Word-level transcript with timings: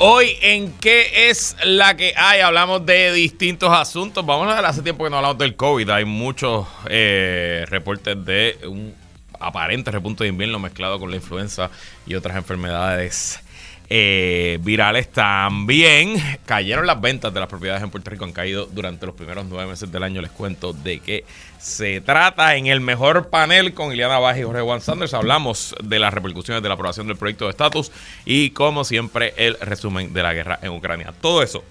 Hoy 0.00 0.36
en 0.42 0.72
qué 0.74 1.28
es 1.28 1.56
la 1.64 1.96
que 1.96 2.14
hay, 2.16 2.40
hablamos 2.40 2.86
de 2.86 3.12
distintos 3.12 3.68
asuntos. 3.72 4.24
Vamos 4.24 4.46
a 4.46 4.54
ver, 4.54 4.64
hace 4.64 4.80
tiempo 4.80 5.02
que 5.02 5.10
no 5.10 5.16
hablamos 5.16 5.38
del 5.38 5.56
COVID. 5.56 5.90
Hay 5.90 6.04
muchos 6.04 6.68
eh, 6.88 7.66
reportes 7.68 8.24
de 8.24 8.56
un 8.68 8.94
aparente 9.40 9.90
repunte 9.90 10.22
de 10.22 10.30
invierno 10.30 10.60
mezclado 10.60 11.00
con 11.00 11.10
la 11.10 11.16
influenza 11.16 11.68
y 12.06 12.14
otras 12.14 12.36
enfermedades 12.36 13.40
eh, 13.90 14.58
virales 14.62 15.10
también. 15.10 16.16
Cayeron 16.46 16.86
las 16.86 17.00
ventas 17.00 17.32
de 17.32 17.40
las 17.40 17.48
propiedades 17.48 17.82
en 17.82 17.90
Puerto 17.90 18.10
Rico, 18.10 18.24
han 18.24 18.32
caído 18.32 18.66
durante 18.66 19.06
los 19.06 19.14
primeros 19.14 19.46
nueve 19.46 19.70
meses 19.70 19.90
del 19.90 20.02
año. 20.02 20.20
Les 20.20 20.30
cuento 20.30 20.72
de 20.72 21.00
qué 21.00 21.24
se 21.58 22.00
trata. 22.00 22.56
En 22.56 22.66
el 22.66 22.80
mejor 22.80 23.30
panel 23.30 23.74
con 23.74 23.92
Ileana 23.92 24.18
Baja 24.18 24.40
y 24.40 24.42
Jorge 24.42 24.62
Juan 24.62 24.80
Sanders 24.80 25.14
hablamos 25.14 25.74
de 25.82 25.98
las 25.98 26.12
repercusiones 26.12 26.62
de 26.62 26.68
la 26.68 26.74
aprobación 26.74 27.06
del 27.06 27.16
proyecto 27.16 27.46
de 27.46 27.50
estatus 27.50 27.90
y, 28.24 28.50
como 28.50 28.84
siempre, 28.84 29.34
el 29.36 29.58
resumen 29.60 30.12
de 30.12 30.22
la 30.22 30.34
guerra 30.34 30.58
en 30.62 30.72
Ucrania. 30.72 31.12
Todo 31.20 31.42
eso 31.42 31.64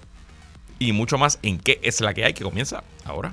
y 0.78 0.92
mucho 0.92 1.18
más 1.18 1.38
en 1.42 1.58
qué 1.58 1.80
es 1.82 2.00
la 2.00 2.14
que 2.14 2.24
hay 2.24 2.34
que 2.34 2.44
comienza 2.44 2.82
ahora. 3.04 3.32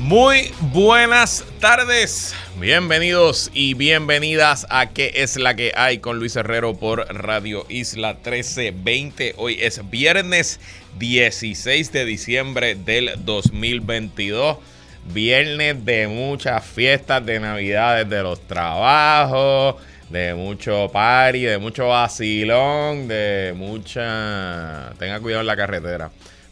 Muy 0.00 0.50
buenas 0.72 1.44
tardes, 1.60 2.34
bienvenidos 2.58 3.50
y 3.52 3.74
bienvenidas 3.74 4.66
a 4.70 4.86
¿Qué 4.86 5.12
es 5.16 5.36
la 5.36 5.54
que 5.54 5.72
hay? 5.76 5.98
con 5.98 6.18
Luis 6.18 6.36
Herrero 6.36 6.74
por 6.74 7.06
Radio 7.14 7.66
Isla 7.68 8.14
1320. 8.14 9.34
Hoy 9.36 9.58
es 9.60 9.88
viernes 9.90 10.58
16 10.98 11.92
de 11.92 12.06
diciembre 12.06 12.76
del 12.76 13.12
2022. 13.26 14.56
Viernes 15.12 15.84
de 15.84 16.08
muchas 16.08 16.64
fiestas 16.64 17.24
de 17.26 17.38
navidades 17.38 18.08
de 18.08 18.22
los 18.22 18.40
trabajos, 18.46 19.76
de 20.08 20.32
mucho 20.34 20.90
party, 20.90 21.42
de 21.42 21.58
mucho 21.58 21.88
vacilón, 21.88 23.06
de 23.06 23.52
mucha... 23.54 24.94
Tenga 24.98 25.20
cuidado 25.20 25.42
en 25.42 25.46
la 25.46 25.56
carretera. 25.56 26.10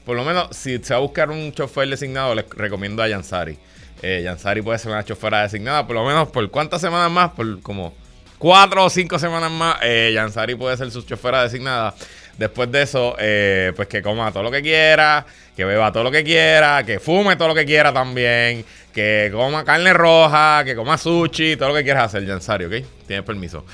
Por 0.08 0.16
lo 0.16 0.24
menos, 0.24 0.56
si 0.56 0.78
se 0.78 0.94
va 0.94 1.00
a 1.00 1.02
buscar 1.02 1.30
un 1.30 1.52
chofer 1.52 1.86
designado, 1.86 2.34
les 2.34 2.48
recomiendo 2.48 3.02
a 3.02 3.08
Yansari. 3.08 3.58
Eh, 4.00 4.22
Yansari 4.24 4.62
puede 4.62 4.78
ser 4.78 4.90
una 4.90 5.04
chofera 5.04 5.42
designada, 5.42 5.86
por 5.86 5.96
lo 5.96 6.02
menos 6.02 6.28
por 6.28 6.50
cuántas 6.50 6.80
semanas 6.80 7.10
más, 7.10 7.32
por 7.32 7.60
como 7.60 7.92
cuatro 8.38 8.86
o 8.86 8.88
cinco 8.88 9.18
semanas 9.18 9.50
más, 9.50 9.76
eh, 9.82 10.12
Yansari 10.14 10.54
puede 10.54 10.78
ser 10.78 10.90
su 10.90 11.02
chofera 11.02 11.42
designada. 11.42 11.94
Después 12.38 12.72
de 12.72 12.80
eso, 12.80 13.16
eh, 13.18 13.74
pues 13.76 13.86
que 13.86 14.00
coma 14.00 14.32
todo 14.32 14.44
lo 14.44 14.50
que 14.50 14.62
quiera, 14.62 15.26
que 15.54 15.66
beba 15.66 15.92
todo 15.92 16.04
lo 16.04 16.10
que 16.10 16.24
quiera, 16.24 16.84
que 16.86 17.00
fume 17.00 17.36
todo 17.36 17.48
lo 17.48 17.54
que 17.54 17.66
quiera 17.66 17.92
también, 17.92 18.64
que 18.94 19.28
coma 19.30 19.62
carne 19.62 19.92
roja, 19.92 20.64
que 20.64 20.74
coma 20.74 20.96
sushi, 20.96 21.56
todo 21.56 21.68
lo 21.68 21.74
que 21.74 21.84
quieras 21.84 22.04
hacer, 22.06 22.24
Yansari, 22.24 22.64
¿ok? 22.64 22.86
Tienes 23.06 23.26
permiso. 23.26 23.66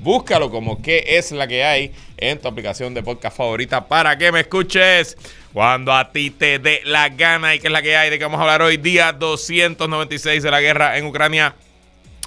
Búscalo 0.00 0.50
como 0.50 0.80
qué 0.80 1.04
es 1.06 1.32
la 1.32 1.48
que 1.48 1.64
hay 1.64 1.92
en 2.16 2.38
tu 2.38 2.46
aplicación 2.46 2.94
de 2.94 3.02
podcast 3.02 3.36
favorita 3.36 3.86
para 3.86 4.16
que 4.16 4.30
me 4.30 4.40
escuches 4.40 5.16
cuando 5.52 5.92
a 5.92 6.12
ti 6.12 6.30
te 6.30 6.58
dé 6.58 6.82
la 6.84 7.08
gana 7.08 7.54
y 7.54 7.58
qué 7.58 7.66
es 7.66 7.72
la 7.72 7.82
que 7.82 7.96
hay 7.96 8.10
de 8.10 8.18
que 8.18 8.24
vamos 8.24 8.38
a 8.38 8.42
hablar 8.42 8.62
hoy, 8.62 8.76
día 8.76 9.12
296 9.12 10.42
de 10.42 10.50
la 10.50 10.60
guerra 10.60 10.98
en 10.98 11.06
Ucrania. 11.06 11.54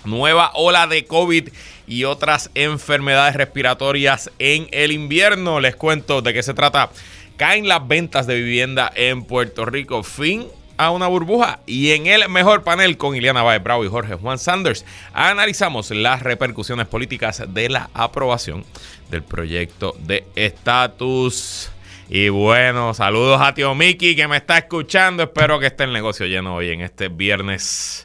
Nueva 0.04 0.52
ola 0.56 0.88
de 0.88 1.06
COVID 1.06 1.50
y 1.88 2.04
otras 2.06 2.50
enfermedades 2.56 3.36
respiratorias 3.36 4.32
en 4.40 4.68
el 4.72 4.92
invierno. 4.92 5.60
Les 5.60 5.76
cuento 5.76 6.22
de 6.22 6.34
qué 6.34 6.42
se 6.42 6.54
trata. 6.54 6.90
Caen 7.38 7.68
las 7.68 7.88
ventas 7.88 8.28
de 8.28 8.36
vivienda 8.36 8.92
en 8.96 9.24
Puerto 9.24 9.66
Rico. 9.66 10.04
Fin 10.04 10.48
a 10.82 10.90
una 10.90 11.06
burbuja. 11.08 11.60
Y 11.68 11.92
en 11.92 12.08
el 12.08 12.28
mejor 12.28 12.64
panel 12.64 12.98
con 12.98 13.16
Ileana 13.16 13.44
Baez 13.44 13.62
Bravo 13.64 13.86
y 13.86 13.88
Jorge 13.88 14.16
Juan 14.16 14.40
Sanders, 14.40 14.84
analizamos 15.14 15.92
las 15.92 16.24
repercusiones 16.24 16.88
políticas 16.88 17.44
de 17.48 17.70
la 17.70 17.92
aprobación 17.94 18.66
del 19.12 19.22
proyecto 19.22 19.96
de 20.00 20.26
estatus. 20.36 21.72
Y 22.10 22.30
bueno, 22.30 22.96
saludos 22.96 23.40
a 23.42 23.54
tío 23.54 23.76
Miki 23.76 24.16
que 24.16 24.28
me 24.28 24.38
está 24.38 24.58
escuchando. 24.58 25.22
Espero 25.22 25.60
que 25.60 25.68
esté 25.68 25.84
el 25.84 25.94
negocio 25.94 26.26
lleno 26.26 26.56
hoy 26.56 26.70
en 26.70 26.82
este 26.82 27.10
viernes 27.10 28.04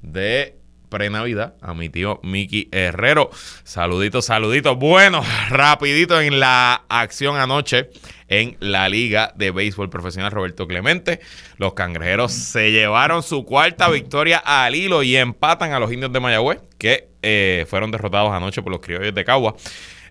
de 0.00 0.56
pre-Navidad 0.94 1.54
a 1.60 1.74
mi 1.74 1.88
tío 1.88 2.20
Miki 2.22 2.68
Herrero. 2.70 3.28
Saluditos, 3.64 4.26
saluditos. 4.26 4.78
Bueno, 4.78 5.24
rapidito 5.48 6.20
en 6.20 6.38
la 6.38 6.84
acción 6.88 7.36
anoche 7.36 7.90
en 8.28 8.56
la 8.60 8.88
Liga 8.88 9.32
de 9.34 9.50
Béisbol 9.50 9.90
Profesional 9.90 10.30
Roberto 10.30 10.68
Clemente. 10.68 11.18
Los 11.56 11.74
cangrejeros 11.74 12.32
se 12.32 12.70
llevaron 12.70 13.24
su 13.24 13.44
cuarta 13.44 13.90
victoria 13.90 14.38
al 14.38 14.76
hilo 14.76 15.02
y 15.02 15.16
empatan 15.16 15.72
a 15.72 15.80
los 15.80 15.92
indios 15.92 16.12
de 16.12 16.20
Mayagüez, 16.20 16.60
que 16.78 17.08
eh, 17.22 17.66
fueron 17.68 17.90
derrotados 17.90 18.30
anoche 18.30 18.62
por 18.62 18.70
los 18.70 18.80
criollos 18.80 19.12
de 19.12 19.24
Cagua. 19.24 19.56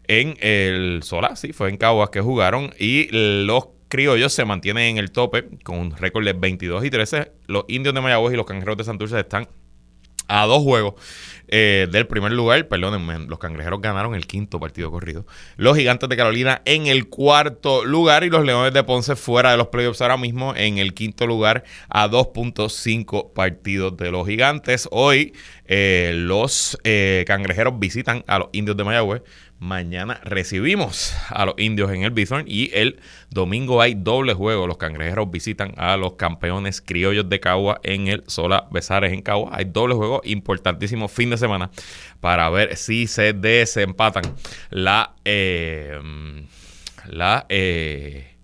En 0.09 0.35
el 0.41 0.99
Solá, 1.03 1.37
sí, 1.37 1.53
fue 1.53 1.69
en 1.69 1.77
Caguas 1.77 2.09
que 2.09 2.19
jugaron 2.19 2.73
y 2.77 3.07
los 3.09 3.69
criollos 3.87 4.33
se 4.33 4.43
mantienen 4.43 4.83
en 4.83 4.97
el 4.97 5.11
tope 5.11 5.45
con 5.63 5.79
un 5.79 5.95
récord 5.95 6.25
de 6.25 6.33
22 6.33 6.83
y 6.83 6.89
13. 6.89 7.31
Los 7.47 7.63
indios 7.69 7.95
de 7.95 8.01
Mayagüez 8.01 8.33
y 8.33 8.35
los 8.35 8.45
cangrejeros 8.45 8.75
de 8.75 8.83
Santurce 8.83 9.17
están 9.17 9.47
a 10.27 10.45
dos 10.45 10.63
juegos 10.63 10.95
eh, 11.55 11.87
del 11.91 12.07
primer 12.07 12.31
lugar. 12.31 12.67
Perdónenme, 12.67 13.27
los 13.27 13.37
cangrejeros 13.37 13.81
ganaron 13.81 14.15
el 14.15 14.25
quinto 14.25 14.59
partido 14.59 14.89
corrido. 14.89 15.25
Los 15.55 15.77
gigantes 15.77 16.09
de 16.09 16.17
Carolina 16.17 16.61
en 16.65 16.87
el 16.87 17.09
cuarto 17.09 17.85
lugar 17.85 18.23
y 18.23 18.29
los 18.29 18.43
leones 18.43 18.73
de 18.73 18.83
Ponce 18.83 19.15
fuera 19.15 19.51
de 19.51 19.57
los 19.57 19.67
playoffs 19.67 20.01
ahora 20.01 20.17
mismo 20.17 20.55
en 20.55 20.79
el 20.79 20.93
quinto 20.93 21.27
lugar 21.27 21.63
a 21.89 22.09
2.5 22.09 23.33
partidos 23.33 23.95
de 23.97 24.11
los 24.11 24.27
gigantes. 24.27 24.87
Hoy 24.91 25.33
eh, 25.65 26.13
los 26.15 26.77
eh, 26.83 27.23
cangrejeros 27.27 27.77
visitan 27.77 28.23
a 28.27 28.39
los 28.39 28.49
indios 28.51 28.75
de 28.75 28.83
Mayagüez 28.83 29.21
Mañana 29.63 30.19
recibimos 30.25 31.15
a 31.29 31.45
los 31.45 31.55
indios 31.57 31.89
en 31.89 32.03
el 32.03 32.11
Bison 32.11 32.43
y 32.45 32.69
el 32.73 32.99
domingo 33.29 33.81
hay 33.81 33.93
doble 33.93 34.33
juego. 34.33 34.67
Los 34.67 34.75
cangrejeros 34.75 35.31
visitan 35.31 35.73
a 35.77 35.95
los 35.95 36.15
campeones 36.15 36.81
criollos 36.81 37.29
de 37.29 37.39
Cagua 37.39 37.79
en 37.83 38.09
el 38.09 38.25
Sola 38.27 38.67
Besares 38.71 39.13
en 39.13 39.21
Cagua. 39.21 39.51
Hay 39.53 39.63
doble 39.63 39.95
juego 39.95 40.19
importantísimo 40.25 41.07
fin 41.07 41.29
de 41.29 41.37
semana 41.37 41.71
para 42.19 42.49
ver 42.49 42.75
si 42.75 43.07
se 43.07 43.31
desempatan 43.31 44.25
la... 44.69 45.13
Eh, 45.23 45.97
la 47.05 47.45
eh, 47.47 48.35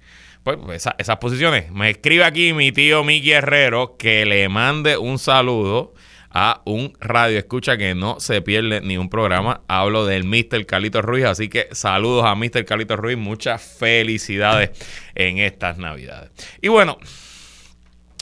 pues, 0.43 0.87
esas 0.97 1.17
posiciones. 1.17 1.69
Me 1.69 1.89
escribe 1.89 2.23
aquí 2.23 2.53
mi 2.53 2.71
tío 2.71 3.03
Miki 3.03 3.31
Herrero 3.31 3.97
que 3.97 4.25
le 4.25 4.47
mande 4.47 4.97
un 4.97 5.19
saludo 5.19 5.93
a 6.31 6.61
un 6.65 6.93
radio 6.99 7.37
escucha 7.37 7.77
que 7.77 7.95
no 7.95 8.19
se 8.19 8.41
pierde 8.41 8.81
ni 8.81 8.97
un 8.97 9.09
programa. 9.09 9.61
Hablo 9.67 10.05
del 10.05 10.23
Mr. 10.23 10.65
Carlito 10.65 11.01
Ruiz, 11.01 11.25
así 11.25 11.49
que 11.49 11.67
saludos 11.71 12.25
a 12.25 12.35
Mr. 12.35 12.65
Carlito 12.65 12.95
Ruiz, 12.95 13.17
muchas 13.17 13.61
felicidades 13.61 14.71
en 15.15 15.39
estas 15.39 15.77
Navidades. 15.77 16.31
Y 16.61 16.67
bueno, 16.67 16.97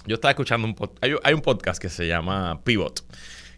yo 0.06 0.16
estaba 0.16 0.32
escuchando 0.32 0.68
un 0.68 0.74
podcast, 0.74 1.04
hay, 1.24 1.34
un 1.34 1.42
podcast 1.42 1.82
que 1.82 1.90
se 1.90 2.08
llama 2.08 2.62
Pivot, 2.64 3.04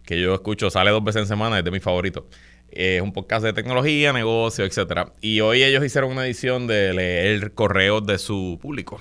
que 0.04 0.20
yo 0.20 0.34
escucho, 0.34 0.70
sale 0.70 0.90
dos 0.90 1.04
veces 1.04 1.22
en 1.22 1.28
semana, 1.28 1.58
es 1.58 1.64
de 1.64 1.70
mis 1.70 1.82
favoritos. 1.82 2.24
Es 2.72 3.02
un 3.02 3.12
podcast 3.12 3.44
de 3.44 3.52
tecnología, 3.52 4.12
negocio, 4.12 4.64
etcétera. 4.64 5.12
Y 5.20 5.40
hoy 5.40 5.62
ellos 5.62 5.84
hicieron 5.84 6.12
una 6.12 6.24
edición 6.24 6.68
de 6.68 6.92
leer 6.94 7.52
correos 7.52 8.06
de 8.06 8.18
su 8.18 8.58
público. 8.62 9.00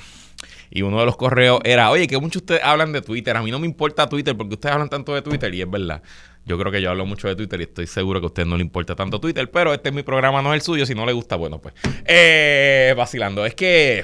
Y 0.70 0.84
uno 0.84 1.00
de 1.00 1.06
los 1.06 1.18
correos 1.18 1.60
era, 1.64 1.90
oye, 1.90 2.08
que 2.08 2.18
muchos 2.20 2.42
ustedes 2.42 2.62
hablan 2.64 2.92
de 2.92 3.02
Twitter. 3.02 3.36
A 3.36 3.42
mí 3.42 3.52
no 3.52 3.60
me 3.60 3.66
importa 3.66 4.08
Twitter 4.08 4.36
porque 4.38 4.56
ustedes 4.56 4.74
hablan 4.74 4.90
tanto 4.90 5.14
de 5.16 5.22
Twitter 5.22 5.54
y 5.54 5.62
es 5.62 5.70
verdad. 5.70 6.04
Yo 6.46 6.58
creo 6.58 6.72
que 6.72 6.82
yo 6.82 6.90
hablo 6.90 7.06
mucho 7.06 7.28
de 7.28 7.36
Twitter 7.36 7.60
y 7.60 7.64
estoy 7.64 7.88
seguro 7.88 8.20
que 8.20 8.26
a 8.26 8.28
ustedes 8.28 8.48
no 8.48 8.58
le 8.58 8.64
importa 8.64 8.96
tanto 8.96 9.20
Twitter, 9.20 9.50
pero 9.52 9.74
este 9.74 9.90
es 9.90 9.96
mi 9.96 10.04
programa, 10.04 10.42
no 10.42 10.54
es 10.54 10.58
el 10.58 10.62
suyo. 10.62 10.86
Si 10.86 10.96
no 10.96 11.06
le 11.06 11.14
gusta, 11.14 11.36
bueno, 11.36 11.60
pues. 11.60 11.74
Eh, 12.06 12.94
vacilando. 12.96 13.46
Es 13.46 13.56
que 13.56 14.04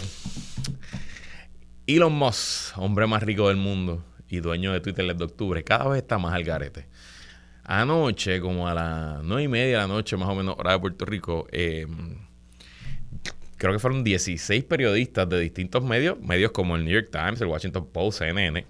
Elon 1.87 2.13
Musk, 2.13 2.77
hombre 2.77 3.07
más 3.07 3.23
rico 3.23 3.47
del 3.47 3.57
mundo, 3.57 4.03
y 4.27 4.39
dueño 4.39 4.73
de 4.73 4.79
Twitter 4.79 5.05
desde 5.05 5.23
octubre, 5.23 5.63
cada 5.63 5.87
vez 5.89 6.01
está 6.01 6.17
más 6.17 6.33
al 6.33 6.43
garete. 6.43 6.87
Anoche, 7.63 8.39
como 8.41 8.67
a 8.67 8.73
las 8.73 9.23
nueve 9.23 9.43
y 9.43 9.47
media 9.47 9.77
de 9.77 9.77
la 9.77 9.87
noche, 9.87 10.17
más 10.17 10.29
o 10.29 10.35
menos, 10.35 10.55
hora 10.57 10.73
de 10.73 10.79
Puerto 10.79 11.05
Rico, 11.05 11.47
eh, 11.51 11.87
creo 13.65 13.73
que 13.73 13.79
fueron 13.79 14.03
16 14.03 14.63
periodistas 14.65 15.27
de 15.27 15.39
distintos 15.39 15.83
medios, 15.83 16.19
medios 16.19 16.51
como 16.51 16.75
el 16.75 16.85
New 16.85 16.93
York 16.93 17.09
Times, 17.11 17.41
el 17.41 17.47
Washington 17.47 17.89
Post, 17.91 18.19
CNN, 18.19 18.63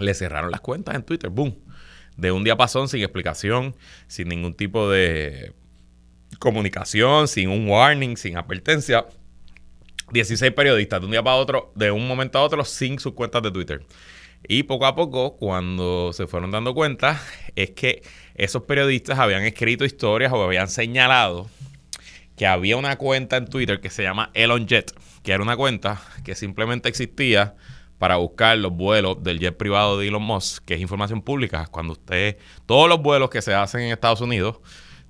le 0.00 0.14
cerraron 0.14 0.50
las 0.50 0.60
cuentas 0.60 0.96
en 0.96 1.04
Twitter, 1.04 1.30
boom, 1.30 1.56
de 2.16 2.32
un 2.32 2.42
día 2.42 2.56
pasón 2.56 2.88
sin 2.88 3.02
explicación, 3.02 3.76
sin 4.08 4.26
ningún 4.26 4.54
tipo 4.54 4.90
de 4.90 5.52
comunicación, 6.40 7.28
sin 7.28 7.50
un 7.50 7.68
warning, 7.68 8.16
sin 8.16 8.36
advertencia. 8.36 9.06
16 10.10 10.54
periodistas 10.54 10.98
de 10.98 11.06
un 11.06 11.12
día 11.12 11.22
para 11.22 11.36
otro, 11.36 11.70
de 11.76 11.92
un 11.92 12.08
momento 12.08 12.40
a 12.40 12.42
otro, 12.42 12.64
sin 12.64 12.98
sus 12.98 13.12
cuentas 13.12 13.44
de 13.44 13.52
Twitter. 13.52 13.86
Y 14.48 14.64
poco 14.64 14.86
a 14.86 14.96
poco, 14.96 15.36
cuando 15.36 16.12
se 16.12 16.26
fueron 16.26 16.50
dando 16.50 16.74
cuenta, 16.74 17.22
es 17.54 17.70
que 17.70 18.02
esos 18.34 18.64
periodistas 18.64 19.20
habían 19.20 19.44
escrito 19.44 19.84
historias 19.84 20.32
o 20.32 20.42
habían 20.42 20.66
señalado 20.66 21.48
que 22.40 22.46
había 22.46 22.78
una 22.78 22.96
cuenta 22.96 23.36
en 23.36 23.48
Twitter 23.48 23.82
que 23.82 23.90
se 23.90 24.02
llama 24.02 24.30
Elon 24.32 24.66
Jet, 24.66 24.98
que 25.22 25.32
era 25.32 25.42
una 25.42 25.58
cuenta 25.58 26.00
que 26.24 26.34
simplemente 26.34 26.88
existía 26.88 27.54
para 27.98 28.16
buscar 28.16 28.56
los 28.56 28.72
vuelos 28.72 29.22
del 29.22 29.38
jet 29.38 29.58
privado 29.58 29.98
de 29.98 30.08
Elon 30.08 30.22
Musk, 30.22 30.64
que 30.64 30.72
es 30.72 30.80
información 30.80 31.20
pública. 31.20 31.66
Cuando 31.70 31.92
usted, 31.92 32.38
todos 32.64 32.88
los 32.88 33.02
vuelos 33.02 33.28
que 33.28 33.42
se 33.42 33.52
hacen 33.52 33.82
en 33.82 33.92
Estados 33.92 34.22
Unidos 34.22 34.58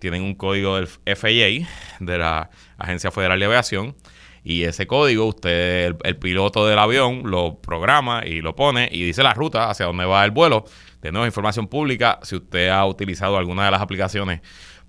tienen 0.01 0.25
un 0.25 0.35
código 0.35 0.75
del 0.75 0.89
FAA, 0.89 1.69
de 2.01 2.19
la 2.19 2.51
Agencia 2.77 3.13
Federal 3.13 3.39
de 3.39 3.47
Aviación, 3.47 3.95
y 4.43 4.65
ese 4.65 4.89
código 4.89 5.27
usted, 5.27 5.95
el, 6.03 6.17
piloto 6.17 6.67
del 6.67 6.81
avión, 6.81 7.23
lo 7.27 7.61
programa 7.61 8.27
y 8.27 8.41
lo 8.41 8.57
pone 8.57 8.89
y 8.91 9.05
dice 9.05 9.23
la 9.23 9.35
ruta 9.35 9.71
hacia 9.71 9.87
dónde 9.87 10.05
va 10.05 10.25
el 10.25 10.33
vuelo. 10.33 10.65
De 11.01 11.13
nuevo, 11.13 11.27
información 11.27 11.69
pública, 11.69 12.19
si 12.25 12.35
usted 12.35 12.71
ha 12.71 12.85
utilizado 12.87 13.37
alguna 13.37 13.67
de 13.67 13.71
las 13.71 13.81
aplicaciones 13.81 14.41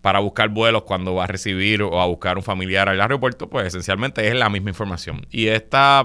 para 0.02 0.20
buscar 0.20 0.50
vuelos 0.50 0.84
cuando 0.84 1.14
va 1.14 1.26
a 1.26 1.28
recibir 1.28 1.84
o 1.84 2.02
a 2.02 2.06
buscar 2.08 2.38
un 2.38 2.44
familiar 2.44 2.90
al 2.90 3.00
aeropuerto, 3.00 3.50
pues 3.50 3.68
esencialmente 3.68 4.28
es 4.28 4.36
la 4.36 4.50
misma 4.50 4.72
información. 4.72 5.26
Y 5.30 5.48
esta 5.48 6.04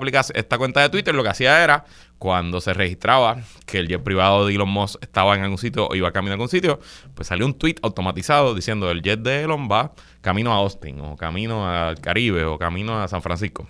cuenta 0.58 0.82
de 0.82 0.88
Twitter 0.90 1.14
lo 1.14 1.22
que 1.22 1.30
hacía 1.30 1.64
era 1.64 1.84
cuando 2.18 2.60
se 2.60 2.72
registraba 2.74 3.38
que 3.66 3.78
el 3.78 3.88
jet 3.88 4.02
privado 4.02 4.46
de 4.46 4.54
Elon 4.54 4.68
Musk 4.68 5.02
estaba 5.02 5.34
en 5.34 5.42
algún 5.42 5.58
sitio 5.58 5.88
o 5.88 5.94
iba 5.94 6.12
camino 6.12 6.32
a 6.32 6.34
algún 6.34 6.48
sitio, 6.48 6.80
pues 7.14 7.28
salió 7.28 7.46
un 7.46 7.54
tweet 7.54 7.76
automatizado 7.82 8.54
diciendo 8.54 8.90
el 8.90 9.02
jet 9.02 9.20
de 9.20 9.42
Elon 9.42 9.68
va 9.70 9.92
camino 10.20 10.52
a 10.52 10.56
Austin 10.56 11.00
o 11.00 11.16
camino 11.16 11.68
al 11.68 12.00
Caribe 12.00 12.44
o 12.44 12.58
camino 12.58 13.02
a 13.02 13.08
San 13.08 13.22
Francisco. 13.22 13.66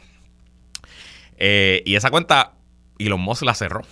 Eh, 1.38 1.82
y 1.84 1.96
esa 1.96 2.10
cuenta 2.10 2.52
Elon 2.98 3.20
Musk 3.20 3.42
la 3.42 3.54
cerró. 3.54 3.82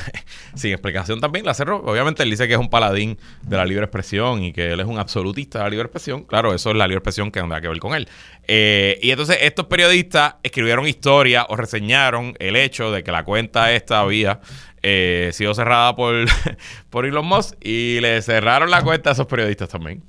Sin 0.54 0.72
explicación 0.72 1.20
también 1.20 1.44
la 1.44 1.54
cerró. 1.54 1.78
Obviamente 1.84 2.22
él 2.22 2.30
dice 2.30 2.46
que 2.46 2.54
es 2.54 2.60
un 2.60 2.70
paladín 2.70 3.18
de 3.42 3.56
la 3.56 3.64
libre 3.64 3.84
expresión 3.84 4.42
y 4.42 4.52
que 4.52 4.72
él 4.72 4.80
es 4.80 4.86
un 4.86 4.98
absolutista 4.98 5.58
de 5.58 5.64
la 5.64 5.70
libre 5.70 5.86
expresión. 5.86 6.24
Claro, 6.24 6.54
eso 6.54 6.70
es 6.70 6.76
la 6.76 6.86
libre 6.86 6.98
expresión 6.98 7.30
que 7.30 7.40
tendrá 7.40 7.60
que 7.60 7.68
ver 7.68 7.78
con 7.78 7.94
él. 7.94 8.08
Eh, 8.46 8.98
y 9.02 9.10
entonces 9.10 9.38
estos 9.40 9.66
periodistas 9.66 10.36
escribieron 10.42 10.86
historia 10.86 11.46
o 11.48 11.56
reseñaron 11.56 12.34
el 12.38 12.56
hecho 12.56 12.90
de 12.90 13.02
que 13.02 13.12
la 13.12 13.24
cuenta 13.24 13.72
esta 13.72 14.00
había 14.00 14.40
eh, 14.82 15.30
sido 15.32 15.54
cerrada 15.54 15.94
por, 15.94 16.14
por 16.90 17.06
Elon 17.06 17.26
Musk 17.26 17.54
y 17.64 18.00
le 18.00 18.20
cerraron 18.22 18.70
la 18.70 18.82
cuenta 18.82 19.10
a 19.10 19.12
esos 19.12 19.26
periodistas 19.26 19.68
también. 19.68 20.02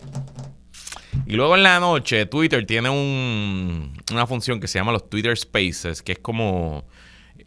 Y 1.25 1.35
luego 1.35 1.55
en 1.55 1.63
la 1.63 1.79
noche, 1.79 2.25
Twitter 2.25 2.65
tiene 2.65 2.89
una 2.89 4.27
función 4.27 4.59
que 4.59 4.67
se 4.67 4.79
llama 4.79 4.91
los 4.91 5.09
Twitter 5.09 5.37
Spaces, 5.37 6.01
que 6.01 6.13
es 6.13 6.19
como 6.19 6.85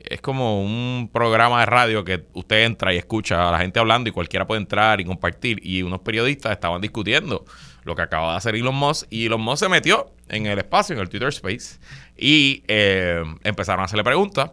es 0.05 0.21
como 0.21 0.63
un 0.63 1.11
programa 1.13 1.61
de 1.61 1.67
radio 1.67 2.05
que 2.05 2.27
usted 2.33 2.65
entra 2.65 2.93
y 2.93 2.99
escucha 2.99 3.49
a 3.49 3.53
la 3.53 3.59
gente 3.59 3.81
hablando 3.81 4.09
y 4.09 4.13
cualquiera 4.13 4.47
puede 4.47 4.61
entrar 4.61 5.01
y 5.01 5.05
compartir. 5.05 5.61
Y 5.63 5.83
unos 5.83 6.01
periodistas 6.01 6.53
estaban 6.53 6.81
discutiendo 6.81 7.45
lo 7.85 7.95
que 7.95 8.03
acaba 8.03 8.33
de 8.33 8.37
hacer 8.39 8.55
Elon 8.55 8.75
Musk. 8.75 9.07
Y 9.11 9.27
Elon 9.27 9.41
Musk 9.41 9.65
se 9.65 9.69
metió 9.69 10.13
en 10.29 10.47
el 10.47 10.59
espacio, 10.59 10.95
en 10.95 11.03
el 11.03 11.09
Twitter 11.09 11.29
Space, 11.29 11.79
y 12.17 12.65
eh, 12.69 13.23
empezaron 13.45 13.83
a 13.83 13.85
hacerle 13.85 14.05
preguntas. 14.05 14.53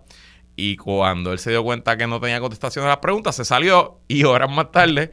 Y 0.56 0.76
cuando 0.78 1.32
él 1.32 1.40
se 1.40 1.50
dio 1.50 1.64
cuenta 1.64 1.98
que 1.98 2.08
no 2.08 2.20
tenía 2.20 2.40
contestación 2.40 2.86
a 2.86 2.90
las 2.90 2.98
preguntas, 2.98 3.36
se 3.36 3.46
salió 3.46 4.02
y 4.08 4.24
horas 4.24 4.52
más 4.52 4.72
tarde, 4.72 5.12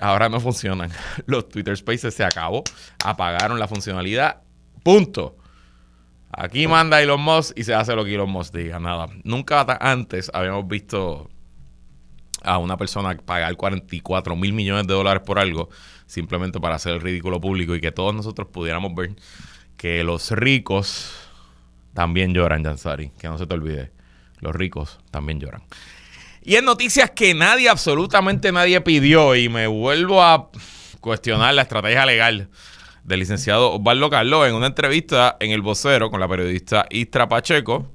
ahora 0.00 0.28
no 0.28 0.40
funcionan. 0.40 0.90
Los 1.26 1.48
Twitter 1.48 1.76
Spaces 1.76 2.14
se 2.14 2.24
acabó, 2.24 2.64
apagaron 3.04 3.58
la 3.58 3.68
funcionalidad. 3.68 4.42
Punto. 4.82 5.36
Aquí 6.36 6.66
manda 6.66 7.00
Elon 7.00 7.20
Musk 7.20 7.56
y 7.56 7.64
se 7.64 7.74
hace 7.74 7.94
lo 7.94 8.04
que 8.04 8.14
Elon 8.14 8.30
Musk 8.30 8.54
diga. 8.54 8.78
Nada. 8.78 9.08
Nunca 9.22 9.64
antes 9.80 10.30
habíamos 10.34 10.66
visto 10.66 11.30
a 12.42 12.58
una 12.58 12.76
persona 12.76 13.16
pagar 13.16 13.56
44 13.56 14.36
mil 14.36 14.52
millones 14.52 14.86
de 14.86 14.94
dólares 14.94 15.22
por 15.24 15.38
algo 15.38 15.70
simplemente 16.06 16.60
para 16.60 16.74
hacer 16.74 16.92
el 16.92 17.00
ridículo 17.00 17.40
público 17.40 17.74
y 17.74 17.80
que 17.80 17.92
todos 17.92 18.14
nosotros 18.14 18.48
pudiéramos 18.52 18.94
ver 18.94 19.14
que 19.76 20.04
los 20.04 20.30
ricos 20.30 21.12
también 21.94 22.34
lloran, 22.34 22.64
Jansari. 22.64 23.10
Que 23.18 23.28
no 23.28 23.38
se 23.38 23.46
te 23.46 23.54
olvide. 23.54 23.92
Los 24.40 24.54
ricos 24.54 24.98
también 25.10 25.40
lloran. 25.40 25.62
Y 26.42 26.56
en 26.56 26.66
noticias 26.66 27.10
que 27.10 27.32
nadie, 27.32 27.70
absolutamente 27.70 28.52
nadie 28.52 28.80
pidió, 28.82 29.34
y 29.34 29.48
me 29.48 29.66
vuelvo 29.66 30.22
a 30.22 30.50
cuestionar 31.00 31.54
la 31.54 31.62
estrategia 31.62 32.04
legal 32.04 32.50
del 33.04 33.20
licenciado 33.20 33.72
Osvaldo 33.72 34.10
Carlos 34.10 34.48
en 34.48 34.54
una 34.54 34.66
entrevista 34.66 35.36
en 35.38 35.50
El 35.50 35.60
Vocero 35.60 36.10
con 36.10 36.20
la 36.20 36.28
periodista 36.28 36.86
Istra 36.90 37.28
Pacheco. 37.28 37.90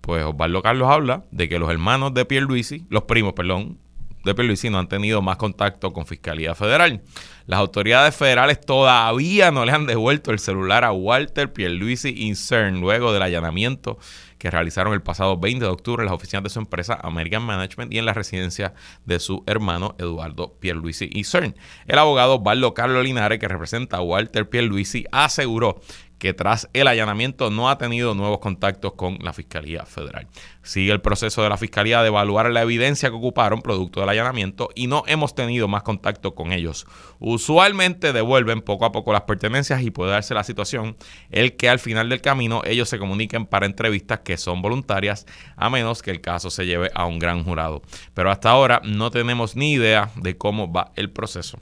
Pues 0.00 0.24
Osvaldo 0.24 0.62
Carlos 0.62 0.88
habla 0.88 1.24
de 1.30 1.48
que 1.48 1.58
los 1.58 1.70
hermanos 1.70 2.14
de 2.14 2.24
Pierluisi, 2.24 2.86
los 2.88 3.02
primos, 3.02 3.34
perdón, 3.34 3.78
de 4.24 4.34
Pierluisi 4.34 4.70
no 4.70 4.78
han 4.78 4.88
tenido 4.88 5.22
más 5.22 5.36
contacto 5.36 5.92
con 5.92 6.06
Fiscalía 6.06 6.54
Federal. 6.54 7.02
Las 7.46 7.60
autoridades 7.60 8.16
federales 8.16 8.60
todavía 8.60 9.50
no 9.50 9.64
le 9.64 9.72
han 9.72 9.86
devuelto 9.86 10.32
el 10.32 10.38
celular 10.38 10.84
a 10.84 10.92
Walter 10.92 11.52
Pierluisi 11.52 12.26
Incern 12.26 12.80
luego 12.80 13.12
del 13.12 13.22
allanamiento 13.22 13.98
que 14.38 14.50
realizaron 14.50 14.92
el 14.92 15.02
pasado 15.02 15.38
20 15.38 15.64
de 15.64 15.70
octubre 15.70 16.02
en 16.02 16.06
las 16.06 16.14
oficinas 16.14 16.44
de 16.44 16.50
su 16.50 16.58
empresa 16.58 16.98
American 17.02 17.42
Management 17.42 17.92
y 17.92 17.98
en 17.98 18.06
la 18.06 18.12
residencia 18.12 18.74
de 19.04 19.18
su 19.18 19.42
hermano 19.46 19.94
Eduardo 19.98 20.56
Pierluisi 20.60 21.08
y 21.12 21.24
CERN. 21.24 21.54
El 21.86 21.98
abogado 21.98 22.40
Valdo 22.40 22.74
Carlos 22.74 23.04
Linares, 23.04 23.38
que 23.38 23.48
representa 23.48 23.98
a 23.98 24.02
Walter 24.02 24.48
Pierluisi, 24.48 25.04
aseguró 25.12 25.80
que 26.18 26.32
tras 26.32 26.68
el 26.72 26.88
allanamiento 26.88 27.50
no 27.50 27.68
ha 27.68 27.78
tenido 27.78 28.14
nuevos 28.14 28.38
contactos 28.38 28.94
con 28.94 29.18
la 29.20 29.32
Fiscalía 29.32 29.84
Federal. 29.84 30.26
Sigue 30.62 30.92
el 30.92 31.00
proceso 31.00 31.42
de 31.42 31.48
la 31.48 31.56
Fiscalía 31.56 32.02
de 32.02 32.08
evaluar 32.08 32.50
la 32.50 32.62
evidencia 32.62 33.10
que 33.10 33.16
ocuparon 33.16 33.62
producto 33.62 34.00
del 34.00 34.08
allanamiento 34.08 34.70
y 34.74 34.86
no 34.86 35.04
hemos 35.06 35.34
tenido 35.34 35.68
más 35.68 35.82
contacto 35.82 36.34
con 36.34 36.52
ellos. 36.52 36.86
Usualmente 37.18 38.12
devuelven 38.12 38.62
poco 38.62 38.84
a 38.84 38.92
poco 38.92 39.12
las 39.12 39.22
pertenencias 39.22 39.82
y 39.82 39.90
puede 39.90 40.12
darse 40.12 40.34
la 40.34 40.44
situación 40.44 40.96
el 41.30 41.56
que 41.56 41.68
al 41.68 41.78
final 41.78 42.08
del 42.08 42.20
camino 42.20 42.62
ellos 42.64 42.88
se 42.88 42.98
comuniquen 42.98 43.46
para 43.46 43.66
entrevistas 43.66 44.20
que 44.20 44.36
son 44.36 44.62
voluntarias 44.62 45.26
a 45.56 45.70
menos 45.70 46.02
que 46.02 46.10
el 46.10 46.20
caso 46.20 46.50
se 46.50 46.66
lleve 46.66 46.90
a 46.94 47.06
un 47.06 47.18
gran 47.18 47.44
jurado. 47.44 47.82
Pero 48.14 48.30
hasta 48.30 48.50
ahora 48.50 48.80
no 48.84 49.10
tenemos 49.10 49.56
ni 49.56 49.72
idea 49.72 50.10
de 50.16 50.36
cómo 50.36 50.72
va 50.72 50.92
el 50.96 51.10
proceso 51.10 51.60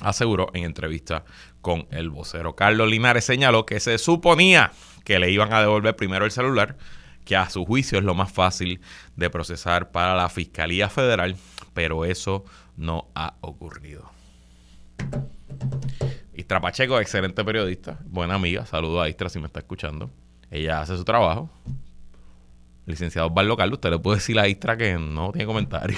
aseguró 0.00 0.50
en 0.54 0.64
entrevista 0.64 1.24
con 1.64 1.88
el 1.90 2.10
vocero. 2.10 2.54
Carlos 2.54 2.90
Linares 2.90 3.24
señaló 3.24 3.64
que 3.64 3.80
se 3.80 3.96
suponía 3.96 4.70
que 5.02 5.18
le 5.18 5.30
iban 5.30 5.50
a 5.52 5.60
devolver 5.60 5.96
primero 5.96 6.26
el 6.26 6.30
celular, 6.30 6.76
que 7.24 7.36
a 7.36 7.48
su 7.48 7.64
juicio 7.64 7.98
es 7.98 8.04
lo 8.04 8.14
más 8.14 8.30
fácil 8.30 8.82
de 9.16 9.30
procesar 9.30 9.90
para 9.90 10.14
la 10.14 10.28
Fiscalía 10.28 10.90
Federal, 10.90 11.36
pero 11.72 12.04
eso 12.04 12.44
no 12.76 13.08
ha 13.14 13.36
ocurrido. 13.40 14.10
Istra 16.34 16.60
Pacheco, 16.60 17.00
excelente 17.00 17.42
periodista, 17.42 17.98
buena 18.04 18.34
amiga, 18.34 18.66
saludo 18.66 19.00
a 19.00 19.08
Istra 19.08 19.30
si 19.30 19.38
me 19.38 19.46
está 19.46 19.60
escuchando. 19.60 20.10
Ella 20.50 20.82
hace 20.82 20.98
su 20.98 21.04
trabajo. 21.04 21.50
Licenciado 22.84 23.28
Osvaldo 23.28 23.56
Carlos, 23.56 23.78
usted 23.78 23.90
le 23.90 23.98
puede 23.98 24.18
decir 24.18 24.38
a 24.38 24.46
Istra 24.46 24.76
que 24.76 24.98
no 24.98 25.32
tiene 25.32 25.46
comentario 25.46 25.96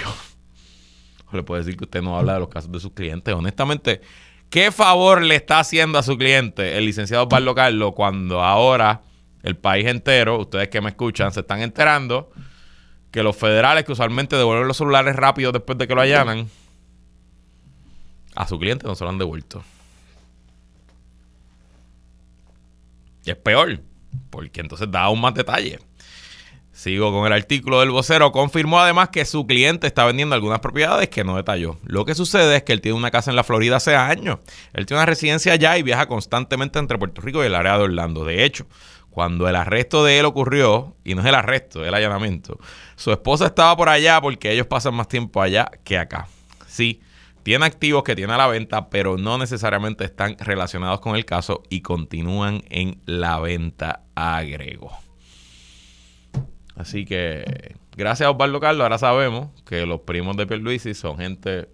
o 1.29 1.35
le 1.35 1.43
puede 1.43 1.63
decir 1.63 1.75
que 1.75 1.83
usted 1.83 2.01
no 2.01 2.17
habla 2.17 2.35
de 2.35 2.39
los 2.39 2.47
casos 2.47 2.71
de 2.71 2.79
sus 2.79 2.93
clientes. 2.93 3.33
Honestamente, 3.33 3.99
¿qué 4.49 4.71
favor 4.71 5.21
le 5.21 5.35
está 5.35 5.59
haciendo 5.59 5.99
a 5.99 6.03
su 6.03 6.17
cliente 6.17 6.77
el 6.77 6.85
licenciado 6.85 7.27
Pablo 7.29 7.55
Carlos 7.55 7.93
cuando 7.95 8.43
ahora 8.43 9.01
el 9.43 9.55
país 9.55 9.87
entero, 9.87 10.39
ustedes 10.39 10.69
que 10.69 10.81
me 10.81 10.89
escuchan, 10.89 11.31
se 11.31 11.41
están 11.41 11.61
enterando 11.61 12.31
que 13.11 13.23
los 13.23 13.35
federales 13.35 13.83
que 13.85 13.93
usualmente 13.93 14.35
devuelven 14.35 14.67
los 14.67 14.77
celulares 14.77 15.15
rápido 15.15 15.51
después 15.51 15.77
de 15.77 15.87
que 15.87 15.95
lo 15.95 16.01
allanan, 16.01 16.49
a 18.35 18.47
su 18.47 18.59
cliente 18.59 18.85
no 18.85 18.95
se 18.95 19.03
lo 19.03 19.09
han 19.09 19.17
devuelto? 19.17 19.63
Es 23.25 23.35
peor, 23.35 23.81
porque 24.29 24.61
entonces 24.61 24.89
da 24.89 25.03
aún 25.03 25.19
más 25.19 25.33
detalles. 25.33 25.79
Sigo 26.77 27.11
con 27.11 27.25
el 27.25 27.33
artículo 27.33 27.79
del 27.79 27.89
vocero. 27.89 28.31
Confirmó 28.31 28.79
además 28.79 29.09
que 29.09 29.25
su 29.25 29.47
cliente 29.47 29.87
está 29.87 30.05
vendiendo 30.05 30.35
algunas 30.35 30.59
propiedades 30.59 31.09
que 31.09 31.23
no 31.23 31.35
detalló. 31.35 31.79
Lo 31.83 32.05
que 32.05 32.13
sucede 32.13 32.57
es 32.57 32.61
que 32.61 32.71
él 32.71 32.81
tiene 32.81 32.95
una 32.95 33.09
casa 33.09 33.31
en 33.31 33.35
la 33.35 33.43
Florida 33.43 33.77
hace 33.77 33.95
años. 33.95 34.37
Él 34.73 34.85
tiene 34.85 34.99
una 34.99 35.07
residencia 35.07 35.53
allá 35.53 35.75
y 35.79 35.81
viaja 35.81 36.05
constantemente 36.05 36.77
entre 36.77 36.99
Puerto 36.99 37.19
Rico 37.21 37.41
y 37.41 37.47
el 37.47 37.55
área 37.55 37.79
de 37.79 37.85
Orlando. 37.85 38.23
De 38.25 38.43
hecho, 38.43 38.67
cuando 39.09 39.49
el 39.49 39.55
arresto 39.55 40.03
de 40.03 40.19
él 40.19 40.25
ocurrió, 40.25 40.95
y 41.03 41.15
no 41.15 41.21
es 41.21 41.27
el 41.27 41.33
arresto, 41.33 41.81
es 41.81 41.87
el 41.87 41.95
allanamiento, 41.95 42.59
su 42.95 43.11
esposa 43.11 43.47
estaba 43.47 43.75
por 43.75 43.89
allá 43.89 44.21
porque 44.21 44.51
ellos 44.51 44.67
pasan 44.67 44.93
más 44.93 45.07
tiempo 45.07 45.41
allá 45.41 45.71
que 45.83 45.97
acá. 45.97 46.27
Sí, 46.67 47.01
tiene 47.41 47.65
activos 47.65 48.03
que 48.03 48.15
tiene 48.15 48.33
a 48.33 48.37
la 48.37 48.45
venta, 48.45 48.91
pero 48.91 49.17
no 49.17 49.39
necesariamente 49.39 50.05
están 50.05 50.37
relacionados 50.37 50.99
con 50.99 51.15
el 51.15 51.25
caso 51.25 51.63
y 51.71 51.81
continúan 51.81 52.61
en 52.69 53.01
la 53.07 53.39
venta, 53.39 54.03
agregó. 54.13 55.06
Así 56.77 57.05
que, 57.05 57.75
gracias 57.95 58.27
a 58.27 58.31
Osvaldo 58.31 58.59
Carlos, 58.59 58.83
ahora 58.83 58.97
sabemos 58.97 59.49
que 59.65 59.85
los 59.85 60.01
primos 60.01 60.37
de 60.37 60.45
Pierluisi 60.45 60.93
son 60.93 61.17
gente 61.17 61.67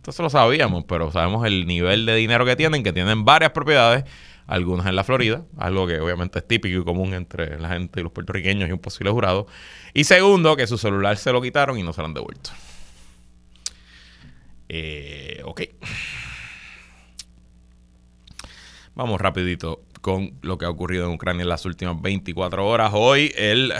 entonces 0.00 0.22
lo 0.22 0.30
sabíamos, 0.30 0.84
pero 0.84 1.12
sabemos 1.12 1.46
el 1.46 1.66
nivel 1.66 2.06
de 2.06 2.14
dinero 2.16 2.46
que 2.46 2.56
tienen, 2.56 2.82
que 2.82 2.90
tienen 2.90 3.26
varias 3.26 3.50
propiedades, 3.50 4.04
algunas 4.46 4.86
en 4.86 4.96
la 4.96 5.04
Florida, 5.04 5.44
algo 5.58 5.86
que 5.86 6.00
obviamente 6.00 6.38
es 6.38 6.48
típico 6.48 6.80
y 6.80 6.84
común 6.84 7.12
entre 7.12 7.60
la 7.60 7.68
gente 7.68 8.00
y 8.00 8.02
los 8.02 8.10
puertorriqueños 8.10 8.66
y 8.68 8.72
un 8.72 8.78
posible 8.78 9.10
jurado. 9.10 9.46
Y 9.92 10.04
segundo, 10.04 10.56
que 10.56 10.66
su 10.66 10.78
celular 10.78 11.18
se 11.18 11.32
lo 11.32 11.42
quitaron 11.42 11.78
y 11.78 11.82
no 11.82 11.92
se 11.92 12.00
lo 12.00 12.06
han 12.06 12.14
devuelto. 12.14 12.50
Eh, 14.70 15.42
ok. 15.44 15.62
Vamos 18.94 19.20
rapidito 19.20 19.82
con 20.00 20.38
lo 20.42 20.58
que 20.58 20.64
ha 20.64 20.70
ocurrido 20.70 21.06
en 21.06 21.12
Ucrania 21.12 21.42
en 21.42 21.48
las 21.48 21.64
últimas 21.66 22.00
24 22.00 22.66
horas. 22.66 22.92
Hoy, 22.94 23.32
el, 23.36 23.72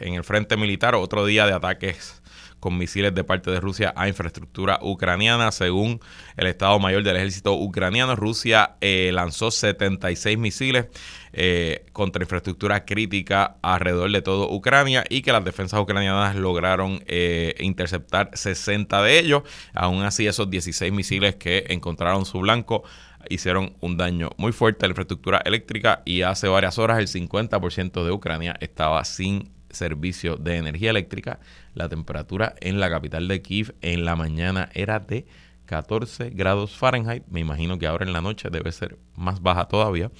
en 0.00 0.14
el 0.14 0.24
frente 0.24 0.56
militar, 0.56 0.94
otro 0.94 1.26
día 1.26 1.46
de 1.46 1.52
ataques 1.52 2.22
con 2.60 2.78
misiles 2.78 3.14
de 3.14 3.22
parte 3.22 3.50
de 3.50 3.60
Rusia 3.60 3.92
a 3.96 4.08
infraestructura 4.08 4.78
ucraniana. 4.82 5.52
Según 5.52 6.00
el 6.36 6.46
Estado 6.46 6.78
Mayor 6.78 7.02
del 7.02 7.16
Ejército 7.16 7.54
ucraniano, 7.54 8.16
Rusia 8.16 8.76
eh, 8.80 9.10
lanzó 9.12 9.50
76 9.50 10.38
misiles 10.38 10.86
eh, 11.32 11.84
contra 11.92 12.22
infraestructura 12.22 12.84
crítica 12.84 13.56
alrededor 13.62 14.10
de 14.10 14.22
todo 14.22 14.50
Ucrania 14.50 15.04
y 15.08 15.22
que 15.22 15.32
las 15.32 15.44
defensas 15.44 15.78
ucranianas 15.80 16.34
lograron 16.34 17.04
eh, 17.06 17.54
interceptar 17.60 18.30
60 18.32 19.02
de 19.02 19.18
ellos. 19.18 19.42
Aún 19.74 20.02
así, 20.02 20.26
esos 20.26 20.50
16 20.50 20.92
misiles 20.92 21.36
que 21.36 21.66
encontraron 21.68 22.24
su 22.24 22.40
blanco 22.40 22.84
hicieron 23.30 23.76
un 23.80 23.96
daño 23.96 24.30
muy 24.36 24.52
fuerte 24.52 24.84
a 24.84 24.88
la 24.88 24.92
infraestructura 24.92 25.42
eléctrica 25.44 26.02
y 26.04 26.22
hace 26.22 26.48
varias 26.48 26.78
horas 26.78 26.98
el 26.98 27.08
50% 27.08 28.04
de 28.04 28.12
Ucrania 28.12 28.56
estaba 28.60 29.04
sin 29.04 29.50
servicio 29.70 30.36
de 30.36 30.56
energía 30.56 30.90
eléctrica. 30.90 31.40
La 31.74 31.88
temperatura 31.88 32.54
en 32.60 32.80
la 32.80 32.90
capital 32.90 33.28
de 33.28 33.42
Kiev 33.42 33.74
en 33.82 34.04
la 34.04 34.16
mañana 34.16 34.68
era 34.74 35.00
de 35.00 35.26
14 35.66 36.30
grados 36.30 36.76
Fahrenheit. 36.76 37.24
Me 37.28 37.40
imagino 37.40 37.78
que 37.78 37.86
ahora 37.86 38.06
en 38.06 38.12
la 38.12 38.20
noche 38.20 38.48
debe 38.50 38.72
ser 38.72 38.98
más 39.14 39.42
baja 39.42 39.66
todavía. 39.66 40.10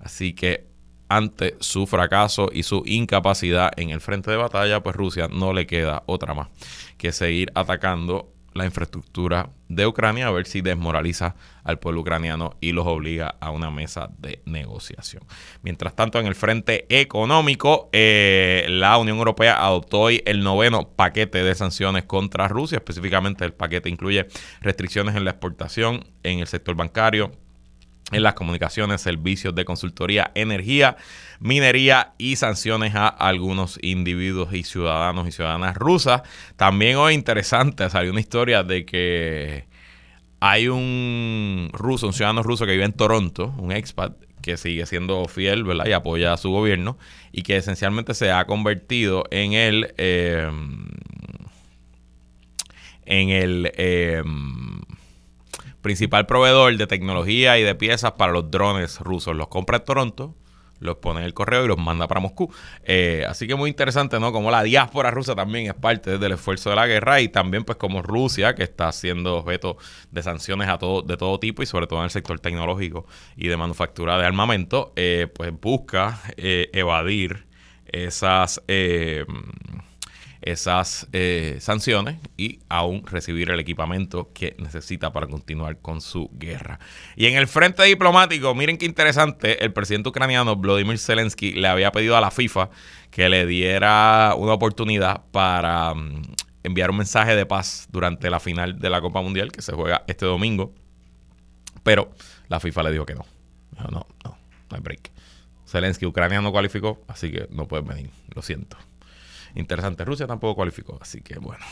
Así 0.00 0.34
que 0.34 0.66
ante 1.08 1.56
su 1.60 1.86
fracaso 1.86 2.50
y 2.52 2.64
su 2.64 2.82
incapacidad 2.84 3.70
en 3.76 3.90
el 3.90 4.00
frente 4.00 4.30
de 4.30 4.36
batalla, 4.36 4.82
pues 4.82 4.96
Rusia 4.96 5.28
no 5.28 5.52
le 5.52 5.66
queda 5.66 6.02
otra 6.06 6.34
más 6.34 6.48
que 6.98 7.12
seguir 7.12 7.52
atacando 7.54 8.32
la 8.56 8.64
infraestructura 8.64 9.50
de 9.68 9.86
Ucrania, 9.86 10.28
a 10.28 10.30
ver 10.30 10.46
si 10.46 10.60
desmoraliza 10.60 11.34
al 11.64 11.78
pueblo 11.78 12.00
ucraniano 12.00 12.56
y 12.60 12.72
los 12.72 12.86
obliga 12.86 13.36
a 13.40 13.50
una 13.50 13.70
mesa 13.70 14.10
de 14.18 14.40
negociación. 14.44 15.22
Mientras 15.62 15.94
tanto, 15.94 16.18
en 16.18 16.26
el 16.26 16.34
frente 16.34 16.86
económico, 16.88 17.88
eh, 17.92 18.66
la 18.68 18.96
Unión 18.98 19.18
Europea 19.18 19.64
adoptó 19.64 20.00
hoy 20.00 20.22
el 20.26 20.42
noveno 20.42 20.88
paquete 20.88 21.42
de 21.42 21.54
sanciones 21.54 22.04
contra 22.04 22.48
Rusia. 22.48 22.78
Específicamente, 22.78 23.44
el 23.44 23.52
paquete 23.52 23.88
incluye 23.88 24.28
restricciones 24.60 25.16
en 25.16 25.24
la 25.24 25.32
exportación, 25.32 26.04
en 26.22 26.40
el 26.40 26.46
sector 26.46 26.74
bancario, 26.76 27.32
en 28.12 28.22
las 28.22 28.34
comunicaciones, 28.34 29.00
servicios 29.00 29.54
de 29.54 29.64
consultoría, 29.64 30.30
energía, 30.34 30.96
minería 31.40 32.12
y 32.18 32.36
sanciones 32.36 32.94
a 32.94 33.08
algunos 33.08 33.78
individuos 33.82 34.54
y 34.54 34.62
ciudadanos 34.62 35.26
y 35.26 35.32
ciudadanas 35.32 35.76
rusas. 35.76 36.22
También 36.56 36.96
hoy 36.96 37.14
interesante, 37.14 37.90
salió 37.90 38.12
una 38.12 38.20
historia 38.20 38.62
de 38.62 38.86
que 38.86 39.66
hay 40.38 40.68
un 40.68 41.70
ruso, 41.72 42.06
un 42.06 42.12
ciudadano 42.12 42.42
ruso 42.42 42.64
que 42.64 42.72
vive 42.72 42.84
en 42.84 42.92
Toronto, 42.92 43.52
un 43.58 43.72
expat, 43.72 44.12
que 44.40 44.56
sigue 44.56 44.86
siendo 44.86 45.24
fiel, 45.26 45.64
¿verdad? 45.64 45.86
Y 45.86 45.92
apoya 45.92 46.32
a 46.32 46.36
su 46.36 46.50
gobierno 46.50 46.98
y 47.32 47.42
que 47.42 47.56
esencialmente 47.56 48.14
se 48.14 48.30
ha 48.30 48.44
convertido 48.44 49.24
en 49.32 49.52
el... 49.54 49.94
Eh, 49.96 50.48
en 53.04 53.30
el... 53.30 53.72
Eh, 53.76 54.22
principal 55.86 56.26
proveedor 56.26 56.76
de 56.76 56.88
tecnología 56.88 57.60
y 57.60 57.62
de 57.62 57.76
piezas 57.76 58.10
para 58.14 58.32
los 58.32 58.50
drones 58.50 58.98
rusos. 58.98 59.36
Los 59.36 59.46
compra 59.46 59.76
en 59.76 59.84
Toronto, 59.84 60.34
los 60.80 60.96
pone 60.96 61.20
en 61.20 61.26
el 61.26 61.32
correo 61.32 61.64
y 61.64 61.68
los 61.68 61.78
manda 61.78 62.08
para 62.08 62.20
Moscú. 62.20 62.52
Eh, 62.82 63.24
así 63.28 63.46
que 63.46 63.54
muy 63.54 63.70
interesante, 63.70 64.18
¿no? 64.18 64.32
Como 64.32 64.50
la 64.50 64.64
diáspora 64.64 65.12
rusa 65.12 65.36
también 65.36 65.68
es 65.68 65.74
parte 65.74 66.18
del 66.18 66.32
esfuerzo 66.32 66.70
de 66.70 66.76
la 66.76 66.88
guerra 66.88 67.20
y 67.20 67.28
también 67.28 67.62
pues 67.62 67.78
como 67.78 68.02
Rusia, 68.02 68.56
que 68.56 68.64
está 68.64 68.90
siendo 68.90 69.36
objeto 69.36 69.76
de 70.10 70.24
sanciones 70.24 70.68
a 70.68 70.76
todo, 70.76 71.02
de 71.02 71.16
todo 71.16 71.38
tipo 71.38 71.62
y 71.62 71.66
sobre 71.66 71.86
todo 71.86 72.00
en 72.00 72.06
el 72.06 72.10
sector 72.10 72.40
tecnológico 72.40 73.06
y 73.36 73.46
de 73.46 73.56
manufactura 73.56 74.18
de 74.18 74.26
armamento, 74.26 74.92
eh, 74.96 75.28
pues 75.32 75.52
busca 75.52 76.20
eh, 76.36 76.68
evadir 76.72 77.46
esas 77.86 78.60
esas 80.46 81.08
eh, 81.12 81.56
sanciones 81.60 82.18
y 82.36 82.60
aún 82.68 83.04
recibir 83.04 83.50
el 83.50 83.58
equipamiento 83.58 84.30
que 84.32 84.54
necesita 84.58 85.12
para 85.12 85.26
continuar 85.26 85.78
con 85.80 86.00
su 86.00 86.30
guerra. 86.34 86.78
Y 87.16 87.26
en 87.26 87.36
el 87.36 87.48
frente 87.48 87.82
diplomático, 87.82 88.54
miren 88.54 88.78
qué 88.78 88.86
interesante, 88.86 89.64
el 89.64 89.72
presidente 89.72 90.08
ucraniano 90.08 90.54
Vladimir 90.54 91.00
Zelensky 91.00 91.52
le 91.52 91.66
había 91.66 91.90
pedido 91.90 92.16
a 92.16 92.20
la 92.20 92.30
FIFA 92.30 92.70
que 93.10 93.28
le 93.28 93.44
diera 93.44 94.34
una 94.38 94.52
oportunidad 94.52 95.24
para 95.32 95.92
mm, 95.94 96.22
enviar 96.62 96.90
un 96.90 96.98
mensaje 96.98 97.34
de 97.34 97.44
paz 97.44 97.88
durante 97.90 98.30
la 98.30 98.38
final 98.38 98.78
de 98.78 98.88
la 98.88 99.00
Copa 99.00 99.20
Mundial 99.22 99.50
que 99.50 99.62
se 99.62 99.72
juega 99.72 100.04
este 100.06 100.26
domingo, 100.26 100.72
pero 101.82 102.12
la 102.46 102.60
FIFA 102.60 102.84
le 102.84 102.92
dijo 102.92 103.04
que 103.04 103.16
no. 103.16 103.26
no, 103.72 103.88
no, 103.90 104.06
no 104.24 104.38
hay 104.70 104.80
break. 104.80 105.10
Zelensky, 105.66 106.06
Ucrania 106.06 106.40
no 106.40 106.52
cualificó, 106.52 107.02
así 107.08 107.32
que 107.32 107.48
no 107.50 107.66
puede 107.66 107.82
venir, 107.82 108.10
lo 108.32 108.42
siento 108.42 108.76
interesante. 109.56 110.04
Rusia 110.04 110.26
tampoco 110.26 110.54
cualificó, 110.54 110.98
así 111.00 111.20
que 111.20 111.38
bueno. 111.38 111.64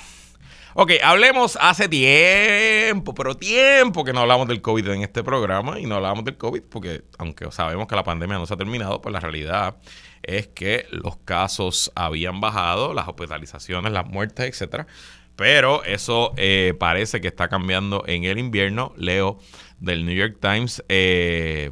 Ok, 0.77 0.91
hablemos 1.05 1.57
hace 1.61 1.89
tiempo, 1.89 3.15
pero 3.15 3.37
tiempo 3.37 4.03
que 4.03 4.13
no 4.13 4.23
hablamos 4.23 4.49
del 4.49 4.61
COVID 4.61 4.89
en 4.89 5.03
este 5.03 5.23
programa 5.23 5.79
y 5.79 5.87
no 5.87 5.95
hablamos 5.95 6.25
del 6.25 6.37
COVID 6.37 6.63
porque 6.69 7.05
aunque 7.17 7.49
sabemos 7.53 7.87
que 7.87 7.95
la 7.95 8.03
pandemia 8.03 8.39
no 8.39 8.47
se 8.47 8.55
ha 8.55 8.57
terminado, 8.57 9.01
pues 9.01 9.13
la 9.13 9.21
realidad 9.21 9.77
es 10.25 10.49
que 10.49 10.87
los 10.91 11.17
casos 11.19 11.93
habían 11.95 12.41
bajado, 12.41 12.93
las 12.93 13.07
hospitalizaciones, 13.07 13.93
las 13.93 14.07
muertes, 14.07 14.49
etcétera. 14.49 14.89
Pero 15.37 15.85
eso 15.85 16.33
eh, 16.37 16.75
parece 16.77 17.21
que 17.21 17.29
está 17.29 17.47
cambiando 17.47 18.03
en 18.09 18.25
el 18.25 18.39
invierno. 18.39 18.93
Leo 18.97 19.39
del 19.79 20.05
New 20.05 20.17
York 20.17 20.39
Times, 20.41 20.83
eh, 20.89 21.71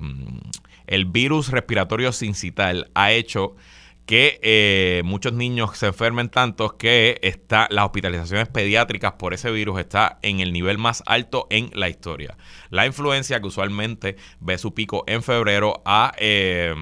el 0.87 1.07
virus 1.07 1.51
respiratorio 1.51 2.13
sincital 2.13 2.91
ha 2.95 3.11
hecho 3.11 3.57
que 4.07 4.41
eh, 4.43 5.03
muchos 5.05 5.33
niños 5.33 5.77
se 5.77 5.87
enfermen 5.87 6.29
tanto 6.29 6.77
que 6.77 7.19
está, 7.23 7.69
las 7.71 7.85
hospitalizaciones 7.85 8.49
pediátricas 8.49 9.13
por 9.13 9.35
ese 9.35 9.51
virus 9.51 9.79
está 9.79 10.19
en 10.23 10.41
el 10.41 10.53
nivel 10.53 10.79
más 10.79 11.03
alto 11.07 11.47
en 11.51 11.71
la 11.75 11.89
historia. 11.89 12.37
La 12.71 12.87
influencia 12.87 13.41
que 13.41 13.47
usualmente 13.47 14.17
ve 14.41 14.59
su 14.59 14.75
pico 14.75 15.05
en 15.07 15.23
febrero 15.23 15.83
ha 15.85 16.13
eh, 16.19 16.75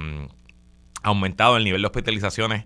aumentado 1.02 1.56
el 1.56 1.64
nivel 1.64 1.82
de 1.82 1.86
hospitalizaciones 1.86 2.64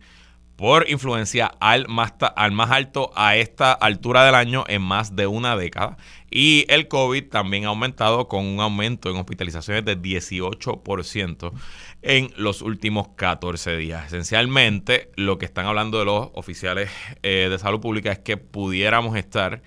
por 0.56 0.88
influencia 0.88 1.46
al 1.60 1.88
más, 1.88 2.14
al 2.36 2.52
más 2.52 2.70
alto 2.70 3.10
a 3.16 3.36
esta 3.36 3.72
altura 3.72 4.24
del 4.24 4.34
año 4.34 4.64
en 4.68 4.82
más 4.82 5.16
de 5.16 5.26
una 5.26 5.56
década. 5.56 5.96
Y 6.30 6.64
el 6.68 6.88
COVID 6.88 7.28
también 7.28 7.64
ha 7.64 7.68
aumentado 7.68 8.28
con 8.28 8.44
un 8.44 8.60
aumento 8.60 9.10
en 9.10 9.16
hospitalizaciones 9.16 9.84
de 9.84 10.00
18% 10.00 11.52
en 12.02 12.30
los 12.36 12.62
últimos 12.62 13.08
14 13.16 13.76
días. 13.76 14.06
Esencialmente, 14.06 15.10
lo 15.16 15.38
que 15.38 15.46
están 15.46 15.66
hablando 15.66 15.98
de 15.98 16.04
los 16.04 16.30
oficiales 16.34 16.90
eh, 17.22 17.48
de 17.50 17.58
salud 17.58 17.80
pública 17.80 18.12
es 18.12 18.18
que 18.18 18.36
pudiéramos 18.36 19.16
estar 19.16 19.62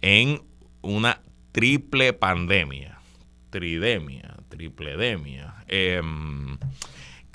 en 0.00 0.42
una 0.80 1.22
triple 1.52 2.12
pandemia, 2.12 2.98
tridemia, 3.50 4.36
tripledemia, 4.48 5.54
em, 5.68 6.58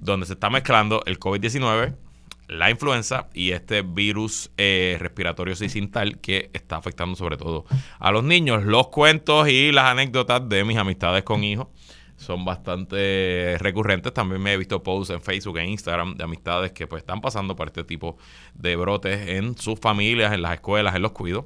donde 0.02 0.26
se 0.26 0.34
está 0.34 0.50
mezclando 0.50 1.04
el 1.06 1.20
COVID-19, 1.20 1.96
la 2.48 2.70
influenza 2.70 3.28
y 3.34 3.52
este 3.52 3.82
virus 3.82 4.52
eh, 4.58 4.98
respiratorio 5.00 5.56
sicintal 5.56 6.20
que 6.20 6.50
está 6.54 6.78
afectando 6.78 7.16
sobre 7.16 7.38
todo 7.38 7.66
a 8.00 8.12
los 8.12 8.24
niños. 8.24 8.64
Los 8.64 8.88
cuentos 8.88 9.50
y 9.50 9.72
las 9.72 9.86
anécdotas 9.86 10.48
de 10.48 10.64
mis 10.64 10.78
amistades 10.78 11.24
con 11.24 11.44
hijos 11.44 11.68
son 12.18 12.46
bastante 12.46 13.58
recurrentes. 13.60 14.14
También 14.14 14.42
me 14.42 14.54
he 14.54 14.58
visto 14.58 14.82
posts 14.82 15.14
en 15.14 15.22
Facebook 15.22 15.58
e 15.58 15.66
Instagram 15.66 16.16
de 16.16 16.24
amistades 16.24 16.72
que 16.72 16.88
pues 16.88 17.02
están 17.02 17.22
pasando 17.22 17.56
por 17.56 17.68
este 17.68 17.84
tipo 17.84 18.18
de 18.56 18.76
brotes 18.76 19.30
en 19.30 19.58
sus 19.58 19.80
familias, 19.80 20.34
en 20.34 20.42
las 20.42 20.54
escuelas, 20.54 20.96
en 20.96 21.02
los 21.04 21.12
cuidos. 21.12 21.46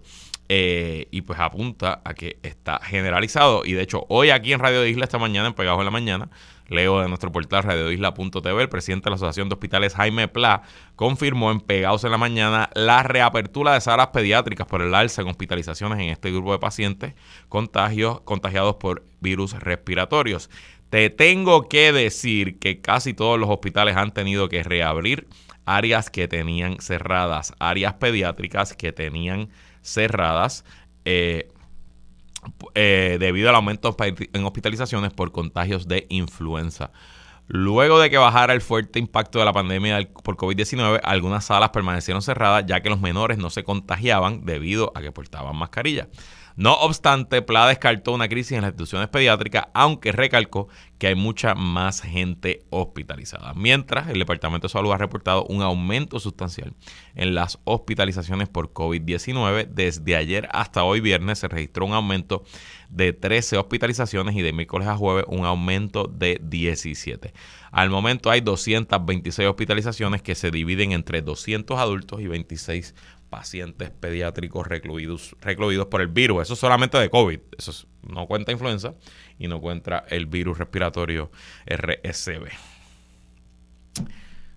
Eh, 0.53 1.07
y 1.11 1.21
pues 1.21 1.39
apunta 1.39 2.01
a 2.03 2.13
que 2.13 2.37
está 2.43 2.81
generalizado. 2.83 3.63
Y 3.63 3.71
de 3.71 3.83
hecho, 3.83 4.05
hoy 4.09 4.31
aquí 4.31 4.51
en 4.51 4.59
Radio 4.59 4.85
Isla, 4.85 5.05
esta 5.05 5.17
mañana, 5.17 5.47
en 5.47 5.53
Pegados 5.53 5.79
en 5.79 5.85
la 5.85 5.91
Mañana, 5.91 6.29
leo 6.67 6.99
de 6.99 7.07
nuestro 7.07 7.31
portal 7.31 7.63
radioisla.tv, 7.63 8.61
el 8.61 8.67
presidente 8.67 9.05
de 9.05 9.11
la 9.11 9.15
Asociación 9.15 9.47
de 9.47 9.53
Hospitales, 9.53 9.95
Jaime 9.95 10.27
Pla, 10.27 10.63
confirmó 10.97 11.51
en 11.51 11.61
Pegados 11.61 12.03
en 12.03 12.11
la 12.11 12.17
Mañana 12.17 12.69
la 12.73 13.01
reapertura 13.01 13.73
de 13.75 13.79
salas 13.79 14.07
pediátricas 14.07 14.67
por 14.67 14.81
el 14.81 14.93
alza 14.93 15.21
en 15.21 15.29
hospitalizaciones 15.29 15.99
en 15.99 16.09
este 16.09 16.31
grupo 16.31 16.51
de 16.51 16.59
pacientes 16.59 17.13
contagiados 17.47 18.75
por 18.75 19.05
virus 19.21 19.57
respiratorios. 19.57 20.49
Te 20.89 21.09
tengo 21.09 21.69
que 21.69 21.93
decir 21.93 22.59
que 22.59 22.81
casi 22.81 23.13
todos 23.13 23.39
los 23.39 23.49
hospitales 23.49 23.95
han 23.95 24.11
tenido 24.11 24.49
que 24.49 24.63
reabrir 24.63 25.29
áreas 25.63 26.09
que 26.09 26.27
tenían 26.27 26.81
cerradas, 26.81 27.53
áreas 27.57 27.93
pediátricas 27.93 28.73
que 28.73 28.91
tenían 28.91 29.43
cerradas 29.43 29.70
eh, 31.05 31.49
eh, 32.75 33.17
debido 33.19 33.49
al 33.49 33.55
aumento 33.55 33.95
en 33.99 34.45
hospitalizaciones 34.45 35.13
por 35.13 35.31
contagios 35.31 35.87
de 35.87 36.07
influenza. 36.09 36.91
Luego 37.47 37.99
de 37.99 38.09
que 38.09 38.17
bajara 38.17 38.53
el 38.53 38.61
fuerte 38.61 38.97
impacto 38.97 39.39
de 39.39 39.45
la 39.45 39.51
pandemia 39.51 40.07
por 40.23 40.37
COVID-19, 40.37 41.01
algunas 41.03 41.45
salas 41.45 41.71
permanecieron 41.71 42.21
cerradas 42.21 42.65
ya 42.65 42.81
que 42.81 42.89
los 42.89 43.01
menores 43.01 43.37
no 43.37 43.49
se 43.49 43.63
contagiaban 43.63 44.45
debido 44.45 44.91
a 44.95 45.01
que 45.01 45.11
portaban 45.11 45.55
mascarilla. 45.57 46.07
No 46.55 46.73
obstante, 46.75 47.41
PLA 47.41 47.67
descartó 47.67 48.11
una 48.13 48.27
crisis 48.27 48.53
en 48.53 48.61
las 48.61 48.69
instituciones 48.69 49.09
pediátricas, 49.09 49.67
aunque 49.73 50.11
recalcó 50.11 50.67
que 50.97 51.07
hay 51.07 51.15
mucha 51.15 51.55
más 51.55 52.01
gente 52.01 52.63
hospitalizada. 52.69 53.53
Mientras, 53.55 54.09
el 54.09 54.19
Departamento 54.19 54.67
de 54.67 54.71
Salud 54.71 54.91
ha 54.91 54.97
reportado 54.97 55.45
un 55.45 55.61
aumento 55.61 56.19
sustancial 56.19 56.73
en 57.15 57.33
las 57.33 57.59
hospitalizaciones 57.63 58.49
por 58.49 58.73
COVID-19. 58.73 59.67
Desde 59.67 60.15
ayer 60.15 60.47
hasta 60.51 60.83
hoy 60.83 60.99
viernes 60.99 61.39
se 61.39 61.47
registró 61.47 61.85
un 61.85 61.93
aumento 61.93 62.43
de 62.89 63.13
13 63.13 63.57
hospitalizaciones 63.57 64.35
y 64.35 64.41
de 64.41 64.53
miércoles 64.53 64.87
a 64.87 64.97
jueves 64.97 65.25
un 65.27 65.45
aumento 65.45 66.05
de 66.05 66.39
17. 66.43 67.33
Al 67.71 67.89
momento 67.89 68.29
hay 68.29 68.41
226 68.41 69.47
hospitalizaciones 69.47 70.21
que 70.21 70.35
se 70.35 70.51
dividen 70.51 70.91
entre 70.91 71.21
200 71.21 71.79
adultos 71.79 72.19
y 72.21 72.27
26 72.27 72.93
pacientes 73.31 73.89
pediátricos 73.89 74.67
recluidos, 74.67 75.35
recluidos 75.39 75.87
por 75.87 76.01
el 76.01 76.09
virus. 76.09 76.43
Eso 76.43 76.55
solamente 76.57 76.97
de 76.97 77.09
COVID. 77.09 77.39
Eso 77.57 77.87
no 78.03 78.27
cuenta 78.27 78.51
influenza 78.51 78.93
y 79.39 79.47
no 79.47 79.61
cuenta 79.61 80.03
el 80.09 80.25
virus 80.25 80.57
respiratorio 80.57 81.31
RSV. 81.65 82.49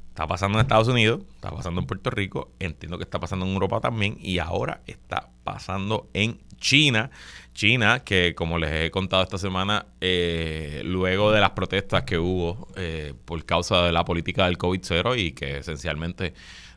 Está 0.09 0.27
pasando 0.27 0.59
en 0.59 0.63
Estados 0.63 0.89
Unidos, 0.89 1.23
está 1.37 1.51
pasando 1.51 1.81
en 1.81 1.87
Puerto 1.87 2.11
Rico, 2.11 2.53
entiendo 2.59 2.99
que 2.99 3.05
está 3.05 3.19
pasando 3.21 3.47
en 3.47 3.53
Europa 3.53 3.81
también 3.81 4.17
y 4.21 4.39
ahora 4.39 4.83
está 4.87 5.31
pasando 5.45 6.11
en 6.13 6.41
China. 6.59 7.11
China, 7.53 8.01
que 8.01 8.35
como 8.35 8.59
les 8.59 8.73
he 8.73 8.91
contado 8.91 9.23
esta 9.23 9.39
semana, 9.39 9.87
eh, 10.01 10.83
luego 10.85 11.31
de 11.31 11.41
las 11.41 11.51
protestas 11.51 12.03
que 12.03 12.19
hubo 12.19 12.67
eh, 12.75 13.15
por 13.25 13.45
causa 13.45 13.83
de 13.83 13.93
la 13.93 14.05
política 14.05 14.47
del 14.47 14.59
COVID-0 14.59 15.17
y 15.17 15.33
que 15.33 15.59
esencialmente 15.59 16.35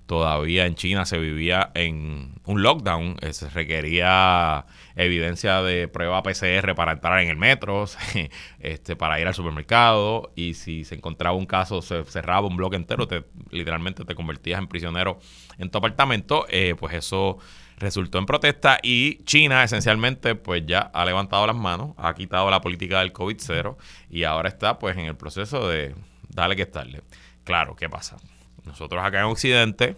todavía 0.08 0.66
en 0.66 0.76
China 0.76 1.06
se 1.06 1.20
vivía 1.20 1.70
en 1.76 2.34
un 2.46 2.64
lockdown, 2.64 3.18
eh, 3.22 3.34
se 3.34 3.50
requería 3.50 4.66
evidencia 4.96 5.62
de 5.62 5.88
prueba 5.88 6.24
PCR 6.24 6.74
para 6.76 6.94
entrar 6.94 7.20
en 7.20 7.30
el 7.30 7.36
metro, 7.36 7.86
este, 8.60 8.96
para 8.96 9.20
ir 9.20 9.28
al 9.28 9.36
supermercado 9.36 10.32
y 10.36 10.56
si 10.56 10.86
se 10.86 10.96
encontraba 10.96 11.36
un 11.36 11.46
caso 11.46 11.82
se 11.82 12.04
cerraba 12.06 12.48
un 12.48 12.56
bloque 12.56 12.78
entero, 12.78 13.08
te, 13.08 13.26
literalmente 13.52 14.06
te 14.06 14.16
convertías 14.16 14.60
en 14.60 14.68
prisionero 14.68 15.20
en 15.58 15.70
tu 15.70 15.78
apartamento, 15.78 16.46
eh, 16.50 16.74
pues 16.80 16.96
eso 16.96 17.38
resultó 17.78 18.18
en 18.18 18.26
protesta 18.26 18.80
y 18.82 19.24
China 19.26 19.64
esencialmente 19.64 20.36
pues 20.36 20.64
ya 20.66 20.80
ha 20.80 21.06
levantado 21.06 21.46
las 21.46 21.56
manos, 21.56 21.92
ha 21.98 22.16
quitado 22.16 22.50
la 22.50 22.62
política 22.62 23.02
del 23.02 23.12
COVID-0 23.12 23.76
y 24.10 24.24
ahora 24.24 24.48
está 24.48 24.80
pues 24.80 24.98
en 24.98 25.06
el 25.06 25.18
proceso 25.18 25.68
de 25.68 25.96
darle 26.30 26.56
que 26.56 26.64
estarle. 26.64 27.04
Claro, 27.44 27.76
¿qué 27.76 27.90
pasa? 27.90 28.18
Nosotros 28.68 29.04
acá 29.04 29.20
en 29.20 29.26
Occidente, 29.26 29.98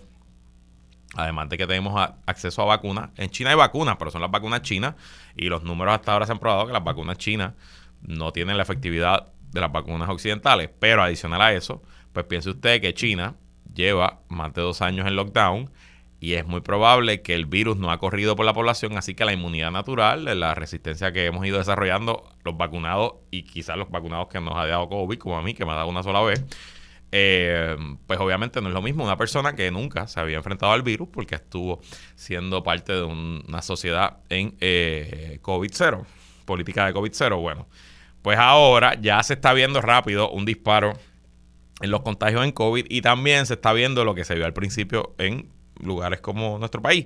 además 1.15 1.49
de 1.49 1.57
que 1.57 1.67
tenemos 1.67 2.09
acceso 2.25 2.61
a 2.61 2.65
vacunas, 2.65 3.09
en 3.17 3.29
China 3.29 3.49
hay 3.49 3.55
vacunas, 3.55 3.97
pero 3.97 4.11
son 4.11 4.21
las 4.21 4.31
vacunas 4.31 4.61
chinas 4.61 4.95
y 5.35 5.49
los 5.49 5.63
números 5.63 5.95
hasta 5.95 6.13
ahora 6.13 6.25
se 6.25 6.31
han 6.31 6.39
probado 6.39 6.67
que 6.67 6.73
las 6.73 6.83
vacunas 6.83 7.17
chinas 7.17 7.53
no 8.01 8.31
tienen 8.31 8.57
la 8.57 8.63
efectividad 8.63 9.27
de 9.51 9.59
las 9.59 9.71
vacunas 9.71 10.09
occidentales. 10.09 10.69
Pero 10.79 11.03
adicional 11.03 11.41
a 11.41 11.53
eso, 11.53 11.81
pues 12.13 12.25
piense 12.25 12.51
usted 12.51 12.79
que 12.81 12.93
China 12.93 13.35
lleva 13.73 14.21
más 14.29 14.53
de 14.53 14.61
dos 14.61 14.81
años 14.81 15.07
en 15.07 15.15
lockdown 15.15 15.69
y 16.19 16.33
es 16.33 16.45
muy 16.45 16.61
probable 16.61 17.21
que 17.21 17.33
el 17.33 17.45
virus 17.45 17.77
no 17.77 17.91
ha 17.91 17.97
corrido 17.97 18.35
por 18.35 18.45
la 18.45 18.53
población, 18.53 18.97
así 18.97 19.15
que 19.15 19.23
la 19.23 19.31
inmunidad 19.31 19.71
natural, 19.71 20.39
la 20.39 20.53
resistencia 20.53 21.13
que 21.13 21.25
hemos 21.25 21.45
ido 21.45 21.57
desarrollando, 21.57 22.29
los 22.43 22.57
vacunados 22.57 23.13
y 23.31 23.43
quizás 23.43 23.77
los 23.77 23.89
vacunados 23.89 24.27
que 24.27 24.41
nos 24.41 24.55
ha 24.55 24.65
dado 24.65 24.89
COVID, 24.89 25.17
como 25.17 25.37
a 25.37 25.41
mí, 25.41 25.53
que 25.53 25.65
me 25.65 25.71
ha 25.71 25.75
dado 25.75 25.87
una 25.87 26.03
sola 26.03 26.21
vez, 26.21 26.43
eh, 27.11 27.75
pues 28.05 28.19
obviamente 28.19 28.61
no 28.61 28.67
es 28.67 28.73
lo 28.73 28.81
mismo 28.81 29.03
una 29.03 29.17
persona 29.17 29.55
que 29.55 29.71
nunca 29.71 30.07
se 30.07 30.19
había 30.19 30.37
enfrentado 30.37 30.71
al 30.71 30.83
virus 30.83 31.09
porque 31.11 31.35
estuvo 31.35 31.81
siendo 32.15 32.63
parte 32.63 32.93
de 32.93 33.03
una 33.03 33.61
sociedad 33.61 34.17
en 34.29 34.55
eh, 34.59 35.39
COVID-0, 35.41 36.05
política 36.45 36.85
de 36.85 36.93
COVID-0. 36.93 37.41
Bueno, 37.41 37.67
pues 38.21 38.37
ahora 38.37 38.95
ya 39.01 39.21
se 39.23 39.33
está 39.33 39.53
viendo 39.53 39.81
rápido 39.81 40.29
un 40.29 40.45
disparo 40.45 40.93
en 41.81 41.91
los 41.91 42.01
contagios 42.01 42.43
en 42.43 42.51
COVID 42.51 42.85
y 42.89 43.01
también 43.01 43.45
se 43.45 43.55
está 43.55 43.73
viendo 43.73 44.05
lo 44.05 44.13
que 44.13 44.25
se 44.25 44.35
vio 44.35 44.45
al 44.45 44.53
principio 44.53 45.15
en 45.17 45.49
lugares 45.81 46.19
como 46.19 46.59
nuestro 46.59 46.81
país 46.81 47.05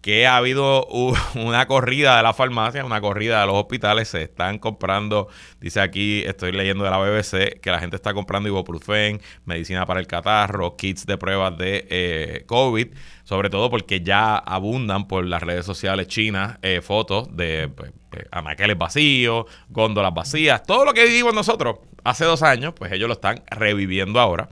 que 0.00 0.26
ha 0.26 0.36
habido 0.36 0.86
una 1.34 1.66
corrida 1.66 2.16
de 2.16 2.22
la 2.22 2.32
farmacia, 2.32 2.84
una 2.84 3.00
corrida 3.00 3.40
de 3.40 3.46
los 3.46 3.56
hospitales, 3.56 4.08
se 4.08 4.22
están 4.22 4.58
comprando, 4.58 5.28
dice 5.60 5.80
aquí, 5.80 6.22
estoy 6.24 6.52
leyendo 6.52 6.84
de 6.84 6.90
la 6.90 6.98
BBC, 6.98 7.60
que 7.60 7.70
la 7.70 7.80
gente 7.80 7.96
está 7.96 8.14
comprando 8.14 8.48
ibuprofen, 8.48 9.20
medicina 9.44 9.86
para 9.86 10.00
el 10.00 10.06
catarro, 10.06 10.76
kits 10.76 11.06
de 11.06 11.18
pruebas 11.18 11.56
de 11.58 11.86
eh, 11.90 12.44
COVID, 12.46 12.88
sobre 13.24 13.50
todo 13.50 13.70
porque 13.70 14.00
ya 14.00 14.36
abundan 14.36 15.06
por 15.06 15.24
las 15.24 15.42
redes 15.42 15.66
sociales 15.66 16.08
chinas 16.08 16.58
eh, 16.62 16.80
fotos 16.82 17.36
de 17.36 17.68
pues, 17.68 17.92
anaqueles 18.30 18.78
vacíos, 18.78 19.46
góndolas 19.68 20.14
vacías, 20.14 20.62
todo 20.62 20.84
lo 20.84 20.94
que 20.94 21.04
vivimos 21.04 21.34
nosotros 21.34 21.78
hace 22.04 22.24
dos 22.24 22.42
años, 22.42 22.72
pues 22.74 22.92
ellos 22.92 23.08
lo 23.08 23.14
están 23.14 23.42
reviviendo 23.50 24.20
ahora. 24.20 24.48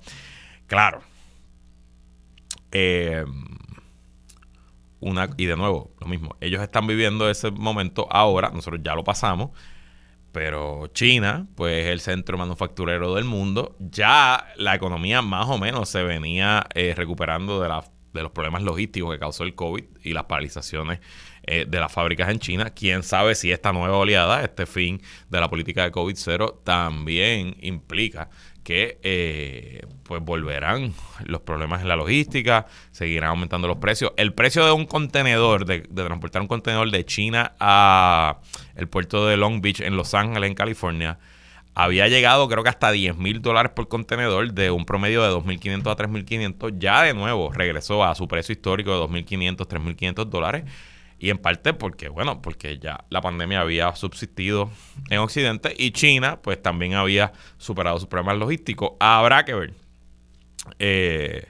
Claro. 0.67 1.01
Eh, 2.71 3.25
una, 5.01 5.31
y 5.37 5.47
de 5.47 5.57
nuevo, 5.57 5.95
lo 6.01 6.07
mismo, 6.07 6.37
ellos 6.41 6.63
están 6.63 6.87
viviendo 6.87 7.29
ese 7.31 7.51
momento 7.51 8.07
ahora, 8.11 8.51
nosotros 8.51 8.81
ya 8.83 8.95
lo 8.95 9.05
pasamos, 9.05 9.51
pero 10.33 10.89
China, 10.89 11.47
pues 11.55 11.85
es 11.85 11.91
el 11.91 12.01
centro 12.01 12.37
manufacturero 12.37 13.15
del 13.15 13.25
mundo, 13.25 13.77
ya 13.79 14.47
la 14.57 14.75
economía 14.75 15.23
más 15.23 15.49
o 15.49 15.59
menos 15.59 15.89
se 15.89 16.03
venía 16.03 16.67
eh, 16.75 16.95
recuperando 16.97 17.61
de, 17.61 17.69
la, 17.69 17.85
de 18.13 18.23
los 18.23 18.33
problemas 18.33 18.63
logísticos 18.63 19.13
que 19.13 19.19
causó 19.19 19.45
el 19.45 19.55
COVID 19.55 19.85
y 20.03 20.13
las 20.13 20.25
paralizaciones 20.25 21.01
eh, 21.45 21.65
de 21.67 21.81
las 21.81 21.91
fábricas 21.91 22.29
en 22.29 22.41
China. 22.41 22.71
Quién 22.71 23.03
sabe 23.03 23.35
si 23.35 23.51
esta 23.51 23.73
nueva 23.73 23.97
oleada, 23.97 24.43
este 24.43 24.67
fin 24.67 25.01
de 25.31 25.41
la 25.41 25.49
política 25.49 25.83
de 25.85 25.93
COVID-0, 25.93 26.63
también 26.63 27.57
implica 27.61 28.29
que 28.69 28.99
eh, 29.03 29.81
pues 30.03 30.23
volverán 30.23 30.93
los 31.25 31.41
problemas 31.41 31.81
en 31.81 31.89
la 31.89 31.97
logística, 31.97 32.67
seguirán 32.91 33.31
aumentando 33.31 33.67
los 33.67 33.79
precios. 33.79 34.13
El 34.19 34.35
precio 34.35 34.63
de 34.67 34.73
un 34.73 34.85
contenedor, 34.85 35.65
de, 35.65 35.81
transportar 35.81 36.43
un 36.43 36.49
contenedor 36.49 36.91
de 36.91 37.07
China 37.07 37.55
a 37.61 38.41
el 38.77 38.87
puerto 38.87 39.27
de 39.27 39.39
Long 39.39 39.63
Beach 39.63 39.81
en 39.81 39.97
Los 39.97 40.13
Ángeles, 40.13 40.51
en 40.51 40.55
California, 40.55 41.19
había 41.75 42.09
llegado 42.09 42.47
creo 42.47 42.63
que 42.63 42.69
hasta 42.69 42.93
10 42.93 43.17
mil 43.17 43.41
dólares 43.41 43.73
por 43.75 43.89
contenedor 43.89 44.53
de 44.53 44.71
un 44.71 44.85
promedio 44.85 45.23
de 45.23 45.31
2.500 45.31 45.91
a 45.91 45.97
3.500. 45.97 46.79
Ya 46.79 47.05
de 47.05 47.15
nuevo 47.15 47.51
regresó 47.51 48.05
a 48.05 48.15
su 48.15 48.29
precio 48.29 48.53
histórico 48.53 48.91
de 48.91 49.23
2.500, 49.23 49.67
3.500 49.67 50.25
dólares. 50.27 50.65
Y 51.19 51.31
en 51.31 51.39
parte 51.39 51.75
porque, 51.75 52.09
bueno, 52.09 52.41
porque 52.43 52.79
ya 52.79 53.05
la 53.11 53.21
pandemia 53.21 53.61
había 53.61 53.95
subsistido 53.97 54.71
en 55.11 55.19
Occidente 55.19 55.75
y 55.77 55.91
China, 55.91 56.41
pues 56.43 56.63
también 56.63 56.95
había 56.95 57.33
superado 57.57 57.99
sus 57.99 58.09
problemas 58.09 58.39
logísticos. 58.39 58.93
Habrá 59.01 59.45
que 59.45 59.55
ver 59.55 59.75
eh, 60.79 61.49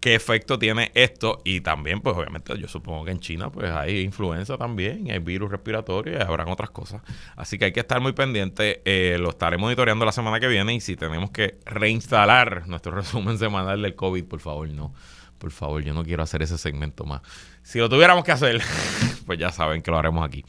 qué 0.00 0.14
efecto 0.14 0.58
tiene 0.58 0.90
esto. 0.94 1.40
Y 1.44 1.62
también, 1.62 2.00
pues 2.00 2.16
obviamente, 2.16 2.58
yo 2.58 2.68
supongo 2.68 3.04
que 3.04 3.12
en 3.12 3.20
China, 3.20 3.50
pues 3.50 3.70
hay 3.70 4.00
influenza 4.00 4.58
también, 4.58 5.10
hay 5.10 5.20
virus 5.20 5.50
respiratorio 5.50 6.18
y 6.18 6.20
habrán 6.20 6.48
otras 6.48 6.70
cosas. 6.70 7.00
Así 7.36 7.56
que 7.56 7.66
hay 7.66 7.72
que 7.72 7.80
estar 7.80 8.00
muy 8.00 8.12
pendiente. 8.12 8.82
Eh, 8.84 9.16
lo 9.18 9.30
estaré 9.30 9.56
monitoreando 9.56 10.04
la 10.04 10.12
semana 10.12 10.40
que 10.40 10.48
viene 10.48 10.74
y 10.74 10.80
si 10.80 10.96
tenemos 10.96 11.30
que 11.30 11.58
reinstalar 11.64 12.68
nuestro 12.68 12.92
resumen 12.96 13.38
semanal 13.38 13.80
del 13.80 13.94
COVID, 13.94 14.24
por 14.24 14.40
favor, 14.40 14.68
no 14.68 14.92
por 15.42 15.50
favor, 15.50 15.82
yo 15.82 15.92
no 15.92 16.04
quiero 16.04 16.22
hacer 16.22 16.40
ese 16.40 16.56
segmento 16.56 17.04
más. 17.04 17.20
Si 17.64 17.80
lo 17.80 17.88
tuviéramos 17.88 18.22
que 18.22 18.30
hacer, 18.30 18.62
pues 19.26 19.40
ya 19.40 19.50
saben 19.50 19.82
que 19.82 19.90
lo 19.90 19.98
haremos 19.98 20.24
aquí. 20.24 20.44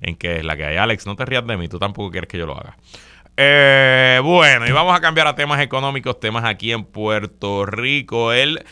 En 0.00 0.16
que 0.16 0.38
es 0.38 0.44
la 0.44 0.56
que 0.56 0.64
hay. 0.64 0.78
Alex, 0.78 1.04
no 1.04 1.16
te 1.16 1.26
rías 1.26 1.46
de 1.46 1.58
mí, 1.58 1.68
tú 1.68 1.78
tampoco 1.78 2.10
quieres 2.10 2.28
que 2.28 2.38
yo 2.38 2.46
lo 2.46 2.56
haga. 2.56 2.78
Eh, 3.36 4.20
bueno, 4.24 4.66
y 4.66 4.72
vamos 4.72 4.96
a 4.96 5.02
cambiar 5.02 5.26
a 5.26 5.34
temas 5.34 5.60
económicos, 5.60 6.18
temas 6.18 6.46
aquí 6.46 6.72
en 6.72 6.84
Puerto 6.84 7.66
Rico. 7.66 8.32
El 8.32 8.64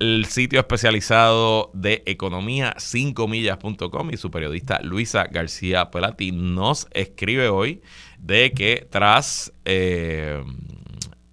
el 0.00 0.24
sitio 0.24 0.58
especializado 0.58 1.70
de 1.74 2.02
economía 2.06 2.74
5millas.com 2.76 4.10
y 4.10 4.16
su 4.16 4.32
periodista 4.32 4.80
Luisa 4.82 5.28
García 5.30 5.92
Pelati 5.92 6.32
nos 6.32 6.88
escribe 6.90 7.48
hoy 7.48 7.82
de 8.18 8.50
que 8.50 8.88
tras 8.90 9.52
eh, 9.64 10.42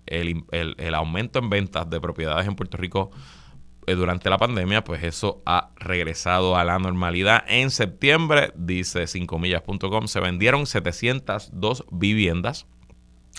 el, 0.05 0.93
aumento 0.93 1.39
en 1.39 1.49
ventas 1.49 1.89
de 1.89 1.99
propiedades 1.99 2.47
en 2.47 2.55
Puerto 2.55 2.77
Rico 2.77 3.11
durante 3.95 4.29
la 4.29 4.37
pandemia, 4.37 4.83
pues 4.83 5.03
eso 5.03 5.41
ha 5.45 5.71
regresado 5.75 6.55
a 6.55 6.63
la 6.63 6.79
normalidad. 6.79 7.43
En 7.47 7.71
septiembre, 7.71 8.51
dice 8.55 9.03
5millas.com, 9.03 10.07
se 10.07 10.19
vendieron 10.19 10.65
702 10.65 11.85
viviendas, 11.91 12.67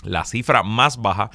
la 0.03 0.25
cifra 0.25 0.63
más 0.63 0.97
baja 0.97 1.29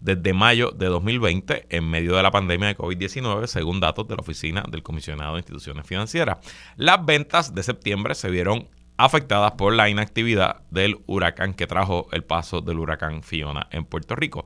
desde 0.00 0.32
mayo 0.32 0.70
de 0.70 0.86
2020 0.86 1.66
en 1.70 1.90
medio 1.90 2.16
de 2.16 2.22
la 2.22 2.30
pandemia 2.30 2.68
de 2.68 2.76
COVID-19, 2.76 3.46
según 3.46 3.80
datos 3.80 4.06
de 4.06 4.16
la 4.16 4.20
Oficina 4.20 4.64
del 4.68 4.82
Comisionado 4.82 5.34
de 5.34 5.40
Instituciones 5.40 5.86
Financieras. 5.86 6.38
Las 6.76 7.04
ventas 7.04 7.54
de 7.54 7.62
septiembre 7.62 8.14
se 8.14 8.30
vieron 8.30 8.68
afectadas 8.96 9.52
por 9.52 9.72
la 9.74 9.88
inactividad 9.88 10.62
del 10.70 10.98
huracán 11.06 11.54
que 11.54 11.66
trajo 11.66 12.08
el 12.12 12.24
paso 12.24 12.60
del 12.60 12.78
huracán 12.78 13.22
Fiona 13.22 13.68
en 13.70 13.84
Puerto 13.84 14.16
Rico. 14.16 14.44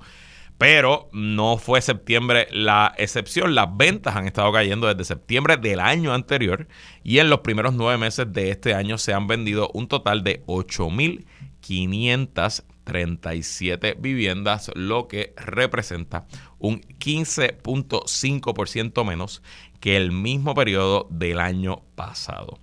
Pero 0.62 1.10
no 1.12 1.58
fue 1.58 1.82
septiembre 1.82 2.46
la 2.52 2.94
excepción. 2.96 3.56
Las 3.56 3.76
ventas 3.76 4.14
han 4.14 4.28
estado 4.28 4.52
cayendo 4.52 4.86
desde 4.86 5.02
septiembre 5.02 5.56
del 5.56 5.80
año 5.80 6.14
anterior 6.14 6.68
y 7.02 7.18
en 7.18 7.30
los 7.30 7.40
primeros 7.40 7.74
nueve 7.74 7.98
meses 7.98 8.32
de 8.32 8.52
este 8.52 8.72
año 8.72 8.96
se 8.96 9.12
han 9.12 9.26
vendido 9.26 9.72
un 9.74 9.88
total 9.88 10.22
de 10.22 10.44
8.500 10.46 12.62
37 12.84 13.96
viviendas, 13.98 14.70
lo 14.76 15.08
que 15.08 15.34
representa 15.36 16.26
un 16.60 16.80
15.5% 16.80 19.04
menos 19.04 19.42
que 19.80 19.96
el 19.96 20.12
mismo 20.12 20.54
periodo 20.54 21.08
del 21.10 21.40
año 21.40 21.82
pasado. 21.96 22.60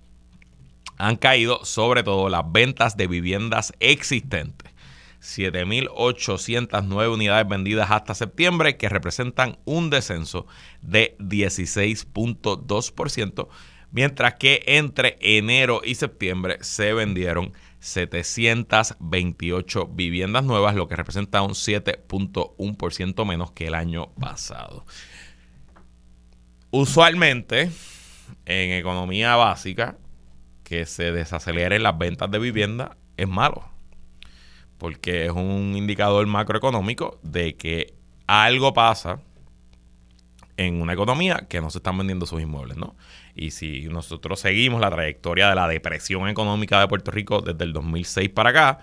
Han 0.97 1.17
caído 1.17 1.65
sobre 1.65 2.03
todo 2.03 2.29
las 2.29 2.49
ventas 2.49 2.95
de 2.95 3.07
viviendas 3.07 3.73
existentes. 3.81 4.71
7.809 5.21 7.13
unidades 7.13 7.47
vendidas 7.47 7.91
hasta 7.91 8.15
septiembre, 8.15 8.77
que 8.77 8.89
representan 8.89 9.59
un 9.65 9.89
descenso 9.89 10.45
de 10.81 11.15
16.2%, 11.19 13.47
mientras 13.91 14.35
que 14.35 14.63
entre 14.65 15.17
enero 15.21 15.81
y 15.83 15.95
septiembre 15.95 16.57
se 16.61 16.93
vendieron 16.93 17.51
728 17.79 19.87
viviendas 19.87 20.43
nuevas, 20.43 20.75
lo 20.75 20.87
que 20.87 20.95
representa 20.95 21.41
un 21.41 21.51
7.1% 21.51 23.25
menos 23.25 23.51
que 23.51 23.67
el 23.67 23.75
año 23.75 24.13
pasado. 24.15 24.85
Usualmente, 26.71 27.71
en 28.45 28.71
economía 28.73 29.35
básica, 29.35 29.97
que 30.63 30.85
se 30.85 31.11
desaceleren 31.11 31.81
las 31.81 31.97
ventas 31.97 32.29
de 32.29 32.37
vivienda 32.37 32.95
es 33.17 33.27
malo, 33.27 33.68
porque 34.79 35.25
es 35.25 35.31
un 35.31 35.75
indicador 35.75 36.25
macroeconómico 36.25 37.19
de 37.21 37.55
que 37.55 37.93
algo 38.25 38.73
pasa 38.73 39.19
en 40.57 40.81
una 40.81 40.93
economía 40.93 41.45
que 41.47 41.61
no 41.61 41.69
se 41.69 41.77
están 41.77 41.97
vendiendo 41.97 42.25
sus 42.25 42.41
inmuebles, 42.41 42.77
¿no? 42.77 42.95
Y 43.35 43.51
si 43.51 43.87
nosotros 43.87 44.39
seguimos 44.39 44.81
la 44.81 44.89
trayectoria 44.89 45.49
de 45.49 45.55
la 45.55 45.67
depresión 45.67 46.27
económica 46.27 46.79
de 46.79 46.87
Puerto 46.87 47.11
Rico 47.11 47.41
desde 47.41 47.63
el 47.63 47.73
2006 47.73 48.29
para 48.29 48.49
acá 48.49 48.79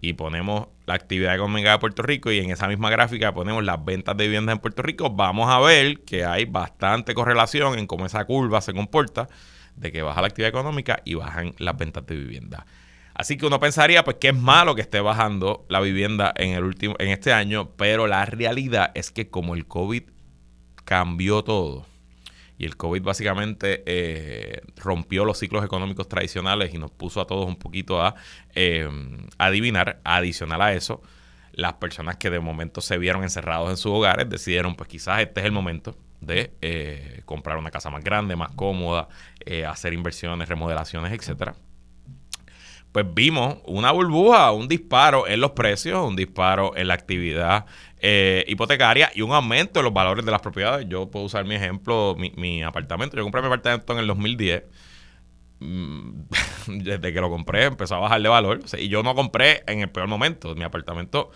y 0.00 0.14
ponemos 0.14 0.68
la 0.86 0.94
actividad 0.94 1.34
económica 1.34 1.72
de 1.72 1.78
Puerto 1.78 2.02
Rico 2.02 2.30
y 2.30 2.38
en 2.38 2.50
esa 2.50 2.68
misma 2.68 2.90
gráfica 2.90 3.32
ponemos 3.32 3.64
las 3.64 3.82
ventas 3.84 4.16
de 4.16 4.24
viviendas 4.24 4.54
en 4.54 4.58
Puerto 4.60 4.82
Rico, 4.82 5.10
vamos 5.10 5.50
a 5.50 5.60
ver 5.60 6.00
que 6.00 6.24
hay 6.24 6.44
bastante 6.44 7.14
correlación 7.14 7.78
en 7.78 7.86
cómo 7.86 8.06
esa 8.06 8.24
curva 8.24 8.60
se 8.60 8.72
comporta 8.72 9.28
de 9.76 9.92
que 9.92 10.02
baja 10.02 10.20
la 10.20 10.26
actividad 10.26 10.50
económica 10.50 11.00
y 11.04 11.14
bajan 11.14 11.54
las 11.58 11.76
ventas 11.76 12.06
de 12.06 12.16
vivienda. 12.16 12.66
Así 13.14 13.36
que 13.36 13.46
uno 13.46 13.60
pensaría 13.60 14.04
pues 14.04 14.16
que 14.20 14.28
es 14.28 14.36
malo 14.36 14.74
que 14.74 14.80
esté 14.80 15.00
bajando 15.00 15.66
la 15.68 15.80
vivienda 15.80 16.32
en 16.36 16.54
el 16.54 16.64
último 16.64 16.94
en 16.98 17.08
este 17.08 17.32
año, 17.32 17.70
pero 17.76 18.06
la 18.06 18.24
realidad 18.24 18.90
es 18.94 19.10
que 19.10 19.28
como 19.28 19.54
el 19.54 19.66
COVID 19.66 20.04
cambió 20.84 21.42
todo 21.44 21.86
y 22.58 22.64
el 22.64 22.76
COVID 22.76 23.02
básicamente 23.02 23.82
eh, 23.86 24.62
rompió 24.76 25.24
los 25.24 25.38
ciclos 25.38 25.64
económicos 25.64 26.08
tradicionales 26.08 26.72
y 26.72 26.78
nos 26.78 26.90
puso 26.90 27.20
a 27.20 27.26
todos 27.26 27.46
un 27.46 27.56
poquito 27.56 28.00
a 28.00 28.14
eh, 28.54 28.88
adivinar. 29.38 30.00
Adicional 30.04 30.62
a 30.62 30.72
eso, 30.72 31.02
las 31.52 31.74
personas 31.74 32.16
que 32.16 32.30
de 32.30 32.40
momento 32.40 32.80
se 32.80 32.98
vieron 32.98 33.24
encerrados 33.24 33.70
en 33.70 33.76
sus 33.76 33.92
hogares 33.92 34.28
decidieron, 34.28 34.76
pues 34.76 34.88
quizás 34.88 35.20
este 35.20 35.40
es 35.40 35.46
el 35.46 35.52
momento 35.52 35.96
de 36.20 36.54
eh, 36.62 37.22
comprar 37.24 37.56
una 37.56 37.70
casa 37.70 37.90
más 37.90 38.04
grande, 38.04 38.36
más 38.36 38.52
cómoda, 38.52 39.08
hacer 39.68 39.92
inversiones, 39.92 40.48
remodelaciones, 40.48 41.12
etcétera 41.12 41.56
pues 42.92 43.06
vimos 43.12 43.56
una 43.64 43.90
burbuja, 43.90 44.52
un 44.52 44.68
disparo 44.68 45.26
en 45.26 45.40
los 45.40 45.52
precios, 45.52 46.06
un 46.06 46.14
disparo 46.14 46.76
en 46.76 46.88
la 46.88 46.94
actividad 46.94 47.64
eh, 48.04 48.44
hipotecaria 48.48 49.10
y 49.14 49.22
un 49.22 49.32
aumento 49.32 49.80
en 49.80 49.84
los 49.84 49.94
valores 49.94 50.24
de 50.26 50.30
las 50.30 50.42
propiedades. 50.42 50.86
Yo 50.88 51.10
puedo 51.10 51.24
usar 51.24 51.46
mi 51.46 51.54
ejemplo, 51.54 52.14
mi, 52.18 52.62
apartamento. 52.62 53.16
Yo 53.16 53.22
compré 53.22 53.40
mi 53.40 53.46
apartamento 53.46 53.92
en 53.94 53.98
el 54.00 54.06
2010. 54.06 54.64
Mm, 55.60 56.24
desde 56.66 57.12
que 57.14 57.20
lo 57.20 57.30
compré 57.30 57.64
empezó 57.64 57.94
a 57.94 57.98
bajar 57.98 58.20
de 58.20 58.28
valor. 58.28 58.60
y 58.78 58.88
yo 58.88 59.02
no 59.02 59.14
compré 59.14 59.62
en 59.66 59.80
el 59.80 59.88
peor 59.88 60.08
momento. 60.08 60.54
Mi 60.54 60.64
apartamento 60.64 61.30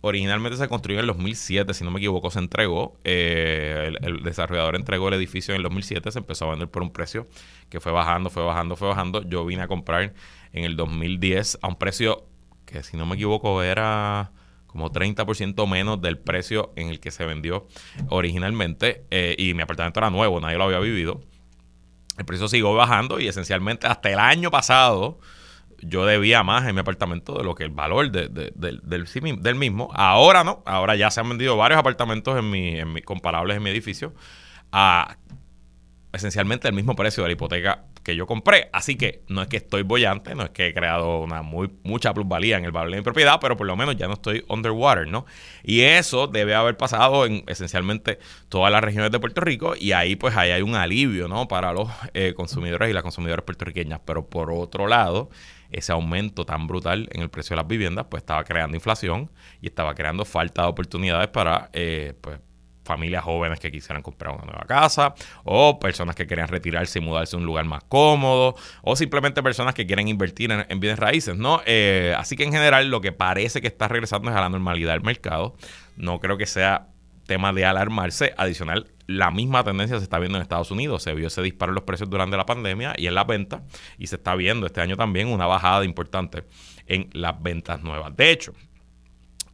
originalmente 0.00 0.56
se 0.58 0.68
construyó 0.68 0.98
en 0.98 1.04
el 1.04 1.08
2007, 1.08 1.74
si 1.74 1.84
no 1.84 1.90
me 1.92 1.98
equivoco, 1.98 2.30
se 2.30 2.40
entregó. 2.40 2.98
Eh, 3.04 3.92
el, 4.00 4.04
el, 4.04 4.22
desarrollador 4.24 4.74
entregó 4.74 5.08
el 5.08 5.14
edificio 5.14 5.54
en 5.54 5.58
el 5.58 5.62
2007, 5.64 6.10
se 6.10 6.18
empezó 6.18 6.46
a 6.46 6.50
vender 6.50 6.68
por 6.68 6.82
un 6.82 6.90
precio 6.90 7.28
que 7.68 7.80
fue 7.80 7.92
bajando, 7.92 8.30
fue 8.30 8.42
bajando, 8.42 8.74
fue 8.74 8.88
bajando. 8.88 9.22
Yo 9.22 9.44
vine 9.44 9.62
a 9.62 9.68
comprar 9.68 10.14
en 10.52 10.64
el 10.64 10.76
2010 10.76 11.58
a 11.62 11.68
un 11.68 11.76
precio 11.76 12.26
que, 12.64 12.82
si 12.82 12.96
no 12.96 13.06
me 13.06 13.14
equivoco, 13.14 13.62
era 13.62 14.32
como 14.66 14.92
30% 14.92 15.66
menos 15.68 16.00
del 16.00 16.18
precio 16.18 16.72
en 16.76 16.88
el 16.88 17.00
que 17.00 17.10
se 17.10 17.24
vendió 17.24 17.66
originalmente. 18.08 19.04
Eh, 19.10 19.34
y 19.38 19.54
mi 19.54 19.62
apartamento 19.62 20.00
era 20.00 20.10
nuevo, 20.10 20.40
nadie 20.40 20.58
lo 20.58 20.64
había 20.64 20.78
vivido. 20.78 21.20
El 22.18 22.24
precio 22.24 22.48
siguió 22.48 22.74
bajando 22.74 23.20
y 23.20 23.28
esencialmente 23.28 23.86
hasta 23.86 24.10
el 24.10 24.18
año 24.18 24.50
pasado 24.50 25.18
yo 25.80 26.04
debía 26.04 26.42
más 26.42 26.66
en 26.66 26.74
mi 26.74 26.80
apartamento 26.80 27.34
de 27.34 27.44
lo 27.44 27.54
que 27.54 27.64
el 27.64 27.70
valor 27.70 28.10
del, 28.10 28.52
del, 28.54 29.54
mismo. 29.54 29.90
Ahora 29.94 30.44
no, 30.44 30.62
ahora 30.66 30.96
ya 30.96 31.10
se 31.10 31.20
han 31.20 31.28
vendido 31.28 31.56
varios 31.56 31.78
apartamentos 31.78 32.36
en 32.36 32.50
mi, 32.50 32.78
en 32.78 33.00
comparables 33.02 33.56
en 33.56 33.62
mi 33.62 33.70
edificio 33.70 34.12
a 34.72 35.16
esencialmente 36.12 36.68
el 36.68 36.74
mismo 36.74 36.96
precio 36.96 37.22
de 37.22 37.28
la 37.28 37.32
hipoteca 37.34 37.84
que 38.08 38.16
yo 38.16 38.26
compré. 38.26 38.70
Así 38.72 38.96
que 38.96 39.22
no 39.28 39.42
es 39.42 39.48
que 39.48 39.58
estoy 39.58 39.82
bollante, 39.82 40.34
no 40.34 40.44
es 40.44 40.48
que 40.48 40.68
he 40.68 40.72
creado 40.72 41.20
una 41.20 41.42
muy, 41.42 41.70
mucha 41.82 42.14
plusvalía 42.14 42.56
en 42.56 42.64
el 42.64 42.72
valor 42.72 42.90
de 42.90 42.96
mi 42.96 43.02
propiedad, 43.02 43.38
pero 43.38 43.54
por 43.54 43.66
lo 43.66 43.76
menos 43.76 43.96
ya 43.96 44.06
no 44.06 44.14
estoy 44.14 44.46
underwater, 44.48 45.06
¿no? 45.06 45.26
Y 45.62 45.82
eso 45.82 46.26
debe 46.26 46.54
haber 46.54 46.78
pasado 46.78 47.26
en 47.26 47.44
esencialmente 47.48 48.18
todas 48.48 48.72
las 48.72 48.82
regiones 48.82 49.10
de 49.10 49.20
Puerto 49.20 49.42
Rico 49.42 49.74
y 49.78 49.92
ahí 49.92 50.16
pues 50.16 50.34
ahí 50.38 50.52
hay 50.52 50.62
un 50.62 50.74
alivio, 50.74 51.28
¿no? 51.28 51.48
Para 51.48 51.74
los 51.74 51.90
eh, 52.14 52.32
consumidores 52.34 52.88
y 52.88 52.94
las 52.94 53.02
consumidoras 53.02 53.44
puertorriqueñas. 53.44 54.00
Pero 54.06 54.26
por 54.26 54.50
otro 54.50 54.86
lado, 54.86 55.28
ese 55.70 55.92
aumento 55.92 56.46
tan 56.46 56.66
brutal 56.66 57.10
en 57.12 57.20
el 57.20 57.28
precio 57.28 57.54
de 57.54 57.62
las 57.62 57.68
viviendas 57.68 58.06
pues 58.10 58.22
estaba 58.22 58.42
creando 58.44 58.74
inflación 58.74 59.30
y 59.60 59.66
estaba 59.66 59.94
creando 59.94 60.24
falta 60.24 60.62
de 60.62 60.68
oportunidades 60.68 61.28
para 61.28 61.68
eh, 61.74 62.14
pues, 62.22 62.40
familias 62.88 63.22
jóvenes 63.22 63.60
que 63.60 63.70
quisieran 63.70 64.02
comprar 64.02 64.34
una 64.34 64.44
nueva 64.44 64.64
casa, 64.66 65.14
o 65.44 65.78
personas 65.78 66.16
que 66.16 66.26
querían 66.26 66.48
retirarse 66.48 66.98
y 66.98 67.02
mudarse 67.02 67.36
a 67.36 67.38
un 67.38 67.44
lugar 67.44 67.66
más 67.66 67.84
cómodo, 67.84 68.56
o 68.82 68.96
simplemente 68.96 69.42
personas 69.42 69.74
que 69.74 69.86
quieren 69.86 70.08
invertir 70.08 70.50
en, 70.50 70.80
bienes 70.80 70.98
raíces, 70.98 71.36
¿no? 71.36 71.60
Eh, 71.66 72.14
así 72.16 72.36
que 72.36 72.44
en 72.44 72.52
general 72.52 72.90
lo 72.90 73.00
que 73.00 73.12
parece 73.12 73.60
que 73.60 73.68
está 73.68 73.86
regresando 73.86 74.30
es 74.30 74.36
a 74.36 74.40
la 74.40 74.48
normalidad 74.48 74.94
del 74.94 75.02
mercado. 75.02 75.54
No 75.96 76.18
creo 76.18 76.38
que 76.38 76.46
sea 76.46 76.88
tema 77.26 77.52
de 77.52 77.64
alarmarse. 77.64 78.32
Adicional, 78.36 78.90
la 79.06 79.30
misma 79.30 79.62
tendencia 79.62 79.98
se 79.98 80.04
está 80.04 80.18
viendo 80.18 80.38
en 80.38 80.42
Estados 80.42 80.70
Unidos. 80.70 81.02
Se 81.02 81.14
vio 81.14 81.28
ese 81.28 81.42
disparo 81.42 81.70
en 81.70 81.74
los 81.74 81.84
precios 81.84 82.10
durante 82.10 82.36
la 82.36 82.46
pandemia 82.46 82.94
y 82.96 83.06
en 83.06 83.14
la 83.14 83.24
venta, 83.24 83.62
y 83.98 84.08
se 84.08 84.16
está 84.16 84.34
viendo 84.34 84.66
este 84.66 84.80
año 84.80 84.96
también 84.96 85.28
una 85.28 85.46
bajada 85.46 85.84
importante 85.84 86.44
en 86.86 87.08
las 87.12 87.40
ventas 87.40 87.82
nuevas. 87.82 88.16
De 88.16 88.30
hecho, 88.30 88.54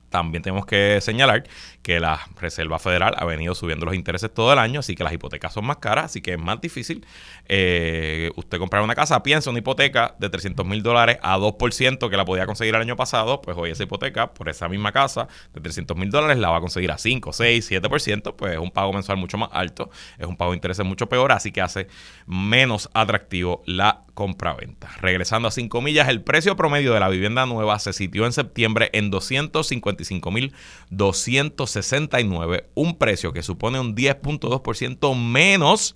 también 0.08 0.44
tenemos 0.44 0.64
que 0.64 1.00
señalar 1.00 1.42
que 1.84 2.00
la 2.00 2.18
Reserva 2.40 2.78
Federal 2.78 3.14
ha 3.18 3.26
venido 3.26 3.54
subiendo 3.54 3.84
los 3.84 3.94
intereses 3.94 4.32
todo 4.32 4.54
el 4.54 4.58
año, 4.58 4.80
así 4.80 4.94
que 4.94 5.04
las 5.04 5.12
hipotecas 5.12 5.52
son 5.52 5.66
más 5.66 5.76
caras, 5.76 6.06
así 6.06 6.22
que 6.22 6.32
es 6.32 6.38
más 6.38 6.58
difícil 6.58 7.06
eh, 7.46 8.30
usted 8.36 8.58
comprar 8.58 8.82
una 8.82 8.94
casa, 8.94 9.22
piensa 9.22 9.50
una 9.50 9.58
hipoteca 9.58 10.16
de 10.18 10.30
300 10.30 10.64
mil 10.66 10.82
dólares 10.82 11.18
a 11.22 11.36
2% 11.36 12.08
que 12.08 12.16
la 12.16 12.24
podía 12.24 12.46
conseguir 12.46 12.74
el 12.74 12.80
año 12.80 12.96
pasado, 12.96 13.42
pues 13.42 13.54
hoy 13.58 13.70
esa 13.70 13.82
hipoteca 13.82 14.32
por 14.32 14.48
esa 14.48 14.66
misma 14.66 14.92
casa 14.92 15.28
de 15.52 15.60
300 15.60 15.94
mil 15.94 16.10
dólares 16.10 16.38
la 16.38 16.48
va 16.48 16.56
a 16.56 16.60
conseguir 16.60 16.90
a 16.90 16.96
5, 16.96 17.34
6, 17.34 17.70
7%, 17.70 18.34
pues 18.34 18.54
es 18.54 18.58
un 18.58 18.70
pago 18.70 18.90
mensual 18.94 19.18
mucho 19.18 19.36
más 19.36 19.50
alto, 19.52 19.90
es 20.18 20.26
un 20.26 20.38
pago 20.38 20.52
de 20.52 20.56
intereses 20.56 20.86
mucho 20.86 21.06
peor, 21.10 21.32
así 21.32 21.52
que 21.52 21.60
hace 21.60 21.88
menos 22.26 22.88
atractivo 22.94 23.62
la 23.66 24.04
compra-venta. 24.14 24.88
Regresando 25.02 25.48
a 25.48 25.50
5 25.50 25.82
millas, 25.82 26.08
el 26.08 26.22
precio 26.22 26.56
promedio 26.56 26.94
de 26.94 27.00
la 27.00 27.08
vivienda 27.08 27.44
nueva 27.44 27.78
se 27.78 27.92
sitió 27.92 28.24
en 28.24 28.32
septiembre 28.32 28.88
en 28.94 29.10
255 29.10 30.30
mil 30.30 30.54
200 30.90 31.73
69, 31.74 32.70
un 32.74 32.96
precio 32.96 33.32
que 33.32 33.42
supone 33.42 33.80
un 33.80 33.94
10.2% 33.94 35.16
menos 35.16 35.94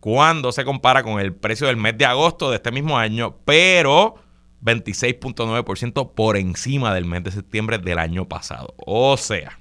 cuando 0.00 0.52
se 0.52 0.64
compara 0.64 1.02
con 1.02 1.18
el 1.20 1.34
precio 1.34 1.66
del 1.66 1.76
mes 1.76 1.96
de 1.96 2.04
agosto 2.04 2.50
de 2.50 2.56
este 2.56 2.70
mismo 2.70 2.98
año, 2.98 3.38
pero 3.44 4.16
26.9% 4.62 6.12
por 6.14 6.36
encima 6.36 6.94
del 6.94 7.04
mes 7.04 7.24
de 7.24 7.30
septiembre 7.30 7.78
del 7.78 7.98
año 7.98 8.28
pasado. 8.28 8.74
O 8.78 9.16
sea, 9.16 9.58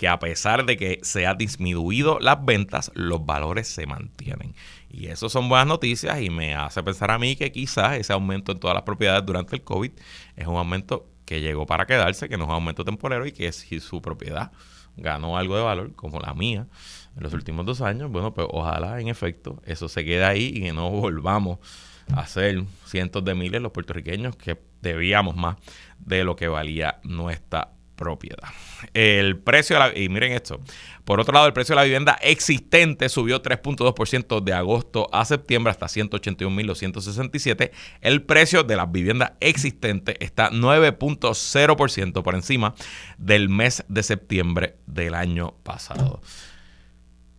que 0.00 0.08
a 0.08 0.18
pesar 0.18 0.64
de 0.64 0.78
que 0.78 0.98
se 1.02 1.26
han 1.26 1.36
disminuido 1.36 2.18
las 2.20 2.42
ventas, 2.42 2.90
los 2.94 3.26
valores 3.26 3.68
se 3.68 3.86
mantienen. 3.86 4.54
Y 4.88 5.08
eso 5.08 5.28
son 5.28 5.50
buenas 5.50 5.66
noticias 5.66 6.22
y 6.22 6.30
me 6.30 6.54
hace 6.54 6.82
pensar 6.82 7.10
a 7.10 7.18
mí 7.18 7.36
que 7.36 7.52
quizás 7.52 7.98
ese 7.98 8.14
aumento 8.14 8.52
en 8.52 8.60
todas 8.60 8.74
las 8.74 8.84
propiedades 8.84 9.26
durante 9.26 9.56
el 9.56 9.62
COVID 9.62 9.90
es 10.36 10.46
un 10.46 10.56
aumento 10.56 11.06
que 11.30 11.40
llegó 11.40 11.64
para 11.64 11.86
quedarse, 11.86 12.28
que 12.28 12.36
no 12.36 12.46
es 12.46 12.50
aumento 12.50 12.84
temporero 12.84 13.24
y 13.24 13.30
que 13.30 13.52
si 13.52 13.78
su 13.78 14.02
propiedad 14.02 14.50
ganó 14.96 15.38
algo 15.38 15.56
de 15.56 15.62
valor, 15.62 15.94
como 15.94 16.18
la 16.18 16.34
mía, 16.34 16.66
en 17.16 17.22
los 17.22 17.32
últimos 17.32 17.64
dos 17.64 17.82
años, 17.82 18.10
bueno, 18.10 18.34
pues 18.34 18.48
ojalá 18.50 19.00
en 19.00 19.06
efecto 19.06 19.62
eso 19.64 19.88
se 19.88 20.04
quede 20.04 20.24
ahí 20.24 20.50
y 20.52 20.62
que 20.62 20.72
no 20.72 20.90
volvamos 20.90 21.60
a 22.12 22.26
ser 22.26 22.64
cientos 22.84 23.24
de 23.24 23.36
miles 23.36 23.62
los 23.62 23.70
puertorriqueños 23.70 24.34
que 24.34 24.60
debíamos 24.82 25.36
más 25.36 25.54
de 26.00 26.24
lo 26.24 26.34
que 26.34 26.48
valía 26.48 26.98
nuestra 27.04 27.74
propiedad. 28.00 28.48
El 28.94 29.38
precio 29.38 29.76
de 29.76 29.80
la, 29.80 29.96
y 29.96 30.08
miren 30.08 30.32
esto, 30.32 30.58
por 31.04 31.20
otro 31.20 31.34
lado, 31.34 31.46
el 31.46 31.52
precio 31.52 31.74
de 31.74 31.76
la 31.76 31.84
vivienda 31.84 32.18
existente 32.22 33.08
subió 33.10 33.42
3.2% 33.42 34.42
de 34.42 34.52
agosto 34.54 35.08
a 35.12 35.24
septiembre 35.26 35.70
hasta 35.70 35.86
181.267. 35.86 37.70
El 38.00 38.22
precio 38.22 38.64
de 38.64 38.76
las 38.76 38.90
viviendas 38.90 39.32
existentes 39.40 40.16
está 40.18 40.50
9.0% 40.50 42.22
por 42.22 42.34
encima 42.34 42.74
del 43.18 43.50
mes 43.50 43.84
de 43.88 44.02
septiembre 44.02 44.76
del 44.86 45.14
año 45.14 45.54
pasado. 45.62 46.22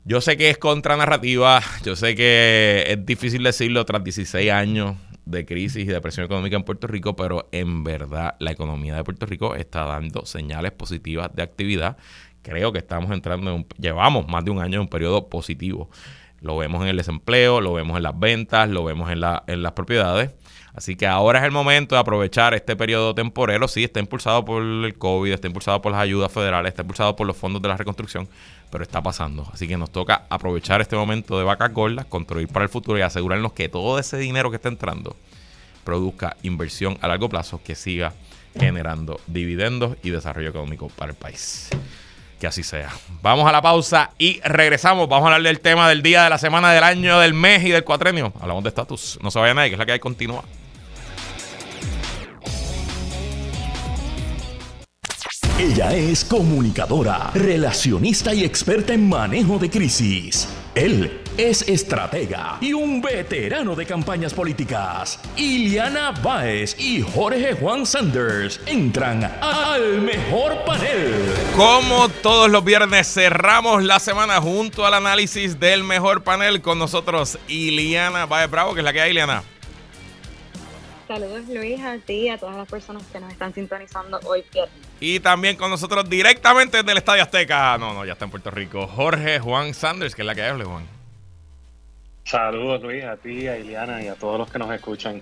Yo 0.03 0.21
sé 0.21 0.37
que 0.37 0.49
es 0.49 0.57
contra 0.59 0.95
narrativa, 0.95 1.61
yo 1.83 1.95
sé 1.95 2.15
que 2.15 2.85
es 2.87 3.05
difícil 3.05 3.43
decirlo 3.43 3.83
tras 3.85 4.03
16 4.03 4.51
años 4.51 4.95
de 5.25 5.45
crisis 5.45 5.83
y 5.83 5.87
depresión 5.87 6.25
económica 6.25 6.55
en 6.55 6.63
Puerto 6.63 6.87
Rico, 6.87 7.15
pero 7.15 7.47
en 7.51 7.83
verdad 7.83 8.35
la 8.39 8.51
economía 8.51 8.95
de 8.95 9.03
Puerto 9.03 9.25
Rico 9.25 9.55
está 9.55 9.85
dando 9.85 10.25
señales 10.25 10.71
positivas 10.71 11.29
de 11.33 11.43
actividad. 11.43 11.97
Creo 12.41 12.71
que 12.71 12.79
estamos 12.79 13.11
entrando 13.11 13.51
en 13.51 13.57
un, 13.57 13.67
llevamos 13.77 14.27
más 14.27 14.43
de 14.43 14.51
un 14.51 14.59
año 14.59 14.75
en 14.75 14.81
un 14.81 14.87
periodo 14.87 15.29
positivo. 15.29 15.89
Lo 16.41 16.57
vemos 16.57 16.81
en 16.81 16.87
el 16.87 16.97
desempleo, 16.97 17.61
lo 17.61 17.73
vemos 17.73 17.97
en 17.97 18.03
las 18.03 18.19
ventas, 18.19 18.67
lo 18.67 18.83
vemos 18.83 19.11
en, 19.11 19.21
la, 19.21 19.43
en 19.45 19.61
las 19.61 19.73
propiedades. 19.73 20.31
Así 20.73 20.95
que 20.95 21.05
ahora 21.05 21.39
es 21.39 21.45
el 21.45 21.51
momento 21.51 21.95
de 21.95 22.01
aprovechar 22.01 22.53
este 22.53 22.75
periodo 22.75 23.13
temporero. 23.13 23.67
Sí, 23.67 23.83
está 23.83 23.99
impulsado 23.99 24.45
por 24.45 24.61
el 24.61 24.95
COVID, 24.97 25.33
está 25.33 25.47
impulsado 25.47 25.81
por 25.81 25.91
las 25.91 26.01
ayudas 26.01 26.31
federales, 26.31 26.69
está 26.69 26.83
impulsado 26.83 27.15
por 27.15 27.27
los 27.27 27.35
fondos 27.35 27.61
de 27.61 27.67
la 27.67 27.75
reconstrucción, 27.75 28.29
pero 28.69 28.83
está 28.83 29.01
pasando. 29.01 29.47
Así 29.51 29.67
que 29.67 29.75
nos 29.75 29.91
toca 29.91 30.23
aprovechar 30.29 30.79
este 30.79 30.95
momento 30.95 31.37
de 31.37 31.43
vacas 31.43 31.73
gordas, 31.73 32.05
construir 32.05 32.47
para 32.47 32.63
el 32.63 32.69
futuro 32.69 32.97
y 32.97 33.01
asegurarnos 33.01 33.51
que 33.51 33.67
todo 33.67 33.99
ese 33.99 34.17
dinero 34.17 34.49
que 34.49 34.55
está 34.55 34.69
entrando 34.69 35.15
produzca 35.83 36.37
inversión 36.43 36.97
a 37.01 37.07
largo 37.07 37.27
plazo 37.27 37.61
que 37.63 37.75
siga 37.75 38.13
generando 38.57 39.19
dividendos 39.27 39.97
y 40.03 40.09
desarrollo 40.09 40.49
económico 40.49 40.87
para 40.89 41.11
el 41.11 41.17
país. 41.17 41.69
Que 42.39 42.47
así 42.47 42.63
sea. 42.63 42.89
Vamos 43.21 43.47
a 43.47 43.51
la 43.51 43.61
pausa 43.61 44.11
y 44.17 44.39
regresamos. 44.41 45.07
Vamos 45.07 45.29
a 45.29 45.35
hablar 45.35 45.43
del 45.43 45.59
tema 45.59 45.87
del 45.89 46.01
día, 46.01 46.23
de 46.23 46.29
la 46.29 46.39
semana, 46.39 46.71
del 46.71 46.83
año, 46.83 47.19
del 47.19 47.33
mes 47.33 47.63
y 47.63 47.69
del 47.69 47.83
cuatrenio. 47.83 48.33
Hablamos 48.39 48.63
de 48.63 48.69
estatus. 48.69 49.19
No 49.21 49.29
se 49.29 49.37
vaya 49.37 49.53
nadie, 49.53 49.69
que 49.69 49.75
es 49.75 49.79
la 49.79 49.85
que 49.85 49.91
hay 49.91 49.99
continúa. 49.99 50.43
Ella 55.61 55.93
es 55.93 56.25
comunicadora, 56.25 57.29
relacionista 57.35 58.33
y 58.33 58.43
experta 58.43 58.95
en 58.95 59.07
manejo 59.07 59.59
de 59.59 59.69
crisis. 59.69 60.47
Él 60.73 61.21
es 61.37 61.61
estratega 61.61 62.57
y 62.59 62.73
un 62.73 62.99
veterano 62.99 63.75
de 63.75 63.85
campañas 63.85 64.33
políticas. 64.33 65.19
Iliana 65.37 66.13
Báez 66.23 66.75
y 66.79 67.03
Jorge 67.03 67.53
Juan 67.53 67.85
Sanders 67.85 68.59
entran 68.65 69.23
al 69.39 70.01
mejor 70.01 70.65
panel. 70.65 71.13
Como 71.55 72.09
todos 72.09 72.49
los 72.49 72.63
viernes 72.63 73.13
cerramos 73.13 73.83
la 73.83 73.99
semana 73.99 74.41
junto 74.41 74.83
al 74.83 74.95
análisis 74.95 75.59
del 75.59 75.83
mejor 75.83 76.23
panel 76.23 76.63
con 76.63 76.79
nosotros 76.79 77.37
Iliana 77.47 78.25
Báez 78.25 78.49
Bravo, 78.49 78.73
que 78.73 78.79
es 78.79 78.83
la 78.83 78.93
que 78.93 79.01
hay, 79.01 79.11
Iliana. 79.11 79.43
Saludos 81.11 81.45
Luis, 81.49 81.81
a 81.81 81.97
ti 81.97 82.13
y 82.13 82.29
a 82.29 82.37
todas 82.37 82.55
las 82.55 82.69
personas 82.69 83.03
que 83.11 83.19
nos 83.19 83.33
están 83.33 83.53
sintonizando 83.53 84.17
hoy 84.23 84.45
viernes. 84.53 84.73
Y 85.01 85.19
también 85.19 85.57
con 85.57 85.69
nosotros 85.69 86.09
directamente 86.09 86.77
desde 86.77 86.91
el 86.93 86.99
Estadio 86.99 87.23
Azteca. 87.23 87.77
No, 87.77 87.93
no, 87.93 88.05
ya 88.05 88.13
está 88.13 88.23
en 88.23 88.31
Puerto 88.31 88.49
Rico. 88.49 88.87
Jorge 88.87 89.37
Juan 89.39 89.73
Sanders, 89.73 90.15
que 90.15 90.21
es 90.21 90.25
la 90.25 90.35
que 90.35 90.43
hable, 90.43 90.63
Juan. 90.63 90.87
Saludos 92.23 92.81
Luis, 92.83 93.03
a 93.03 93.17
ti, 93.17 93.45
a 93.49 93.57
Iliana 93.57 94.01
y 94.01 94.07
a 94.07 94.15
todos 94.15 94.39
los 94.39 94.49
que 94.49 94.57
nos 94.57 94.73
escuchan. 94.73 95.21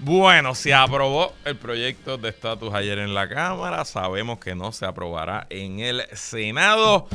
Bueno, 0.00 0.54
se 0.54 0.74
aprobó 0.74 1.32
el 1.46 1.56
proyecto 1.56 2.18
de 2.18 2.28
estatus 2.28 2.74
ayer 2.74 2.98
en 2.98 3.14
la 3.14 3.26
Cámara. 3.26 3.86
Sabemos 3.86 4.38
que 4.38 4.54
no 4.54 4.70
se 4.70 4.84
aprobará 4.84 5.46
en 5.48 5.80
el 5.80 6.02
Senado, 6.12 7.08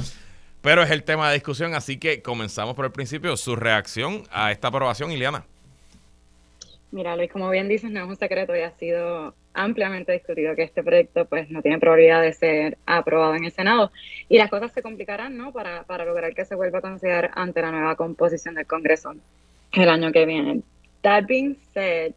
pero 0.64 0.82
es 0.82 0.90
el 0.90 1.04
tema 1.04 1.28
de 1.28 1.36
discusión, 1.36 1.76
así 1.76 1.98
que 1.98 2.24
comenzamos 2.24 2.74
por 2.74 2.86
el 2.86 2.92
principio. 2.92 3.38
Su 3.38 3.56
reacción 3.56 4.24
a 4.32 4.52
esta 4.52 4.70
aprobación, 4.70 5.12
Iliana. 5.12 5.46
Mira, 6.92 7.18
Luis, 7.18 7.32
como 7.32 7.50
bien 7.50 7.68
dices, 7.68 7.92
no 7.92 8.02
es 8.02 8.08
un 8.08 8.16
secreto 8.16 8.56
y 8.56 8.62
ha 8.62 8.72
sido 8.72 9.34
ampliamente 9.54 10.14
discutido 10.14 10.56
que 10.56 10.64
este 10.64 10.84
proyecto 10.84 11.26
pues 11.26 11.50
no 11.50 11.62
tiene 11.62 11.80
probabilidad 11.80 12.22
de 12.22 12.32
ser 12.32 12.78
aprobado 12.86 13.36
en 13.36 13.44
el 13.44 13.52
Senado 13.52 13.92
y 14.30 14.38
las 14.38 14.50
cosas 14.50 14.72
se 14.72 14.82
complicarán, 14.82 15.36
¿no? 15.36 15.52
Para, 15.52 15.84
para 15.84 16.06
lograr 16.06 16.34
que 16.34 16.46
se 16.46 16.56
vuelva 16.56 16.80
a 16.80 16.82
considerar 16.82 17.32
ante 17.34 17.62
la 17.62 17.72
nueva 17.72 17.96
composición 17.96 18.56
del 18.56 18.68
Congreso 18.68 19.16
el 19.74 19.90
año 19.90 20.12
que 20.12 20.26
viene. 20.26 20.62
That 21.02 21.26
being 21.28 21.58
said, 21.74 22.14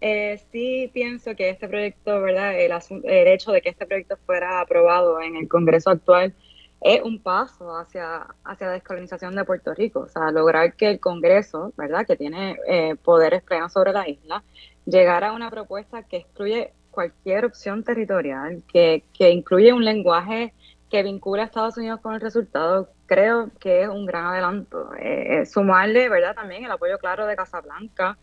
eh, 0.00 0.40
sí 0.50 0.90
pienso 0.92 1.36
que 1.36 1.50
este 1.50 1.68
proyecto, 1.68 2.20
¿verdad? 2.20 2.58
El, 2.58 2.72
el 3.04 3.28
hecho 3.28 3.52
de 3.52 3.60
que 3.60 3.68
este 3.68 3.86
proyecto 3.86 4.16
fuera 4.26 4.60
aprobado 4.60 5.20
en 5.20 5.36
el 5.36 5.46
Congreso 5.46 5.90
actual 5.90 6.34
es 6.80 7.02
un 7.02 7.20
paso 7.20 7.76
hacia, 7.76 8.26
hacia 8.44 8.66
la 8.68 8.72
descolonización 8.74 9.34
de 9.34 9.44
Puerto 9.44 9.74
Rico, 9.74 10.00
o 10.00 10.08
sea, 10.08 10.30
lograr 10.30 10.74
que 10.74 10.88
el 10.88 11.00
Congreso, 11.00 11.72
¿verdad?, 11.76 12.06
que 12.06 12.16
tiene 12.16 12.56
eh, 12.68 12.94
poderes 12.96 13.42
plenos 13.42 13.72
sobre 13.72 13.92
la 13.92 14.08
isla, 14.08 14.44
llegara 14.86 15.30
a 15.30 15.32
una 15.32 15.50
propuesta 15.50 16.02
que 16.04 16.18
excluye 16.18 16.72
cualquier 16.90 17.44
opción 17.44 17.82
territorial, 17.82 18.62
que, 18.72 19.04
que 19.12 19.30
incluye 19.30 19.72
un 19.72 19.84
lenguaje 19.84 20.54
que 20.88 21.02
vincula 21.02 21.42
a 21.42 21.46
Estados 21.46 21.76
Unidos 21.76 22.00
con 22.00 22.14
el 22.14 22.20
resultado, 22.20 22.88
creo 23.06 23.50
que 23.60 23.82
es 23.82 23.88
un 23.88 24.06
gran 24.06 24.26
adelanto. 24.26 24.90
Eh, 24.98 25.44
sumarle, 25.46 26.08
¿verdad?, 26.08 26.34
también 26.34 26.64
el 26.64 26.70
apoyo 26.70 26.96
claro 26.98 27.26
de 27.26 27.36
Casablanca, 27.36 28.16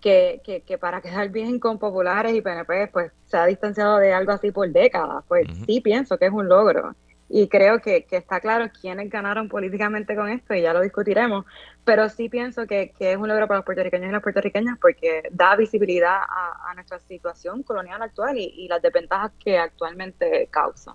que, 0.00 0.40
que, 0.44 0.62
que, 0.62 0.78
para 0.78 1.00
quedar 1.00 1.28
bien 1.28 1.58
con 1.58 1.78
populares 1.78 2.32
y 2.32 2.40
PNP, 2.40 2.88
pues 2.88 3.12
se 3.26 3.36
ha 3.36 3.46
distanciado 3.46 3.98
de 3.98 4.12
algo 4.12 4.32
así 4.32 4.50
por 4.50 4.70
décadas, 4.70 5.24
pues 5.26 5.46
sí 5.66 5.80
pienso 5.80 6.18
que 6.18 6.26
es 6.26 6.32
un 6.32 6.48
logro 6.48 6.94
y 7.28 7.48
creo 7.48 7.80
que, 7.80 8.06
está 8.10 8.40
claro 8.40 8.70
quiénes 8.80 9.10
ganaron 9.10 9.48
políticamente 9.48 10.16
con 10.16 10.30
esto 10.30 10.54
y 10.54 10.62
ya 10.62 10.72
lo 10.72 10.80
discutiremos, 10.80 11.44
pero 11.84 12.08
sí 12.08 12.28
pienso 12.28 12.66
que, 12.66 12.92
es 12.98 13.16
un 13.16 13.28
logro 13.28 13.46
para 13.46 13.58
los 13.58 13.66
puertorriqueños 13.66 14.08
y 14.08 14.12
las 14.12 14.22
puertorriqueñas 14.22 14.78
porque 14.80 15.22
da 15.30 15.54
visibilidad 15.56 16.20
a, 16.22 16.72
nuestra 16.74 16.98
situación 17.00 17.62
colonial 17.62 18.00
actual 18.02 18.38
y, 18.38 18.66
las 18.68 18.80
desventajas 18.80 19.32
que 19.42 19.58
actualmente 19.58 20.48
causa. 20.50 20.94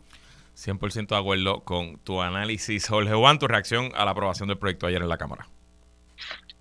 100% 0.56 1.08
de 1.08 1.16
acuerdo 1.16 1.62
con 1.62 1.98
tu 2.00 2.22
análisis. 2.22 2.88
Jorge 2.88 3.14
Juan, 3.14 3.40
tu 3.40 3.48
reacción 3.48 3.92
a 3.96 4.06
la 4.06 4.12
aprobación 4.12 4.48
del 4.48 4.58
proyecto 4.58 4.86
ayer 4.88 5.02
en 5.02 5.10
la 5.10 5.18
Cámara. 5.18 5.48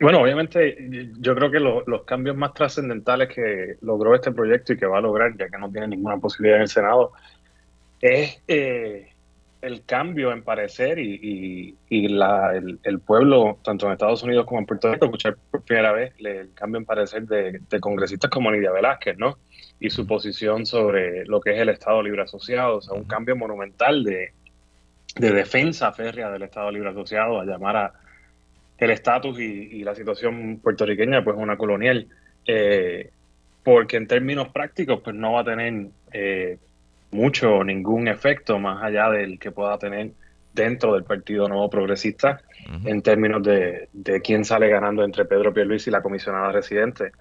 Bueno, 0.01 0.21
obviamente 0.21 0.77
yo 1.21 1.35
creo 1.35 1.51
que 1.51 1.61
los 1.61 2.03
cambios 2.05 2.37
más 2.37 2.55
trascendentales 2.55 3.29
que 3.29 3.77
logró 3.83 4.15
este 4.15 4.33
proyecto 4.33 4.73
y 4.73 4.77
que 4.77 4.87
va 4.87 4.99
a 4.99 5.01
lograr, 5.01 5.37
ya 5.37 5.49
que 5.49 5.59
no 5.59 5.71
tiene 5.71 5.89
ninguna 5.89 6.17
posibilidad 6.17 6.57
en 6.57 6.63
el 6.63 6.69
Senado, 6.69 7.13
es 8.01 8.43
eh, 8.49 9.12
el 9.63 9.85
cambio 9.85 10.33
en 10.33 10.43
parecer 10.43 10.99
y, 10.99 11.77
la, 12.09 12.53
el, 12.57 13.01
pueblo, 13.01 13.59
tanto 13.63 13.87
en 13.87 13.93
Estados 13.93 14.25
Unidos 14.25 14.45
como 14.45 14.59
en 14.59 14.67
Puerto 14.67 14.93
Rico, 14.93 15.05
escuchar 15.05 15.37
por 15.51 15.63
primera 15.63 15.93
vez 15.93 16.13
el 16.19 16.53
cambio 16.53 16.81
en 16.81 16.85
parecer 16.85 17.27
de, 17.27 17.81
congresistas 17.81 18.29
como 18.29 18.51
Nidia 18.51 18.73
Velázquez, 18.73 19.17
¿no? 19.19 19.39
Y 19.79 19.91
su 19.91 20.05
posición 20.05 20.67
sobre 20.67 21.25
lo 21.27 21.41
que 21.41 21.55
es 21.55 21.61
el 21.61 21.69
Estado 21.69 22.03
Libre 22.03 22.23
Asociado, 22.23 22.79
o 22.79 22.83
sea, 22.83 22.95
un 22.95 23.05
cambio 23.05 23.37
monumental 23.37 24.03
de, 24.03 24.33
defensa 25.15 25.93
férrea 25.93 26.31
del 26.31 26.43
Estado 26.43 26.71
Libre 26.73 26.91
Asociado 26.91 27.41
a 27.41 27.45
llamar 27.45 27.77
a 27.77 27.93
el 28.79 28.91
estatus 28.91 29.39
y, 29.39 29.85
la 29.85 29.95
situación 29.95 30.59
puertorriqueña, 30.61 31.23
pues 31.23 31.37
una 31.39 31.57
colonial. 31.57 32.09
Eh, 32.45 33.11
porque 33.63 33.97
en 33.97 34.09
términos 34.09 34.49
prácticos, 34.49 35.01
pues 35.05 35.15
no 35.15 35.35
va 35.35 35.43
a 35.43 35.45
tener 35.45 35.87
eh, 36.13 36.59
mucho 37.13 37.57
o 37.57 37.65
ningún 37.65 38.09
efecto 38.09 38.59
más 38.59 38.83
allá 38.83 39.11
del 39.11 39.39
que 39.39 39.53
pueda 39.53 39.79
tener 39.79 40.13
dentro 40.53 40.95
del 40.95 41.05
Partido 41.05 41.49
Nuevo 41.49 41.71
Progresista 41.71 42.41
en 42.85 43.01
términos 43.03 43.43
de, 43.43 43.89
de, 43.93 44.21
quién 44.21 44.45
sale 44.45 44.69
ganando 44.69 45.03
entre 45.05 45.25
Pedro 45.25 45.53
Pierluisi 45.53 45.91
y 45.91 45.93
la 45.93 46.03
comisionada 46.03 46.53
residente. 46.53 47.13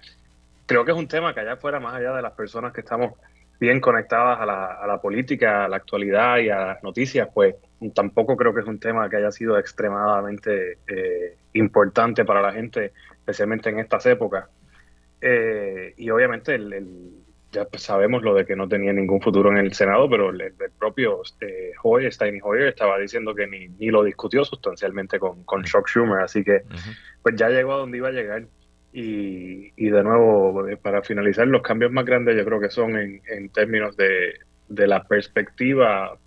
Creo 0.66 0.84
que 0.84 0.92
es 0.92 0.98
un 0.98 1.08
tema 1.08 1.32
que 1.32 1.40
allá 1.40 1.54
afuera, 1.54 1.80
más 1.80 1.94
allá 1.94 2.12
de 2.12 2.22
las 2.22 2.32
personas 2.32 2.72
que 2.72 2.80
estamos 2.80 3.12
bien 3.58 3.80
conectadas 3.80 4.40
a 4.40 4.46
la, 4.46 4.64
a 4.74 4.86
la 4.86 5.00
política, 5.00 5.64
a 5.64 5.68
la 5.68 5.76
actualidad 5.76 6.38
y 6.38 6.50
a 6.50 6.66
las 6.66 6.82
noticias, 6.82 7.28
pues 7.32 7.54
tampoco 7.94 8.36
creo 8.36 8.52
que 8.52 8.60
es 8.60 8.66
un 8.66 8.78
tema 8.78 9.08
que 9.08 9.16
haya 9.16 9.30
sido 9.30 9.58
extremadamente 9.58 10.78
eh, 10.86 11.36
importante 11.54 12.24
para 12.24 12.42
la 12.42 12.52
gente, 12.52 12.92
especialmente 13.12 13.70
en 13.70 13.78
estas 13.78 14.04
épocas. 14.06 14.48
Eh, 15.20 15.94
y 15.96 16.10
obviamente 16.10 16.54
el, 16.54 17.21
ya 17.52 17.66
sabemos 17.74 18.22
lo 18.22 18.34
de 18.34 18.44
que 18.44 18.56
no 18.56 18.68
tenía 18.68 18.92
ningún 18.92 19.20
futuro 19.20 19.50
en 19.50 19.58
el 19.58 19.72
Senado, 19.72 20.08
pero 20.08 20.30
el, 20.30 20.52
propio 20.78 21.22
eh, 21.40 21.72
Hoyer, 21.82 22.12
Steiny 22.12 22.40
Hoyer, 22.42 22.68
estaba 22.68 22.98
diciendo 22.98 23.34
que 23.34 23.46
ni, 23.46 23.68
ni 23.68 23.90
lo 23.90 24.02
discutió 24.02 24.44
sustancialmente 24.44 25.18
con, 25.18 25.44
con 25.44 25.62
Chuck 25.62 25.86
Schumer, 25.88 26.22
así 26.22 26.42
que 26.42 26.62
pues 27.22 27.36
ya 27.36 27.48
llegó 27.48 27.74
a 27.74 27.78
donde 27.78 27.98
iba 27.98 28.08
a 28.08 28.12
llegar. 28.12 28.46
Y, 28.94 29.72
y 29.76 29.88
de 29.88 30.02
nuevo, 30.02 30.66
para 30.82 31.02
finalizar, 31.02 31.46
los 31.46 31.62
cambios 31.62 31.92
más 31.92 32.04
grandes 32.04 32.36
yo 32.36 32.44
creo 32.44 32.60
que 32.60 32.68
son 32.68 32.96
en, 32.96 33.22
en 33.26 33.48
términos 33.48 33.96
de, 33.96 34.34
de 34.68 34.86
la 34.86 35.04
perspectiva 35.04 36.18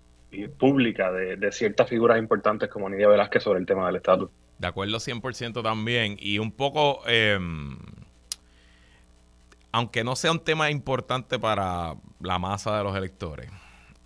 pública 0.58 1.10
de, 1.12 1.52
ciertas 1.52 1.88
figuras 1.88 2.18
importantes 2.18 2.68
como 2.68 2.88
Nidia 2.88 3.08
Velázquez 3.08 3.42
sobre 3.42 3.60
el 3.60 3.66
tema 3.66 3.86
del 3.86 3.96
estatus. 3.96 4.30
De 4.58 4.66
acuerdo 4.66 4.98
100% 4.98 5.62
también. 5.62 6.16
Y 6.18 6.38
un 6.38 6.52
poco, 6.52 7.00
em, 7.06 7.76
aunque 9.76 10.04
no 10.04 10.16
sea 10.16 10.32
un 10.32 10.40
tema 10.40 10.70
importante 10.70 11.38
para 11.38 11.96
la 12.18 12.38
masa 12.38 12.78
de 12.78 12.82
los 12.82 12.96
electores, 12.96 13.50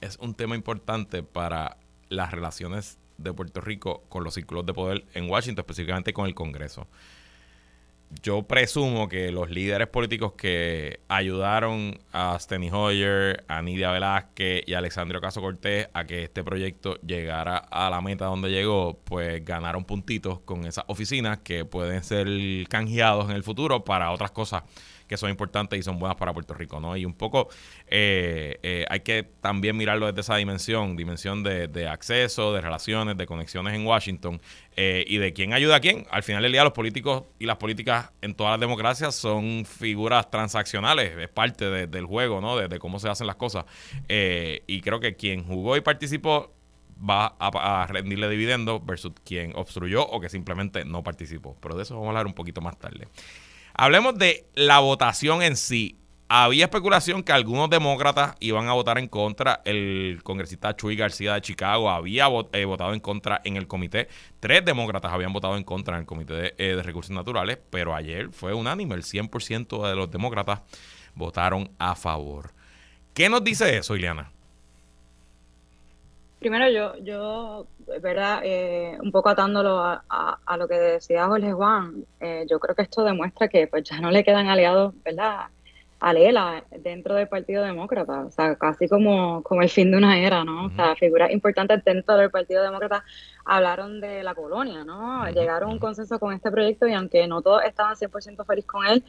es 0.00 0.16
un 0.18 0.34
tema 0.34 0.56
importante 0.56 1.22
para 1.22 1.76
las 2.08 2.32
relaciones 2.32 2.98
de 3.18 3.32
Puerto 3.32 3.60
Rico 3.60 4.02
con 4.08 4.24
los 4.24 4.34
círculos 4.34 4.66
de 4.66 4.74
poder 4.74 5.04
en 5.14 5.30
Washington, 5.30 5.62
específicamente 5.62 6.12
con 6.12 6.26
el 6.26 6.34
Congreso. 6.34 6.88
Yo 8.20 8.42
presumo 8.42 9.08
que 9.08 9.30
los 9.30 9.48
líderes 9.48 9.86
políticos 9.86 10.32
que 10.32 10.98
ayudaron 11.06 12.00
a 12.12 12.36
Steny 12.40 12.68
Hoyer, 12.72 13.44
a 13.46 13.62
Nidia 13.62 13.92
Velázquez 13.92 14.64
y 14.66 14.74
a 14.74 14.78
Alexandria 14.78 15.20
Caso 15.20 15.40
Cortés 15.40 15.88
a 15.94 16.04
que 16.04 16.24
este 16.24 16.42
proyecto 16.42 16.96
llegara 17.02 17.58
a 17.58 17.88
la 17.90 18.00
meta 18.00 18.24
donde 18.24 18.50
llegó, 18.50 18.98
pues 19.04 19.44
ganaron 19.44 19.84
puntitos 19.84 20.40
con 20.40 20.66
esas 20.66 20.84
oficinas 20.88 21.38
que 21.38 21.64
pueden 21.64 22.02
ser 22.02 22.26
canjeados 22.68 23.30
en 23.30 23.36
el 23.36 23.44
futuro 23.44 23.84
para 23.84 24.10
otras 24.10 24.32
cosas 24.32 24.64
que 25.10 25.16
son 25.16 25.28
importantes 25.28 25.76
y 25.76 25.82
son 25.82 25.98
buenas 25.98 26.16
para 26.16 26.32
Puerto 26.32 26.54
Rico, 26.54 26.78
¿no? 26.78 26.96
Y 26.96 27.04
un 27.04 27.14
poco 27.14 27.48
eh, 27.88 28.60
eh, 28.62 28.84
hay 28.88 29.00
que 29.00 29.24
también 29.40 29.76
mirarlo 29.76 30.06
desde 30.06 30.20
esa 30.20 30.36
dimensión, 30.36 30.94
dimensión 30.94 31.42
de, 31.42 31.88
acceso, 31.88 32.52
de 32.52 32.60
relaciones, 32.60 33.16
de 33.16 33.26
conexiones 33.26 33.74
en 33.74 33.84
Washington 33.84 34.40
eh, 34.76 35.04
y 35.08 35.18
de 35.18 35.32
quién 35.32 35.52
ayuda 35.52 35.74
a 35.74 35.80
quién. 35.80 36.06
Al 36.12 36.22
final 36.22 36.44
del 36.44 36.52
día 36.52 36.62
los 36.62 36.74
políticos 36.74 37.24
y 37.40 37.46
las 37.46 37.56
políticas 37.56 38.12
en 38.22 38.34
todas 38.34 38.52
las 38.52 38.60
democracias 38.60 39.16
son 39.16 39.64
figuras 39.64 40.30
transaccionales, 40.30 41.18
es 41.18 41.28
parte 41.28 41.88
del 41.88 42.06
juego, 42.06 42.40
¿no? 42.40 42.56
De, 42.56 42.78
cómo 42.78 43.00
se 43.00 43.08
hacen 43.08 43.26
las 43.26 43.34
cosas. 43.34 43.64
y 44.08 44.80
creo 44.80 45.00
que 45.00 45.16
quien 45.16 45.42
jugó 45.42 45.76
y 45.76 45.80
participó 45.80 46.54
va 46.98 47.34
a, 47.40 47.82
a, 47.82 47.86
rendirle 47.88 48.28
dividendos 48.28 48.86
versus 48.86 49.12
quien 49.24 49.56
obstruyó 49.56 50.06
o 50.06 50.20
que 50.20 50.28
simplemente 50.28 50.84
no 50.84 51.02
participó. 51.02 51.56
Pero 51.60 51.74
de 51.74 51.82
eso 51.82 51.94
vamos 51.94 52.06
a 52.06 52.10
hablar 52.10 52.26
un 52.28 52.34
poquito 52.34 52.60
más 52.60 52.78
tarde. 52.78 53.08
Hablemos 53.74 54.18
de 54.18 54.46
la 54.54 54.78
votación 54.80 55.42
en 55.42 55.56
sí. 55.56 55.96
Había 56.32 56.66
especulación 56.66 57.24
que 57.24 57.32
algunos 57.32 57.68
demócratas 57.70 58.36
iban 58.38 58.68
a 58.68 58.72
votar 58.72 58.98
en 58.98 59.08
contra. 59.08 59.62
El 59.64 60.20
congresista 60.22 60.76
Chuy 60.76 60.94
García 60.94 61.34
de 61.34 61.40
Chicago 61.40 61.90
había 61.90 62.28
eh, 62.52 62.64
votado 62.64 62.94
en 62.94 63.00
contra 63.00 63.40
en 63.44 63.56
el 63.56 63.66
comité. 63.66 64.06
Tres 64.38 64.64
demócratas 64.64 65.12
habían 65.12 65.32
votado 65.32 65.56
en 65.56 65.64
contra 65.64 65.96
en 65.96 66.02
el 66.02 66.06
comité 66.06 66.34
de, 66.34 66.54
eh, 66.56 66.80
recursos 66.84 67.10
naturales, 67.10 67.58
pero 67.70 67.96
ayer 67.96 68.30
fue 68.30 68.54
unánime. 68.54 68.94
El 68.94 69.02
100% 69.02 69.88
de 69.88 69.96
los 69.96 70.08
demócratas 70.08 70.60
votaron 71.16 71.72
a 71.80 71.96
favor. 71.96 72.52
¿Qué 73.12 73.28
nos 73.28 73.42
dice 73.42 73.76
eso, 73.76 73.96
Ileana? 73.96 74.30
Primero 76.40 76.70
yo, 76.70 76.96
yo 77.04 77.66
verdad, 78.00 78.40
eh, 78.42 78.96
un 79.02 79.12
poco 79.12 79.28
atándolo 79.28 79.78
a, 79.78 80.02
a, 80.08 80.56
lo 80.56 80.66
que 80.66 80.74
decía 80.74 81.26
Jorge 81.26 81.52
Juan, 81.52 82.06
eh, 82.18 82.46
yo 82.48 82.58
creo 82.58 82.74
que 82.74 82.82
esto 82.82 83.04
demuestra 83.04 83.48
que 83.48 83.66
pues 83.66 83.84
ya 83.84 84.00
no 84.00 84.10
le 84.10 84.24
quedan 84.24 84.48
aliados, 84.48 84.94
¿verdad? 85.04 85.48
A 85.98 86.12
Lela 86.14 86.64
dentro 86.78 87.14
del 87.14 87.28
Partido 87.28 87.62
Demócrata, 87.62 88.22
o 88.22 88.30
sea, 88.30 88.56
casi 88.56 88.88
como, 88.88 89.42
como 89.42 89.60
el 89.60 89.68
fin 89.68 89.90
de 89.90 89.98
una 89.98 90.18
era, 90.18 90.42
¿no? 90.42 90.64
O 90.64 90.70
sea, 90.70 90.96
figuras 90.96 91.30
importantes 91.30 91.84
dentro 91.84 92.16
del 92.16 92.30
Partido 92.30 92.62
Demócrata 92.62 93.04
hablaron 93.44 94.00
de 94.00 94.22
la 94.22 94.34
colonia, 94.34 94.82
¿no? 94.82 95.28
Llegaron 95.28 95.68
a 95.68 95.72
un 95.74 95.78
consenso 95.78 96.18
con 96.18 96.32
este 96.32 96.50
proyecto 96.50 96.86
y 96.88 96.94
aunque 96.94 97.26
no 97.26 97.42
todos 97.42 97.64
estaban 97.64 97.96
100% 97.96 98.46
felices 98.46 98.70
con 98.70 98.86
él, 98.86 99.04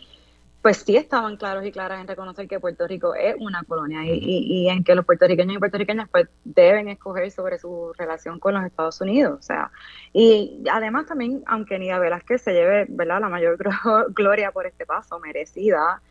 pues 0.61 0.77
sí 0.77 0.95
estaban 0.95 1.37
claros 1.37 1.65
y 1.65 1.71
claras 1.71 2.01
en 2.01 2.07
reconocer 2.07 2.47
que 2.47 2.59
Puerto 2.59 2.87
Rico 2.87 3.15
es 3.15 3.35
una 3.39 3.63
colonia 3.63 4.05
y, 4.05 4.19
y, 4.21 4.69
en 4.69 4.83
que 4.83 4.93
los 4.93 5.05
puertorriqueños 5.05 5.55
y 5.55 5.59
puertorriqueñas 5.59 6.07
pues 6.09 6.27
deben 6.43 6.87
escoger 6.87 7.31
sobre 7.31 7.57
su 7.57 7.93
relación 7.97 8.39
con 8.39 8.53
los 8.53 8.63
Estados 8.65 9.01
Unidos. 9.01 9.39
O 9.39 9.41
sea, 9.41 9.71
y 10.13 10.63
además 10.71 11.07
también, 11.07 11.43
aunque 11.47 11.79
Nida 11.79 11.97
Velázquez 11.97 12.43
se 12.43 12.53
lleve 12.53 12.85
¿verdad? 12.89 13.21
la 13.21 13.29
mayor 13.29 13.57
gloria 14.13 14.51
por 14.51 14.67
este 14.67 14.85
paso, 14.85 15.19
merecida, 15.19 16.01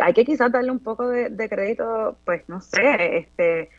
hay 0.00 0.14
que 0.14 0.24
quizás 0.24 0.50
darle 0.50 0.70
un 0.70 0.80
poco 0.80 1.08
de, 1.08 1.48
crédito, 1.48 2.16
pues 2.24 2.48
no 2.48 2.60
sé, 2.60 3.18
este 3.18 3.70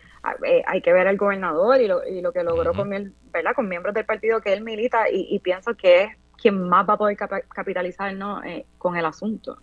eh, 0.45 0.61
hay 0.67 0.81
que 0.81 0.93
ver 0.93 1.07
al 1.07 1.17
gobernador 1.17 1.81
y 1.81 1.87
lo, 1.87 2.05
y 2.05 2.21
lo 2.21 2.31
que 2.31 2.43
logró 2.43 2.73
con, 2.73 2.89
¿verdad? 2.89 3.55
con 3.55 3.67
miembros 3.67 3.95
del 3.95 4.05
partido 4.05 4.39
que 4.39 4.53
él 4.53 4.61
milita 4.61 5.09
y, 5.11 5.39
pienso 5.39 5.75
que 5.75 6.03
es 6.03 6.17
quien 6.39 6.69
más 6.69 6.87
va 6.87 6.93
a 6.93 6.97
poder 6.97 7.17
capitalizar 7.17 8.13
¿no? 8.13 8.43
Eh, 8.43 8.65
con 8.77 8.97
el 8.97 9.05
asunto. 9.05 9.57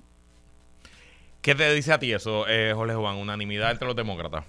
¿Qué 1.49 1.55
te 1.55 1.73
dice 1.73 1.95
a 1.95 1.99
ti 1.99 2.13
eso, 2.13 2.47
eh, 2.47 2.75
Jorge 2.75 2.95
Juan? 2.95 3.17
¿Unanimidad 3.17 3.71
entre 3.71 3.87
los 3.87 3.97
demócratas? 3.97 4.45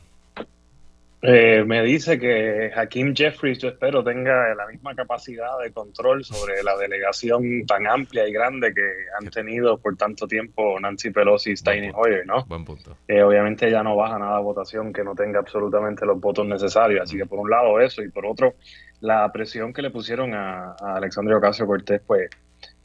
Eh, 1.22 1.64
me 1.66 1.82
dice 1.82 2.20
que 2.20 2.74
Hakim 2.76 3.16
Jeffries, 3.16 3.58
yo 3.60 3.70
espero, 3.70 4.04
tenga 4.04 4.54
la 4.54 4.68
misma 4.68 4.94
capacidad 4.94 5.58
de 5.64 5.72
control 5.72 6.26
sobre 6.26 6.62
la 6.62 6.76
delegación 6.76 7.66
tan 7.66 7.88
amplia 7.88 8.28
y 8.28 8.34
grande 8.34 8.74
que 8.74 8.82
han 9.18 9.30
tenido 9.30 9.78
por 9.78 9.96
tanto 9.96 10.28
tiempo 10.28 10.78
Nancy 10.78 11.12
Pelosi 11.12 11.52
y 11.52 11.56
Steny 11.56 11.90
Hoyer, 11.96 12.28
¿no? 12.28 12.44
Buen 12.44 12.66
punto. 12.66 12.98
Eh, 13.08 13.24
obviamente 13.24 13.72
ya 13.72 13.82
no 13.82 13.96
baja 13.96 14.20
nada 14.20 14.36
a 14.36 14.42
votación 14.42 14.92
que 14.92 15.06
no 15.06 15.16
tenga 15.16 15.40
absolutamente 15.40 16.06
los 16.06 16.20
votos 16.20 16.46
necesarios. 16.46 17.04
Así 17.04 17.16
que 17.16 17.26
por 17.26 17.40
un 17.40 17.50
lado 17.50 17.80
eso 17.80 18.04
y 18.04 18.10
por 18.10 18.26
otro, 18.26 18.56
la 19.00 19.32
presión 19.32 19.72
que 19.72 19.82
le 19.82 19.90
pusieron 19.90 20.34
a, 20.34 20.76
a 20.78 20.96
Alexandria 20.98 21.38
Ocasio 21.38 21.66
Cortés, 21.66 22.02
pues 22.06 22.30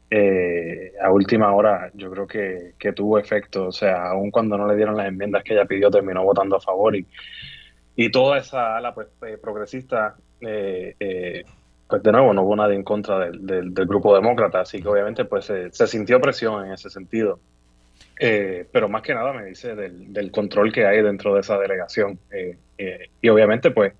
eh, 0.09 0.93
a 1.01 1.11
última 1.11 1.53
hora 1.53 1.91
yo 1.93 2.11
creo 2.11 2.27
que, 2.27 2.93
tuvo 2.93 3.17
efecto, 3.17 3.67
o 3.67 3.71
sea, 3.71 4.09
aun 4.09 4.31
cuando 4.31 4.57
no 4.57 4.67
le 4.67 4.75
dieron 4.75 4.95
las 4.95 5.07
enmiendas 5.07 5.43
que 5.43 5.53
ella 5.53 5.65
pidió, 5.65 5.89
terminó 5.89 6.23
votando 6.23 6.55
a 6.55 6.61
favor. 6.61 6.95
Y, 6.95 7.05
y 7.95 8.11
toda 8.11 8.37
esa 8.37 8.77
ala 8.77 8.93
pues, 8.93 9.07
eh, 9.25 9.37
progresista, 9.41 10.15
eh, 10.41 11.43
pues 11.87 12.03
de 12.03 12.11
nuevo 12.11 12.33
no 12.33 12.43
hubo 12.43 12.55
nadie 12.55 12.75
en 12.75 12.83
contra 12.83 13.19
del, 13.19 13.45
del, 13.45 13.85
grupo 13.85 14.15
demócrata, 14.15 14.61
así 14.61 14.81
que 14.81 14.87
obviamente 14.87 15.25
pues 15.25 15.45
se 15.45 15.87
sintió 15.87 16.19
presión 16.19 16.65
en 16.65 16.73
ese 16.73 16.89
sentido. 16.89 17.39
pero 18.17 18.89
más 18.89 19.01
que 19.01 19.13
nada 19.13 19.33
me 19.33 19.45
dice 19.45 19.75
del, 19.75 20.11
del, 20.11 20.31
control 20.31 20.71
que 20.71 20.85
hay 20.85 21.01
dentro 21.01 21.33
de 21.33 21.41
esa 21.41 21.57
delegación. 21.57 22.19
Y 23.21 23.29
obviamente 23.29 23.71
pues 23.71 23.93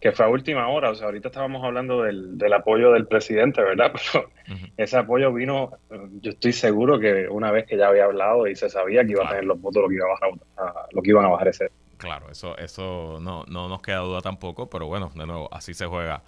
que 0.00 0.12
fue 0.12 0.24
a 0.24 0.28
última 0.28 0.66
hora, 0.68 0.90
o 0.90 0.94
sea, 0.94 1.06
ahorita 1.06 1.28
estábamos 1.28 1.62
hablando 1.62 2.02
del, 2.02 2.38
del 2.38 2.52
apoyo 2.54 2.92
del 2.92 3.06
presidente, 3.06 3.62
¿verdad? 3.62 3.92
Pero 4.12 4.30
ese 4.76 4.96
apoyo 4.96 5.32
vino, 5.32 5.72
yo 6.20 6.30
estoy 6.30 6.52
seguro 6.52 6.98
que 6.98 7.28
una 7.28 7.50
vez 7.50 7.66
que 7.66 7.76
ya 7.76 7.88
había 7.88 8.04
hablado 8.04 8.46
y 8.46 8.56
se 8.56 8.70
sabía 8.70 9.04
que 9.04 9.12
iba 9.12 9.26
a 9.26 9.28
tener 9.28 9.44
los 9.44 9.60
votos, 9.60 9.82
lo 9.82 9.88
que, 9.88 9.96
iba 9.96 10.06
a 10.06 10.08
bajar, 10.08 10.86
lo 10.92 11.02
que 11.02 11.10
iban 11.10 11.26
a 11.26 11.28
bajar 11.28 11.48
ese. 11.48 11.70
Claro, 11.98 12.30
eso, 12.30 12.56
eso 12.56 13.18
no, 13.20 13.44
no 13.46 13.68
nos 13.68 13.82
queda 13.82 13.98
duda 13.98 14.22
tampoco, 14.22 14.70
pero 14.70 14.86
bueno, 14.86 15.12
de 15.14 15.26
nuevo, 15.26 15.52
así 15.52 15.74
se 15.74 15.84
juega 15.84 16.22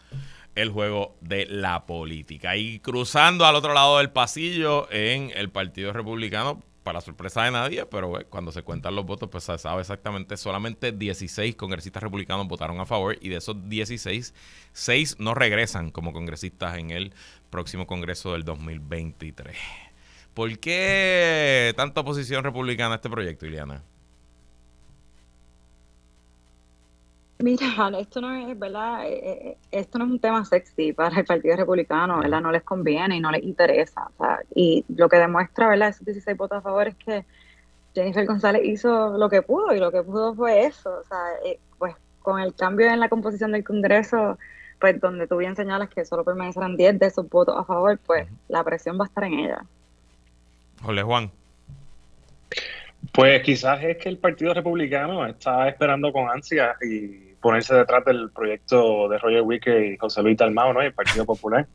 el 0.55 0.69
juego 0.69 1.17
de 1.23 1.47
la 1.47 1.87
política. 1.87 2.57
Y 2.57 2.79
cruzando 2.81 3.47
al 3.47 3.55
otro 3.55 3.73
lado 3.73 3.97
del 3.99 4.11
pasillo 4.11 4.87
en 4.91 5.31
el 5.35 5.49
Partido 5.49 5.95
Republicano, 5.95 6.63
para 6.83 7.01
sorpresa 7.01 7.45
de 7.45 7.51
nadie, 7.51 7.87
pero 7.87 8.12
cuando 8.29 8.53
se 8.53 8.62
cuentan 8.62 8.95
los 8.95 9.07
votos, 9.07 9.29
pues 9.31 9.45
se 9.45 9.57
sabe 9.59 9.81
exactamente, 9.81 10.37
solamente 10.37 10.92
16 10.92 11.57
congresistas 11.57 12.03
republicanos 12.03 12.49
votaron 12.49 12.81
a 12.81 12.87
favor 12.87 13.16
y 13.21 13.29
de 13.29 13.37
esos 13.37 13.68
16, 13.68 14.35
6 14.73 15.16
no 15.18 15.35
regresan 15.35 15.90
como 15.90 16.12
congresistas 16.12 16.77
en 16.79 16.90
el 16.90 17.14
próximo 17.51 17.87
Congreso 17.87 18.33
del 18.33 18.45
2023. 18.45 19.57
¿Por 20.35 20.59
qué 20.59 21.75
tanta 21.77 22.01
oposición 22.01 22.42
republicana 22.42 22.95
a 22.95 22.97
este 22.97 23.11
proyecto, 23.11 23.47
Iliana? 23.47 23.85
Mira, 27.43 27.67
esto 27.99 28.21
no 28.21 28.35
es, 28.35 28.59
¿verdad? 28.59 29.07
Eh, 29.07 29.21
eh, 29.25 29.57
esto 29.73 29.99
no 29.99 30.05
es 30.05 30.11
un 30.13 30.19
tema 30.21 30.45
sexy 30.45 30.93
para 30.93 31.19
el 31.19 31.25
Partido 31.25 31.57
Republicano, 31.57 32.21
¿verdad? 32.21 32.41
No 32.41 32.53
les 32.53 32.63
conviene 32.63 33.17
y 33.17 33.21
no 33.21 33.33
les 33.33 33.43
interesa. 33.43 34.09
O 34.17 34.25
sea, 34.25 34.38
y 34.55 34.85
lo 34.88 35.09
que 35.09 35.17
demuestra, 35.17 35.69
¿verdad? 35.69 35.88
Esos 35.88 36.07
16 36.07 36.37
votos 36.37 36.59
a 36.59 36.63
favor 36.63 36.88
es 36.88 36.95
que 36.95 37.25
Jennifer 37.95 38.25
González 38.27 38.63
hizo 38.65 39.19
lo 39.19 39.29
que 39.29 39.43
pudo 39.43 39.75
y 39.75 39.81
lo 39.81 39.90
que 39.90 40.03
pudo 40.03 40.35
fue 40.35 40.67
eso. 40.67 40.90
O 41.01 41.05
sea, 41.05 41.19
eh, 41.45 41.59
pues 41.79 41.97
con 42.21 42.40
el 42.40 42.55
cambio 42.55 42.88
en 42.88 43.01
la 43.01 43.09
composición 43.09 43.51
del 43.53 43.65
Congreso, 43.65 44.38
pues 44.81 45.01
donde 45.01 45.27
tú 45.27 45.37
bien 45.37 45.57
señalas 45.57 45.88
que 45.88 46.05
solo 46.05 46.25
permanecerán 46.25 46.77
10 46.77 47.01
de 47.01 47.07
esos 47.07 47.29
votos 47.29 47.57
a 47.59 47.65
favor, 47.65 47.99
pues 48.07 48.29
la 48.49 48.63
presión 48.63 48.99
va 48.99 49.05
a 49.05 49.09
estar 49.09 49.25
en 49.25 49.35
ella. 49.35 49.65
Jorge 50.81 51.03
Juan. 51.03 51.31
Pues 53.13 53.43
quizás 53.43 53.83
es 53.83 53.97
que 53.97 54.09
el 54.09 54.19
Partido 54.19 54.55
Republicano 54.55 55.27
está 55.27 55.69
esperando 55.69 56.13
con 56.13 56.31
ansia 56.31 56.77
y 56.81 57.32
ponerse 57.43 57.75
detrás 57.75 58.05
del 58.07 58.31
proyecto 58.31 59.09
de 59.09 59.19
Roger 59.19 59.43
Wicker 59.43 59.85
y 59.85 59.99
José 59.99 60.23
Luis 60.23 60.38
Dalmao, 60.38 60.73
¿no? 60.73 60.81
el 60.81 60.95
Partido 60.95 61.27
Popular. 61.27 61.67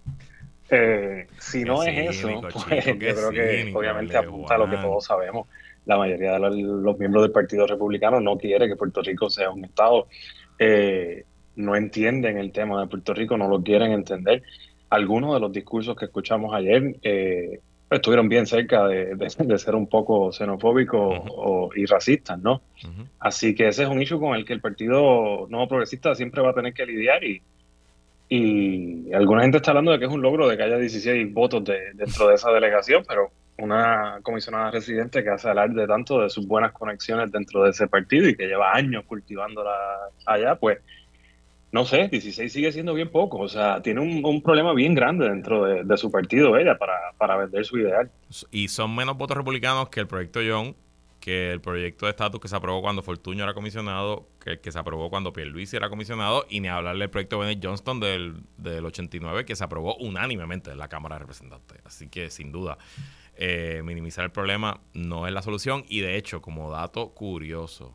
Eh, 0.69 1.27
si 1.37 1.63
no 1.63 1.83
es 1.83 2.15
eso, 2.15 2.41
pues 2.41 2.85
yo 2.85 2.97
creo 2.97 3.29
que 3.29 3.71
obviamente 3.75 4.17
apunta 4.17 4.55
a 4.55 4.57
lo 4.57 4.69
que 4.69 4.77
todos 4.77 5.05
sabemos. 5.05 5.47
La 5.85 5.97
mayoría 5.97 6.33
de 6.33 6.39
los, 6.39 6.97
miembros 6.97 7.23
del 7.23 7.31
Partido 7.31 7.67
Republicano 7.67 8.19
no 8.19 8.37
quiere 8.37 8.67
que 8.67 8.75
Puerto 8.75 9.01
Rico 9.01 9.29
sea 9.29 9.49
un 9.49 9.65
Estado. 9.65 10.07
Eh, 10.57 11.25
no 11.55 11.75
entienden 11.75 12.37
el 12.37 12.51
tema 12.51 12.81
de 12.81 12.87
Puerto 12.87 13.13
Rico, 13.13 13.37
no 13.37 13.47
lo 13.47 13.61
quieren 13.61 13.91
entender. 13.91 14.43
Algunos 14.89 15.33
de 15.33 15.39
los 15.39 15.51
discursos 15.51 15.95
que 15.95 16.05
escuchamos 16.05 16.53
ayer 16.53 16.95
eh, 17.01 17.59
estuvieron 17.89 18.27
bien 18.27 18.45
cerca 18.45 18.87
de, 18.87 19.29
ser 19.57 19.75
un 19.75 19.87
poco 19.87 20.31
xenofóbicos 20.31 21.21
y 21.75 21.85
racistas, 21.85 22.39
¿no? 22.39 22.61
Así 23.19 23.55
que 23.55 23.67
ese 23.67 23.83
es 23.83 23.89
un 23.89 24.01
issue 24.01 24.19
con 24.19 24.35
el 24.35 24.45
que 24.45 24.53
el 24.53 24.61
Partido 24.61 25.47
Nuevo 25.49 25.67
Progresista 25.67 26.13
siempre 26.15 26.41
va 26.41 26.51
a 26.51 26.53
tener 26.53 26.73
que 26.73 26.85
lidiar 26.85 27.23
y, 27.23 27.41
y 28.29 29.13
alguna 29.13 29.43
gente 29.43 29.57
está 29.57 29.71
hablando 29.71 29.91
de 29.91 29.99
que 29.99 30.05
es 30.05 30.11
un 30.11 30.21
logro 30.21 30.47
de 30.47 30.57
que 30.57 30.63
haya 30.63 30.77
16 30.77 31.33
votos 31.33 31.63
dentro 31.93 32.27
de 32.27 32.35
esa 32.35 32.51
delegación, 32.51 33.03
pero 33.07 33.31
una 33.57 34.19
comisionada 34.21 34.71
residente 34.71 35.23
que 35.23 35.29
hace 35.29 35.49
alarde 35.49 35.87
tanto 35.87 36.21
de 36.21 36.29
sus 36.29 36.45
buenas 36.45 36.73
conexiones 36.73 37.31
dentro 37.31 37.63
de 37.63 37.71
ese 37.71 37.87
partido 37.87 38.27
y 38.27 38.35
que 38.35 38.47
lleva 38.47 38.73
años 38.73 39.05
cultivándola 39.05 39.71
allá, 40.25 40.55
pues 40.55 40.79
no 41.71 41.85
sé, 41.85 42.07
16 42.07 42.51
sigue 42.51 42.71
siendo 42.71 42.93
bien 42.93 43.09
poco. 43.09 43.39
O 43.39 43.47
sea, 43.47 43.81
tiene 43.81 44.01
un, 44.01 44.41
problema 44.41 44.73
bien 44.73 44.93
grande 44.93 45.27
dentro 45.27 45.63
de, 45.63 45.97
su 45.97 46.11
partido 46.11 46.57
ella 46.57 46.77
para, 46.77 46.93
para, 47.17 47.37
vender 47.37 47.65
su 47.65 47.77
ideal. 47.77 48.09
Y 48.51 48.67
son 48.69 48.95
menos 48.95 49.17
votos 49.17 49.37
republicanos 49.37 49.89
que 49.89 49.99
el 49.99 50.07
proyecto 50.07 50.41
Young, 50.41 50.73
que 51.19 51.51
el 51.51 51.59
proyecto 51.59 52.05
de 52.05 52.11
estatus 52.11 52.39
que 52.39 52.47
se 52.47 52.55
aprobó 52.55 52.81
cuando 52.81 53.01
Fortuño 53.01 53.43
era 53.43 53.53
comisionado, 53.53 54.27
que 54.43 54.59
que 54.59 54.71
se 54.71 54.79
aprobó 54.79 55.09
cuando 55.09 55.33
Pierluisi 55.33 55.75
era 55.75 55.89
comisionado, 55.89 56.45
y 56.49 56.61
ni 56.61 56.69
hablarle 56.69 57.03
del 57.03 57.09
proyecto 57.09 57.39
Bennett 57.39 57.63
Johnston 57.63 57.99
del, 57.99 58.35
del 58.57 58.85
89, 58.85 59.43
que 59.43 59.55
se 59.55 59.63
aprobó 59.63 59.97
unánimemente 59.97 60.71
en 60.71 60.77
la 60.77 60.87
Cámara 60.87 61.15
de 61.15 61.19
Representantes. 61.19 61.79
Así 61.83 62.07
que, 62.07 62.29
sin 62.29 62.51
duda, 62.51 62.77
eh, 63.35 63.81
minimizar 63.83 64.25
el 64.25 64.31
problema 64.31 64.81
no 64.93 65.27
es 65.27 65.33
la 65.33 65.41
solución. 65.41 65.83
Y 65.89 65.99
de 65.99 66.17
hecho, 66.17 66.41
como 66.41 66.71
dato 66.71 67.09
curioso, 67.09 67.93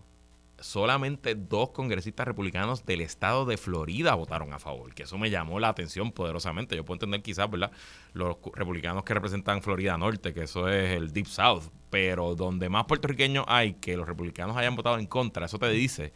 solamente 0.63 1.35
dos 1.35 1.71
congresistas 1.71 2.27
republicanos 2.27 2.85
del 2.85 3.01
estado 3.01 3.45
de 3.45 3.57
Florida 3.57 4.15
votaron 4.15 4.53
a 4.53 4.59
favor, 4.59 4.95
que 4.95 5.05
eso 5.05 5.19
me 5.19 5.31
llamó 5.31 5.61
la 5.61 5.69
atención 5.69 6.13
poderosamente. 6.13 6.77
Yo 6.77 6.85
puedo 6.85 6.97
entender 6.97 7.23
quizás, 7.23 7.51
¿verdad? 7.51 7.73
Los 8.13 8.37
republicanos 8.55 9.05
que 9.05 9.15
representan 9.15 9.63
Florida 9.63 9.99
Norte, 9.99 10.33
que 10.33 10.45
eso 10.45 10.69
es 10.69 10.91
el 10.91 11.13
Deep 11.13 11.27
South, 11.27 11.65
pero 11.91 12.35
donde 12.35 12.69
más 12.69 12.87
puertorriqueños 12.87 13.45
hay 13.49 13.75
que 13.75 13.97
los 13.97 14.07
republicanos 14.07 14.57
hayan 14.57 14.77
votado 14.77 14.99
en 14.99 15.07
contra, 15.07 15.47
eso 15.47 15.59
te 15.59 15.69
dice 15.69 16.13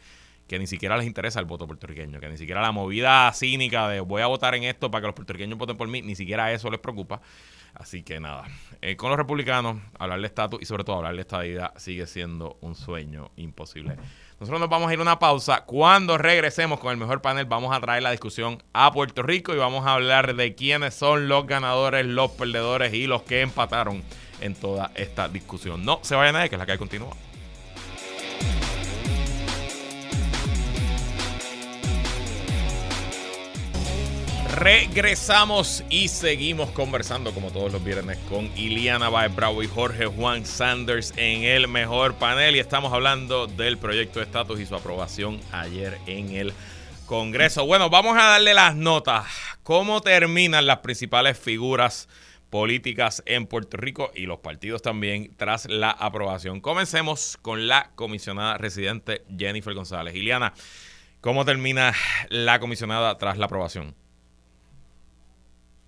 que 0.46 0.58
ni 0.58 0.66
siquiera 0.66 0.96
les 0.96 1.06
interesa 1.06 1.40
el 1.40 1.46
voto 1.46 1.66
puertorriqueño, 1.66 2.20
que 2.20 2.28
ni 2.28 2.36
siquiera 2.36 2.62
la 2.62 2.72
movida 2.72 3.32
cínica 3.32 3.88
de 3.88 4.00
voy 4.00 4.22
a 4.22 4.26
votar 4.26 4.54
en 4.54 4.64
esto 4.64 4.90
para 4.90 5.02
que 5.02 5.06
los 5.08 5.14
puertorriqueños 5.14 5.58
voten 5.58 5.76
por 5.76 5.88
mí, 5.88 6.02
ni 6.02 6.14
siquiera 6.14 6.52
eso 6.52 6.70
les 6.70 6.80
preocupa. 6.80 7.20
Así 7.74 8.02
que 8.02 8.20
nada, 8.20 8.44
eh, 8.80 8.96
con 8.96 9.10
los 9.10 9.18
republicanos, 9.18 9.82
hablar 9.98 10.20
de 10.20 10.26
estatus 10.26 10.62
y 10.62 10.64
sobre 10.64 10.84
todo 10.84 10.96
hablar 10.96 11.14
de 11.14 11.20
estadidad 11.20 11.74
sigue 11.76 12.06
siendo 12.06 12.56
un 12.62 12.74
sueño 12.74 13.32
imposible. 13.36 13.96
Nosotros 14.38 14.60
nos 14.60 14.68
vamos 14.68 14.90
a 14.90 14.92
ir 14.92 14.98
a 14.98 15.02
una 15.02 15.18
pausa. 15.18 15.64
Cuando 15.64 16.18
regresemos 16.18 16.78
con 16.78 16.90
el 16.90 16.98
mejor 16.98 17.22
panel, 17.22 17.46
vamos 17.46 17.74
a 17.74 17.80
traer 17.80 18.02
la 18.02 18.10
discusión 18.10 18.62
a 18.74 18.92
Puerto 18.92 19.22
Rico 19.22 19.54
y 19.54 19.56
vamos 19.56 19.86
a 19.86 19.94
hablar 19.94 20.36
de 20.36 20.54
quiénes 20.54 20.94
son 20.94 21.26
los 21.26 21.46
ganadores, 21.46 22.04
los 22.04 22.32
perdedores 22.32 22.92
y 22.92 23.06
los 23.06 23.22
que 23.22 23.40
empataron 23.40 24.02
en 24.42 24.54
toda 24.54 24.90
esta 24.94 25.28
discusión. 25.28 25.86
No 25.86 26.00
se 26.02 26.14
vayan 26.16 26.34
nadie, 26.34 26.50
que 26.50 26.56
es 26.56 26.58
la 26.58 26.66
que 26.66 26.76
continúa. 26.76 27.16
Regresamos 34.56 35.84
y 35.90 36.08
seguimos 36.08 36.70
conversando 36.70 37.32
como 37.32 37.50
todos 37.50 37.70
los 37.70 37.84
viernes 37.84 38.16
con 38.26 38.46
Iliana 38.56 39.10
Baez 39.10 39.36
Bravo 39.36 39.62
y 39.62 39.66
Jorge 39.66 40.06
Juan 40.06 40.46
Sanders 40.46 41.12
en 41.18 41.42
el 41.42 41.68
mejor 41.68 42.14
panel 42.14 42.56
y 42.56 42.58
estamos 42.58 42.90
hablando 42.90 43.48
del 43.48 43.76
proyecto 43.76 44.18
de 44.18 44.24
estatus 44.24 44.58
y 44.58 44.64
su 44.64 44.74
aprobación 44.74 45.42
ayer 45.52 45.98
en 46.06 46.34
el 46.34 46.54
Congreso. 47.04 47.66
Bueno, 47.66 47.90
vamos 47.90 48.16
a 48.16 48.24
darle 48.24 48.54
las 48.54 48.74
notas. 48.74 49.26
¿Cómo 49.62 50.00
terminan 50.00 50.64
las 50.66 50.78
principales 50.78 51.38
figuras 51.38 52.08
políticas 52.48 53.22
en 53.26 53.46
Puerto 53.46 53.76
Rico 53.76 54.10
y 54.14 54.24
los 54.24 54.38
partidos 54.38 54.80
también 54.80 55.36
tras 55.36 55.66
la 55.66 55.90
aprobación? 55.90 56.62
Comencemos 56.62 57.36
con 57.42 57.68
la 57.68 57.90
comisionada 57.94 58.56
residente 58.56 59.22
Jennifer 59.36 59.74
González. 59.74 60.14
Iliana, 60.14 60.54
¿cómo 61.20 61.44
termina 61.44 61.92
la 62.30 62.58
comisionada 62.58 63.18
tras 63.18 63.36
la 63.36 63.44
aprobación? 63.44 64.05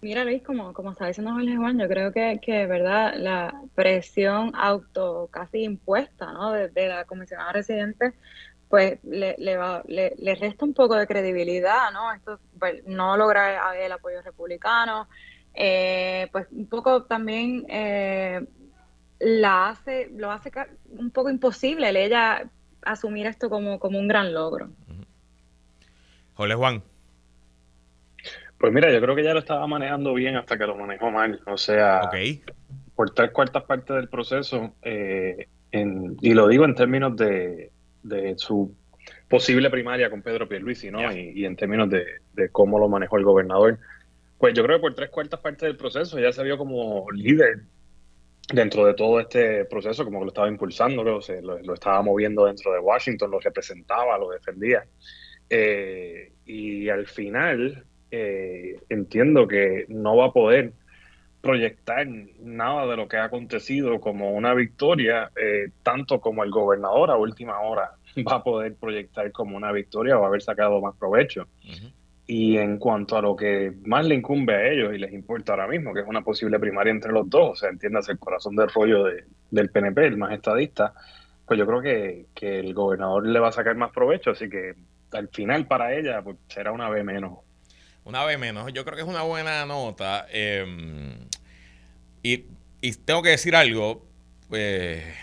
Mira, 0.01 0.24
Luis, 0.24 0.42
como, 0.42 0.72
como 0.72 0.92
está 0.92 1.07
diciendo 1.07 1.32
Jorge 1.32 1.57
Juan, 1.57 1.78
yo 1.78 1.88
creo 1.88 2.12
que, 2.12 2.38
que 2.40 2.66
verdad 2.66 3.14
la 3.16 3.62
presión 3.74 4.53
auto 4.55 5.28
casi 5.32 5.64
impuesta 5.64 6.32
¿no? 6.32 6.53
de, 6.53 6.88
la 6.88 7.05
comisionada 7.05 7.53
residente, 7.53 8.14
pues 8.68 9.03
le, 9.03 9.34
le, 9.38 9.57
va, 9.57 9.82
le, 9.88 10.34
resta 10.36 10.64
un 10.64 10.74
poco 10.74 10.94
de 10.94 11.09
credibilidad, 11.09 11.90
¿no? 11.92 12.12
Esto 12.12 12.38
pues, 12.61 12.86
no 12.86 13.16
logra 13.16 13.74
el 13.76 13.90
apoyo 13.90 14.22
republicano, 14.22 15.09
eh, 15.55 16.28
pues 16.30 16.46
un 16.53 16.66
poco 16.66 17.03
también 17.03 17.66
eh, 17.68 18.46
la 19.18 19.70
hace, 19.70 20.11
lo 20.14 20.30
hace 20.30 20.53
un 20.90 21.11
poco 21.11 21.28
imposible 21.28 21.88
ella 22.05 22.49
asumir 22.82 23.26
esto 23.26 23.51
como, 23.51 23.80
como 23.80 23.99
un 23.99 24.07
gran 24.07 24.32
logro. 24.32 24.70
Jorge 26.34 26.55
Juan. 26.55 26.82
Pues 28.59 28.73
mira, 28.73 28.93
yo 28.93 29.01
creo 29.01 29.15
que 29.15 29.23
ya 29.23 29.33
lo 29.33 29.39
estaba 29.39 29.67
manejando 29.67 30.15
bien 30.15 30.37
hasta 30.37 30.59
que 30.59 30.67
lo 30.67 30.77
manejó 30.77 31.11
mal. 31.11 31.41
O 31.47 31.57
sea, 31.57 32.11
por 32.95 33.11
tres 33.11 33.31
cuartas 33.31 33.63
partes 33.63 33.95
del 33.95 34.09
proceso, 34.09 34.75
eh, 34.83 35.47
y 35.73 36.35
lo 36.35 36.49
digo 36.49 36.65
en 36.65 36.75
términos 36.75 37.17
de, 37.17 37.71
su 38.37 38.75
posible 39.29 39.71
primaria 39.71 40.11
con 40.11 40.23
Pedro 40.23 40.49
Pierluisi, 40.49 40.91
¿no? 40.91 41.13
Y, 41.13 41.45
en 41.45 41.55
términos 41.55 41.89
de, 41.91 42.51
cómo 42.51 42.79
lo 42.81 42.89
manejó 42.89 43.19
el 43.19 43.25
gobernador. 43.25 43.79
Pues 44.39 44.55
yo 44.55 44.65
creo 44.65 44.79
que 44.79 44.83
por 44.83 44.95
tres 44.95 45.11
cuartas 45.11 45.41
partes 45.41 45.67
del 45.69 45.77
proceso 45.77 46.19
ya 46.19 46.33
se 46.33 46.43
vio 46.43 46.59
como 46.59 47.11
líder 47.13 47.63
dentro 48.53 48.87
de 48.87 48.95
todo 48.95 49.21
este 49.21 49.67
proceso, 49.67 50.05
como 50.05 50.21
que 50.21 50.25
lo 50.25 50.31
estaba 50.31 50.49
impulsando, 50.49 51.05
lo, 51.05 51.21
lo, 51.43 51.75
estaba 51.75 52.03
moviendo 52.03 52.47
dentro 52.47 52.73
de 52.73 52.79
Washington, 52.79 53.31
lo 53.31 53.41
representaba, 53.41 54.19
lo 54.19 54.31
defendía. 54.31 54.85
Eh, 55.51 56.33
y 56.47 56.89
al 56.89 57.07
final, 57.07 57.85
eh, 58.11 58.81
entiendo 58.89 59.47
que 59.47 59.87
no 59.89 60.17
va 60.17 60.27
a 60.27 60.33
poder 60.33 60.73
proyectar 61.41 62.07
nada 62.41 62.87
de 62.87 62.97
lo 62.97 63.09
que 63.09 63.17
ha 63.17 63.25
acontecido 63.25 64.01
como 64.01 64.33
una 64.33 64.55
victoria, 64.55 65.31
eh, 65.41 65.71
tanto 65.83 66.21
como 66.21 66.43
el 66.43 66.51
gobernador 66.51 67.11
a 67.11 67.17
última 67.17 67.61
hora 67.61 67.93
va 68.29 68.37
a 68.37 68.43
poder 68.43 68.75
proyectar 68.75 69.31
como 69.33 69.57
una 69.57 69.73
victoria 69.73 70.19
o 70.19 70.25
haber 70.25 70.43
sacado 70.43 70.81
más 70.81 70.97
provecho. 70.97 71.47
Y 72.27 72.59
en 72.59 72.79
cuanto 72.79 73.17
a 73.17 73.23
lo 73.23 73.35
que 73.35 73.73
más 73.87 74.05
le 74.05 74.15
incumbe 74.15 74.55
a 74.55 74.69
ellos 74.71 74.95
y 74.95 74.99
les 74.99 75.13
importa 75.15 75.53
ahora 75.53 75.67
mismo, 75.67 75.95
que 75.95 76.01
es 76.01 76.07
una 76.07 76.21
posible 76.21 76.59
primaria 76.59 76.91
entre 76.91 77.13
los 77.13 77.31
dos, 77.31 77.53
o 77.53 77.57
sea, 77.57 77.71
entiendas 77.71 78.09
el 78.11 78.19
corazón 78.19 78.55
del 78.55 78.69
rollo 78.69 79.05
del 79.51 79.71
PNP, 79.71 80.07
el 80.07 80.19
más 80.19 80.33
estadista, 80.33 80.93
pues 81.47 81.59
yo 81.59 81.67
creo 81.67 81.81
que, 81.81 82.27
que, 82.35 82.61
el 82.61 82.75
gobernador 82.75 83.27
le 83.27 83.41
va 83.41 83.49
a 83.49 83.53
sacar 83.53 83.77
más 83.77 83.93
provecho, 83.93 84.33
así 84.33 84.51
que 84.51 84.75
al 85.13 85.29
final 85.29 85.67
para 85.67 85.95
ella 85.95 86.21
pues, 86.21 86.37
será 86.49 86.73
una 86.73 86.91
vez 86.91 87.03
menos 87.03 87.39
una 88.09 88.25
vez 88.25 88.39
menos. 88.39 88.73
Yo 88.73 88.85
creo 88.85 88.97
que 88.97 89.03
es 89.03 89.09
una 89.09 89.23
buena 89.23 89.67
nota. 89.67 90.27
Em, 90.31 91.29
y, 92.23 92.39
tengo 93.05 93.23
que 93.23 93.29
decir 93.31 93.55
algo. 93.55 94.07
Eh, 94.51 95.15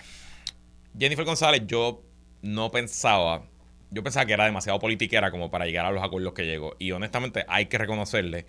Jennifer 0.98 1.26
González, 1.26 1.64
yo 1.66 2.04
no 2.44 2.70
pensaba. 2.70 3.44
Yo 3.90 4.04
pensaba 4.04 4.26
que 4.28 4.34
era 4.34 4.46
demasiado 4.46 4.78
politiquera 4.80 5.32
como 5.32 5.50
para 5.50 5.66
llegar 5.66 5.86
a 5.88 5.92
los 5.92 6.04
acuerdos 6.04 6.34
que 6.34 6.46
llegó. 6.46 6.76
Y 6.78 6.92
honestamente 6.92 7.44
hay 7.48 7.66
que 7.66 7.80
reconocerle 7.80 8.46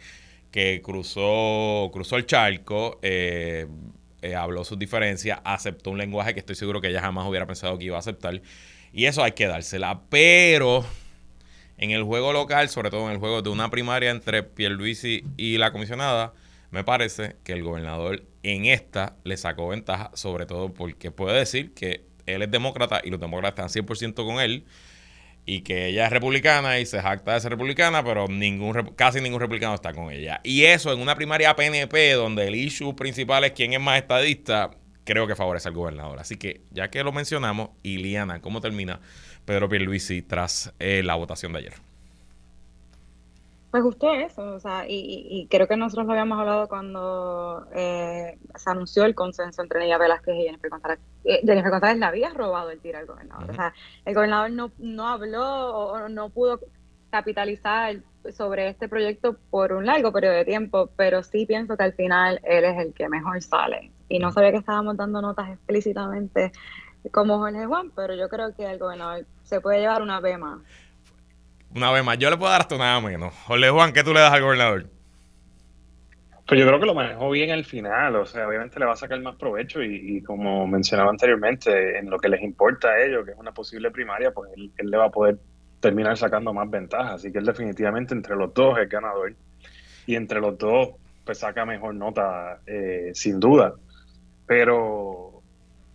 que 0.51 0.83
cruzó, 0.83 1.91
cruzó 1.93 2.17
el 2.17 2.27
charco, 2.27 2.99
eh, 3.03 3.67
eh, 4.23 4.35
habló 4.35 4.65
sus 4.65 4.79
diferencias, 4.79 5.41
aceptó 5.45 5.91
un 5.91 5.99
lenguaje 5.99 6.35
que 6.35 6.41
estoy 6.41 6.57
seguro 6.57 6.81
que 6.81 6.89
ella 6.89 7.01
jamás 7.01 7.27
hubiera 7.27 7.47
pensado 7.47 7.79
que 7.79 7.87
iba 7.87 7.97
a 7.97 8.01
aceptar. 8.01 8.43
Y 8.93 9.07
eso 9.07 9.25
hay 9.25 9.33
que 9.33 9.47
dársela. 9.47 10.03
Pero 10.11 10.85
en 11.79 11.91
el 11.91 12.03
juego 12.03 12.33
local, 12.33 12.69
sobre 12.69 12.91
todo 12.91 13.07
en 13.07 13.13
el 13.13 13.19
juego 13.19 13.43
de 13.43 13.51
una 13.51 13.71
primaria 13.71 14.11
entre 14.11 14.43
Pierluisi 14.43 15.25
y 15.37 15.59
la 15.59 15.73
comisionada, 15.73 16.33
me 16.71 16.85
parece 16.85 17.37
que 17.45 17.53
el 17.53 17.63
gobernador 17.63 18.25
en 18.43 18.67
esta 18.67 19.17
le 19.25 19.37
sacó 19.37 19.69
ventaja, 19.69 20.11
sobre 20.15 20.47
todo 20.47 20.73
porque 20.73 21.11
puede 21.11 21.39
decir 21.39 21.75
que 21.75 22.05
él 22.27 22.43
es 22.43 22.51
demócrata 22.51 23.01
y 23.05 23.11
los 23.11 23.21
demócratas 23.21 23.77
están 23.77 23.87
100% 23.87 24.15
con 24.15 24.41
él 24.41 24.65
y 25.45 25.61
que 25.61 25.87
ella 25.87 26.07
es 26.07 26.13
republicana 26.13 26.81
y 26.81 26.87
se 26.87 27.01
jacta 27.01 27.35
de 27.35 27.41
ser 27.41 27.53
republicana, 27.53 28.05
pero 28.05 28.27
ningún 28.27 28.73
casi 28.97 29.21
ningún 29.21 29.41
republicano 29.41 29.75
está 29.75 29.95
con 29.95 30.11
ella. 30.11 30.41
Y 30.43 30.65
eso 30.65 30.93
en 30.93 31.01
una 31.01 31.15
primaria 31.15 31.55
PNP 31.55 32.15
donde 32.15 32.49
el 32.49 32.57
issue 32.57 32.97
principal 32.97 33.45
es 33.45 33.53
quién 33.53 33.73
es 33.73 33.81
más 33.81 33.99
estadista, 33.99 34.73
creo 35.05 35.29
que 35.29 35.37
favorece 35.37 35.69
al 35.69 35.75
gobernador. 35.75 36.19
Así 36.19 36.37
que, 36.37 36.63
ya 36.73 36.91
que 36.91 37.05
lo 37.05 37.13
mencionamos, 37.13 37.71
Iliana, 37.85 38.41
¿cómo 38.41 38.61
termina 38.61 39.01
Pedro 39.47 39.69
Pierluisi 39.69 40.23
tras 40.23 40.75
eh, 40.79 41.03
la 41.03 41.15
votación 41.15 41.53
de 41.53 41.61
ayer? 41.61 41.75
Pues 43.71 43.83
justo 43.83 44.13
eso, 44.15 44.55
o 44.55 44.61
sea, 44.61 44.87
y, 44.89 45.47
creo 45.51 45.69
que 45.69 45.77
nosotros 45.77 46.07
lo 46.07 46.13
habíamos 46.13 46.39
hablado 46.39 46.67
cuando 46.69 47.67
eh, 47.75 48.39
se 48.55 48.71
anunció 48.71 49.05
el 49.05 49.15
consenso 49.15 49.61
entre 49.61 49.81
Nidia 49.81 49.99
Velázquez 49.99 50.35
y 50.35 50.45
Jennifer 50.45 50.71
González. 50.71 50.99
Eh, 51.25 51.41
Jennifer 51.45 51.71
González 51.71 51.99
le 51.99 52.07
había 52.07 52.31
robado 52.31 52.71
el 52.71 52.81
tiro 52.81 52.99
al 52.99 53.07
gobernador. 53.07 53.51
O 53.51 53.55
sea, 53.55 53.75
el 54.05 54.15
gobernador 54.15 54.51
no, 54.51 54.71
no 54.79 55.09
habló 55.09 55.77
o 55.77 56.09
no 56.09 56.31
pudo 56.31 56.61
capitalizar 57.11 57.97
sobre 58.33 58.69
este 58.69 58.89
proyecto 58.89 59.37
por 59.51 59.73
un 59.73 59.87
largo 59.87 60.13
periodo 60.13 60.35
de 60.35 60.45
tiempo, 60.45 60.91
pero 60.97 61.23
sí 61.23 61.47
pienso 61.47 61.77
que 61.77 61.85
al 61.85 61.93
final 61.93 62.41
él 62.45 62.65
es 62.65 62.79
el 62.79 62.95
que 62.95 63.09
mejor 63.09 63.43
sale. 63.43 63.91
Y 64.09 64.19
no 64.19 64.33
sabía 64.33 64.53
que 64.53 64.59
estábamos 64.59 64.97
dando 64.97 65.21
notas 65.21 65.51
explícitamente 65.51 66.53
como 67.13 67.39
Jorge 67.39 67.67
Juan, 67.67 67.91
pero 67.95 68.15
yo 68.15 68.29
creo 68.29 68.55
que 68.55 68.65
el 68.65 68.79
gobernador 68.79 69.27
se 69.45 69.61
puede 69.61 69.81
llevar 69.81 70.03
una 70.03 70.21
B 70.21 70.37
más. 70.39 70.61
Una 71.75 71.91
B 71.91 72.03
más. 72.03 72.19
Yo 72.19 72.31
le 72.31 72.37
puedo 72.37 72.51
dar 72.51 72.63
hasta 72.63 72.79
nada 72.79 73.01
menos. 73.01 73.35
Jorge 73.47 73.71
Juan, 73.71 73.93
¿qué 73.93 74.03
tú 74.05 74.13
le 74.13 74.21
das 74.21 74.33
al 74.33 74.43
gobernador? 74.43 74.87
Pues 76.47 76.61
yo 76.61 76.67
creo 76.67 76.79
que 76.79 76.87
lo 76.87 76.95
manejó 76.95 77.29
bien 77.31 77.51
al 77.51 77.65
final, 77.65 78.15
o 78.15 78.25
sea, 78.25 78.47
obviamente 78.47 78.79
le 78.79 78.87
va 78.87 78.93
a 78.93 78.97
sacar 78.97 79.21
más 79.21 79.35
provecho 79.35 79.83
y, 79.83 80.23
como 80.23 80.65
mencionaba 80.69 81.11
anteriormente, 81.11 81.99
en 81.99 82.09
lo 82.09 82.19
que 82.19 82.29
les 82.29 82.41
importa 82.41 82.91
a 82.91 83.03
ellos, 83.03 83.25
que 83.25 83.33
es 83.33 83.37
una 83.37 83.51
posible 83.51 83.91
primaria, 83.91 84.31
pues 84.31 84.53
él 84.55 84.71
le 84.77 84.97
va 84.97 85.07
a 85.07 85.11
poder 85.11 85.39
terminar 85.81 86.17
sacando 86.17 86.53
más 86.53 86.69
ventajas. 86.71 87.15
Así 87.15 87.33
que 87.33 87.39
él 87.39 87.45
definitivamente 87.45 88.15
entre 88.15 88.37
los 88.37 88.53
dos 88.55 88.79
es 88.79 88.89
ganador. 88.89 89.35
Y 90.07 90.15
entre 90.15 90.41
los 90.41 90.57
dos, 90.59 90.91
pues 91.25 91.39
saca 91.39 91.65
mejor 91.65 91.95
nota, 91.95 92.61
eh, 92.67 93.11
sin 93.15 93.41
duda. 93.41 93.75
Pero, 94.47 95.26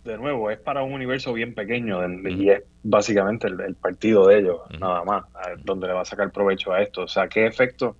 de 0.04 0.18
nuevo, 0.18 0.50
es 0.50 0.58
para 0.58 0.82
un 0.82 0.92
universo 0.92 1.32
bien 1.32 1.54
pequeño 1.54 2.00
y 2.28 2.50
es 2.50 2.62
básicamente 2.82 3.46
el, 3.46 3.74
partido 3.76 4.26
de 4.26 4.38
ellos, 4.40 4.60
nada 4.78 5.04
más, 5.04 5.24
donde 5.64 5.86
le 5.86 5.92
va 5.92 6.02
a 6.02 6.04
sacar 6.04 6.30
provecho 6.32 6.72
a 6.72 6.82
esto. 6.82 7.02
O 7.02 7.08
sea, 7.08 7.28
¿qué 7.28 7.46
efecto 7.46 7.96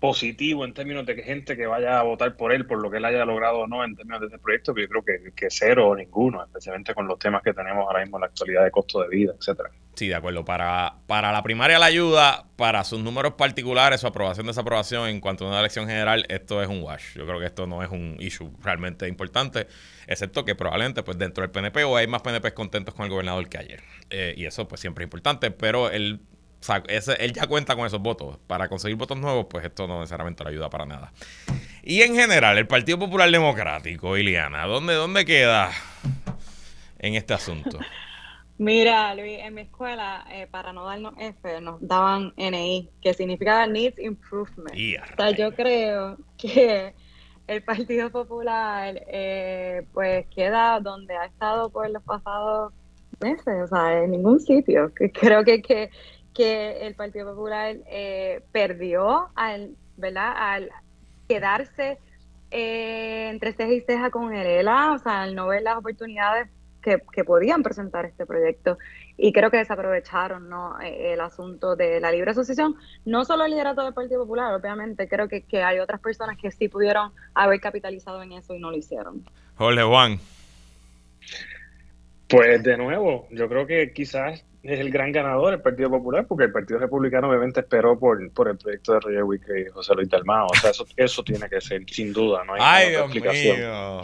positivo 0.00 0.64
en 0.64 0.74
términos 0.74 1.04
de 1.06 1.16
que 1.16 1.22
gente 1.22 1.56
que 1.56 1.66
vaya 1.66 1.98
a 1.98 2.02
votar 2.02 2.36
por 2.36 2.52
él, 2.52 2.66
por 2.66 2.80
lo 2.80 2.90
que 2.90 2.98
él 2.98 3.04
haya 3.04 3.24
logrado 3.24 3.60
o 3.60 3.66
no 3.66 3.84
en 3.84 3.96
términos 3.96 4.20
de 4.20 4.26
este 4.26 4.38
proyecto, 4.38 4.74
yo 4.76 4.88
creo 4.88 5.02
que, 5.04 5.32
que 5.34 5.46
cero 5.50 5.88
o 5.88 5.96
ninguno, 5.96 6.42
especialmente 6.44 6.94
con 6.94 7.06
los 7.06 7.18
temas 7.18 7.42
que 7.42 7.52
tenemos 7.52 7.86
ahora 7.86 8.00
mismo 8.00 8.16
en 8.18 8.22
la 8.22 8.26
actualidad 8.28 8.64
de 8.64 8.70
costo 8.70 9.02
de 9.02 9.08
vida, 9.08 9.32
etcétera. 9.38 9.70
Sí, 9.98 10.06
de 10.06 10.14
acuerdo. 10.14 10.44
Para, 10.44 10.94
para 11.08 11.32
la 11.32 11.42
primaria 11.42 11.76
la 11.80 11.86
ayuda, 11.86 12.44
para 12.54 12.84
sus 12.84 13.00
números 13.00 13.34
particulares, 13.34 14.00
su 14.00 14.06
aprobación, 14.06 14.46
desaprobación 14.46 15.08
en 15.08 15.20
cuanto 15.20 15.44
a 15.44 15.48
una 15.48 15.58
elección 15.58 15.88
general, 15.88 16.24
esto 16.28 16.62
es 16.62 16.68
un 16.68 16.82
wash. 16.84 17.16
Yo 17.16 17.26
creo 17.26 17.40
que 17.40 17.46
esto 17.46 17.66
no 17.66 17.82
es 17.82 17.90
un 17.90 18.14
issue 18.20 18.48
realmente 18.62 19.08
importante, 19.08 19.66
excepto 20.06 20.44
que 20.44 20.54
probablemente 20.54 21.02
pues 21.02 21.18
dentro 21.18 21.42
del 21.42 21.50
PNP 21.50 21.82
o 21.82 21.96
hay 21.96 22.06
más 22.06 22.22
PNP 22.22 22.54
contentos 22.54 22.94
con 22.94 23.06
el 23.06 23.10
gobernador 23.10 23.48
que 23.48 23.58
ayer. 23.58 23.82
Eh, 24.10 24.34
y 24.36 24.44
eso 24.44 24.68
pues 24.68 24.80
siempre 24.80 25.02
es 25.02 25.06
importante, 25.06 25.50
pero 25.50 25.90
él 26.88 27.02
él 27.18 27.32
ya 27.32 27.46
cuenta 27.46 27.76
con 27.76 27.86
esos 27.86 28.00
votos. 28.00 28.38
Para 28.46 28.68
conseguir 28.68 28.96
votos 28.96 29.18
nuevos, 29.18 29.46
pues 29.48 29.64
esto 29.64 29.86
no 29.86 30.00
necesariamente 30.00 30.44
le 30.44 30.50
ayuda 30.50 30.70
para 30.70 30.86
nada. 30.86 31.12
Y 31.82 32.02
en 32.02 32.14
general, 32.14 32.58
el 32.58 32.66
Partido 32.66 32.98
Popular 32.98 33.30
Democrático, 33.30 34.16
Iliana, 34.16 34.66
¿dónde, 34.66 34.94
dónde 34.94 35.24
queda 35.24 35.70
en 36.98 37.14
este 37.14 37.34
asunto? 37.34 37.78
Mira, 38.58 39.14
Luis, 39.14 39.38
en 39.38 39.54
mi 39.54 39.60
escuela, 39.62 40.26
eh, 40.32 40.48
para 40.50 40.72
no 40.72 40.84
darnos 40.84 41.14
F, 41.16 41.60
nos 41.60 41.78
daban 41.80 42.34
NI, 42.36 42.90
que 43.00 43.14
significa 43.14 43.64
Needs 43.68 44.00
Improvement. 44.00 44.72
o 44.72 45.16
sea, 45.16 45.30
yo 45.30 45.54
creo 45.54 46.18
que 46.36 46.92
el 47.46 47.62
Partido 47.62 48.10
Popular, 48.10 49.00
eh, 49.06 49.86
pues 49.92 50.26
queda 50.34 50.80
donde 50.80 51.16
ha 51.16 51.26
estado 51.26 51.70
por 51.70 51.88
los 51.88 52.02
pasados 52.02 52.72
meses, 53.20 53.62
o 53.64 53.66
sea, 53.68 54.02
en 54.02 54.10
ningún 54.10 54.40
sitio. 54.40 54.92
Creo 54.94 55.44
que, 55.44 55.62
que 55.62 55.90
que 56.34 56.86
el 56.86 56.94
Partido 56.94 57.34
Popular 57.34 57.76
eh, 57.86 58.42
perdió 58.52 59.28
al, 59.34 59.76
¿verdad? 59.96 60.32
al 60.36 60.70
quedarse 61.28 61.98
eh, 62.50 63.28
entre 63.30 63.52
ceja 63.52 63.72
y 63.72 63.80
ceja 63.80 64.10
con 64.10 64.32
el 64.34 64.46
ELA, 64.46 64.92
o 64.92 64.98
sea, 64.98 65.22
al 65.22 65.34
no 65.34 65.48
ver 65.48 65.62
las 65.62 65.76
oportunidades 65.76 66.48
que, 66.80 67.24
podían 67.24 67.62
presentar 67.62 68.06
este 68.06 68.24
proyecto. 68.24 68.78
Y 69.16 69.32
creo 69.32 69.50
que 69.50 69.58
desaprovecharon 69.58 70.48
¿no? 70.48 70.80
Eh, 70.80 71.12
el 71.12 71.20
asunto 71.20 71.76
de 71.76 72.00
la 72.00 72.10
libre 72.10 72.30
asociación. 72.30 72.76
No 73.04 73.24
solo 73.24 73.44
el 73.44 73.50
liderato 73.50 73.84
del 73.84 73.92
Partido 73.92 74.22
Popular, 74.22 74.54
obviamente, 74.54 75.08
creo 75.08 75.28
que, 75.28 75.42
que 75.42 75.62
hay 75.62 75.80
otras 75.80 76.00
personas 76.00 76.38
que 76.38 76.50
sí 76.50 76.68
pudieron 76.68 77.12
haber 77.34 77.60
capitalizado 77.60 78.22
en 78.22 78.32
eso 78.32 78.54
y 78.54 78.60
no 78.60 78.70
lo 78.70 78.76
hicieron. 78.76 79.24
Jorge 79.56 79.82
Juan. 79.82 80.18
Pues 82.28 82.62
de 82.62 82.76
nuevo, 82.76 83.26
yo 83.30 83.48
creo 83.48 83.66
que 83.66 83.92
quizás 83.92 84.44
es 84.62 84.80
el 84.80 84.90
gran 84.90 85.12
ganador 85.12 85.54
el 85.54 85.60
Partido 85.60 85.88
Popular, 85.90 86.26
porque 86.26 86.44
el 86.44 86.52
Partido 86.52 86.80
Republicano 86.80 87.28
obviamente 87.28 87.60
esperó 87.60 87.98
por, 87.98 88.30
por 88.32 88.48
el 88.48 88.58
proyecto 88.58 88.92
de 88.92 89.00
Roger 89.00 89.24
Wick 89.24 89.42
y 89.48 89.70
José 89.70 89.94
Luis 89.94 90.08
Dalmao. 90.08 90.46
O 90.46 90.54
sea, 90.54 90.70
eso, 90.70 90.84
eso 90.96 91.22
tiene 91.22 91.48
que 91.48 91.60
ser, 91.60 91.82
sin 91.88 92.12
duda, 92.12 92.44
no 92.44 92.54
hay 92.54 92.60
Ay, 92.62 92.94
explicación. 92.94 94.02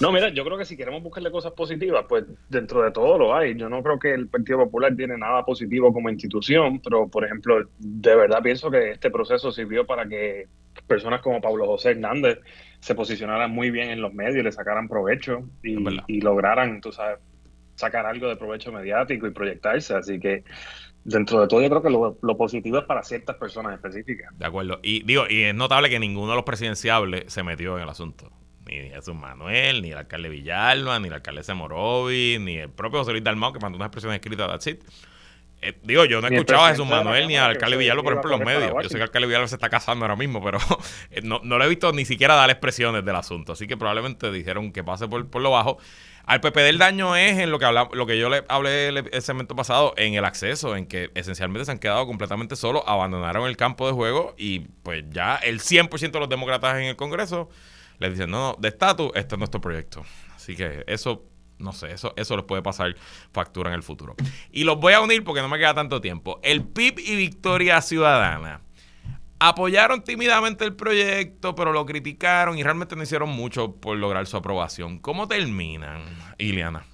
No, 0.00 0.12
mira, 0.12 0.28
yo 0.28 0.44
creo 0.44 0.56
que 0.56 0.64
si 0.64 0.76
queremos 0.76 1.02
buscarle 1.02 1.30
cosas 1.30 1.52
positivas, 1.52 2.04
pues 2.08 2.24
dentro 2.48 2.82
de 2.82 2.92
todo 2.92 3.18
lo 3.18 3.34
hay. 3.34 3.56
Yo 3.56 3.68
no 3.68 3.82
creo 3.82 3.98
que 3.98 4.14
el 4.14 4.28
Partido 4.28 4.58
Popular 4.58 4.94
tiene 4.94 5.18
nada 5.18 5.44
positivo 5.44 5.92
como 5.92 6.08
institución, 6.10 6.80
pero 6.80 7.08
por 7.08 7.24
ejemplo, 7.24 7.68
de 7.78 8.16
verdad 8.16 8.40
pienso 8.42 8.70
que 8.70 8.92
este 8.92 9.10
proceso 9.10 9.50
sirvió 9.50 9.86
para 9.86 10.08
que 10.08 10.46
personas 10.86 11.20
como 11.20 11.40
Pablo 11.40 11.66
José 11.66 11.90
Hernández 11.90 12.38
se 12.78 12.94
posicionaran 12.94 13.50
muy 13.50 13.70
bien 13.70 13.90
en 13.90 14.00
los 14.00 14.14
medios, 14.14 14.44
le 14.44 14.52
sacaran 14.52 14.88
provecho 14.88 15.42
y, 15.62 15.76
y 16.06 16.20
lograran, 16.20 16.80
tú 16.80 16.92
sabes, 16.92 17.18
sacar 17.78 18.06
algo 18.06 18.28
de 18.28 18.36
provecho 18.36 18.72
mediático 18.72 19.26
y 19.26 19.30
proyectarse. 19.30 19.94
Así 19.94 20.18
que 20.18 20.42
dentro 21.04 21.40
de 21.40 21.48
todo 21.48 21.62
yo 21.62 21.70
creo 21.70 21.82
que 21.82 21.90
lo, 21.90 22.36
positivo 22.36 22.78
es 22.78 22.84
para 22.84 23.02
ciertas 23.02 23.36
personas 23.36 23.74
específicas. 23.74 24.36
De 24.36 24.46
acuerdo. 24.46 24.80
Y 24.82 25.04
digo, 25.04 25.24
y 25.28 25.44
es 25.44 25.54
notable 25.54 25.88
que 25.88 25.98
ninguno 25.98 26.30
de 26.30 26.36
los 26.36 26.44
presidenciables 26.44 27.32
se 27.32 27.42
metió 27.42 27.76
en 27.76 27.84
el 27.84 27.88
asunto. 27.88 28.30
Ni 28.66 28.90
Jesús 28.90 29.14
Manuel, 29.14 29.80
ni 29.80 29.92
el 29.92 29.98
alcalde 29.98 30.28
Villalba, 30.28 30.98
ni 30.98 31.08
el 31.08 31.14
alcalde 31.14 31.42
Semorovi, 31.42 32.38
ni 32.40 32.56
el 32.58 32.70
propio 32.70 32.98
José 32.98 33.12
Luis 33.12 33.24
Dalmau, 33.24 33.52
que 33.52 33.60
mandó 33.60 33.76
una 33.76 33.86
expresión 33.86 34.12
escrita 34.12 34.46
that's 34.46 34.66
it. 34.66 34.82
Eh, 35.60 35.76
digo, 35.82 36.04
yo 36.04 36.20
no 36.20 36.28
he 36.28 36.34
escuchado 36.34 36.64
a 36.64 36.68
Jesús 36.68 36.86
Manuel 36.86 37.26
ni 37.26 37.36
al 37.36 37.50
alcalde 37.50 37.76
Villalba, 37.76 38.02
por 38.02 38.12
ejemplo, 38.12 38.34
en 38.34 38.38
los 38.38 38.46
medios. 38.46 38.72
Yo 38.82 38.88
sé 38.88 38.94
que 38.94 38.96
el 38.96 39.02
alcalde 39.02 39.26
Villalba 39.28 39.48
se 39.48 39.54
está 39.54 39.68
casando 39.70 40.04
ahora 40.04 40.16
mismo, 40.16 40.42
pero 40.42 40.58
eh, 41.10 41.20
no, 41.22 41.40
no 41.42 41.58
lo 41.58 41.64
he 41.64 41.68
visto 41.68 41.92
ni 41.92 42.04
siquiera 42.04 42.34
dar 42.34 42.50
expresiones 42.50 43.04
del 43.04 43.16
asunto. 43.16 43.52
Así 43.52 43.66
que 43.66 43.76
probablemente 43.76 44.30
dijeron 44.30 44.72
que 44.72 44.84
pase 44.84 45.08
por, 45.08 45.28
por 45.28 45.40
lo 45.40 45.52
bajo. 45.52 45.78
Al 46.28 46.42
PP 46.42 46.60
del 46.60 46.76
daño 46.76 47.16
es 47.16 47.38
en 47.38 47.50
lo 47.50 47.58
que 47.58 47.64
lo 47.72 48.06
que 48.06 48.18
yo 48.18 48.28
le 48.28 48.44
hablé 48.50 48.88
el, 48.88 49.22
segmento 49.22 49.56
pasado, 49.56 49.94
en 49.96 50.12
el 50.12 50.26
acceso, 50.26 50.76
en 50.76 50.84
que 50.84 51.10
esencialmente 51.14 51.64
se 51.64 51.70
han 51.70 51.78
quedado 51.78 52.06
completamente 52.06 52.54
solos, 52.54 52.82
abandonaron 52.86 53.48
el 53.48 53.56
campo 53.56 53.86
de 53.86 53.94
juego 53.94 54.34
y 54.36 54.58
pues 54.82 55.04
ya 55.08 55.36
el 55.36 55.60
100% 55.60 56.10
de 56.10 56.20
los 56.20 56.28
demócratas 56.28 56.76
en 56.76 56.84
el 56.84 56.96
Congreso 56.96 57.48
les 57.98 58.10
dicen, 58.10 58.30
no, 58.30 58.50
no, 58.50 58.56
de 58.60 58.68
estatus, 58.68 59.10
este 59.14 59.36
es 59.36 59.38
nuestro 59.38 59.62
proyecto. 59.62 60.04
Así 60.36 60.54
que 60.54 60.84
eso, 60.86 61.24
no 61.56 61.72
sé, 61.72 61.92
eso, 61.92 62.12
eso 62.14 62.36
les 62.36 62.44
puede 62.44 62.60
pasar 62.60 62.94
factura 63.32 63.70
en 63.70 63.76
el 63.76 63.82
futuro. 63.82 64.14
Y 64.52 64.64
los 64.64 64.78
voy 64.78 64.92
a 64.92 65.00
unir 65.00 65.24
porque 65.24 65.40
no 65.40 65.48
me 65.48 65.56
queda 65.56 65.72
tanto 65.72 66.02
tiempo. 66.02 66.40
El 66.42 66.62
PIB 66.62 66.98
y 66.98 67.16
Victoria 67.16 67.80
Ciudadana 67.80 68.60
apoyaron 69.38 70.02
tímidamente 70.02 70.64
el 70.64 70.74
proyecto, 70.74 71.54
pero 71.54 71.72
lo 71.72 71.86
criticaron 71.86 72.58
y 72.58 72.62
realmente 72.62 72.96
no 72.96 73.02
hicieron 73.02 73.30
mucho 73.30 73.76
por 73.76 73.96
lograr 73.96 74.26
su 74.26 74.36
aprobación. 74.36 74.98
¿Cómo 74.98 75.28
terminan, 75.28 76.02
Iliana? 76.38 76.84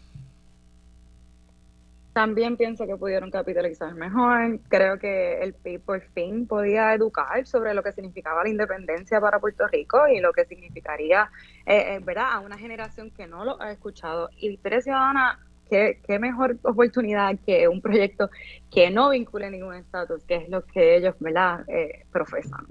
También 2.14 2.57
pienso 2.57 2.86
que 2.86 2.97
pudieron 2.97 3.28
capitalizar 3.32 3.92
mejor. 3.95 4.61
Creo 4.68 5.01
que 5.01 5.40
el 5.40 5.53
PIB 5.53 5.80
por 5.80 6.01
fin 6.12 6.47
podía 6.47 6.95
educar 6.95 7.45
sobre 7.45 7.74
lo 7.74 7.82
que 7.82 7.90
significaba 7.90 8.45
la 8.45 8.51
independencia 8.51 9.20
para 9.20 9.40
Puerto 9.40 9.66
Rico 9.66 10.07
y 10.07 10.20
lo 10.20 10.32
que 10.32 10.45
significaría, 10.45 11.28
eh, 11.66 11.97
eh 11.97 12.01
¿verdad?, 12.05 12.30
a 12.30 12.38
una 12.38 12.57
generación 12.57 13.11
que 13.11 13.26
no 13.26 13.45
lo 13.45 13.61
ha 13.61 13.72
escuchado. 13.72 14.30
Y 14.36 14.49
Victoria 14.49 14.80
Ciudadana 14.80 15.40
qué, 15.69 16.19
mejor 16.19 16.57
oportunidad 16.62 17.37
que 17.45 17.69
un 17.69 17.81
proyecto 17.81 18.31
que 18.71 18.91
no 18.91 19.11
vincule 19.11 19.51
ningún 19.51 19.75
estatus, 19.75 20.25
que 20.25 20.37
es 20.37 20.49
lo 20.49 20.65
que 20.65 20.97
ellos 20.97 21.15
¿verdad? 21.21 21.65
Eh, 21.69 22.05
profesan. 22.12 22.67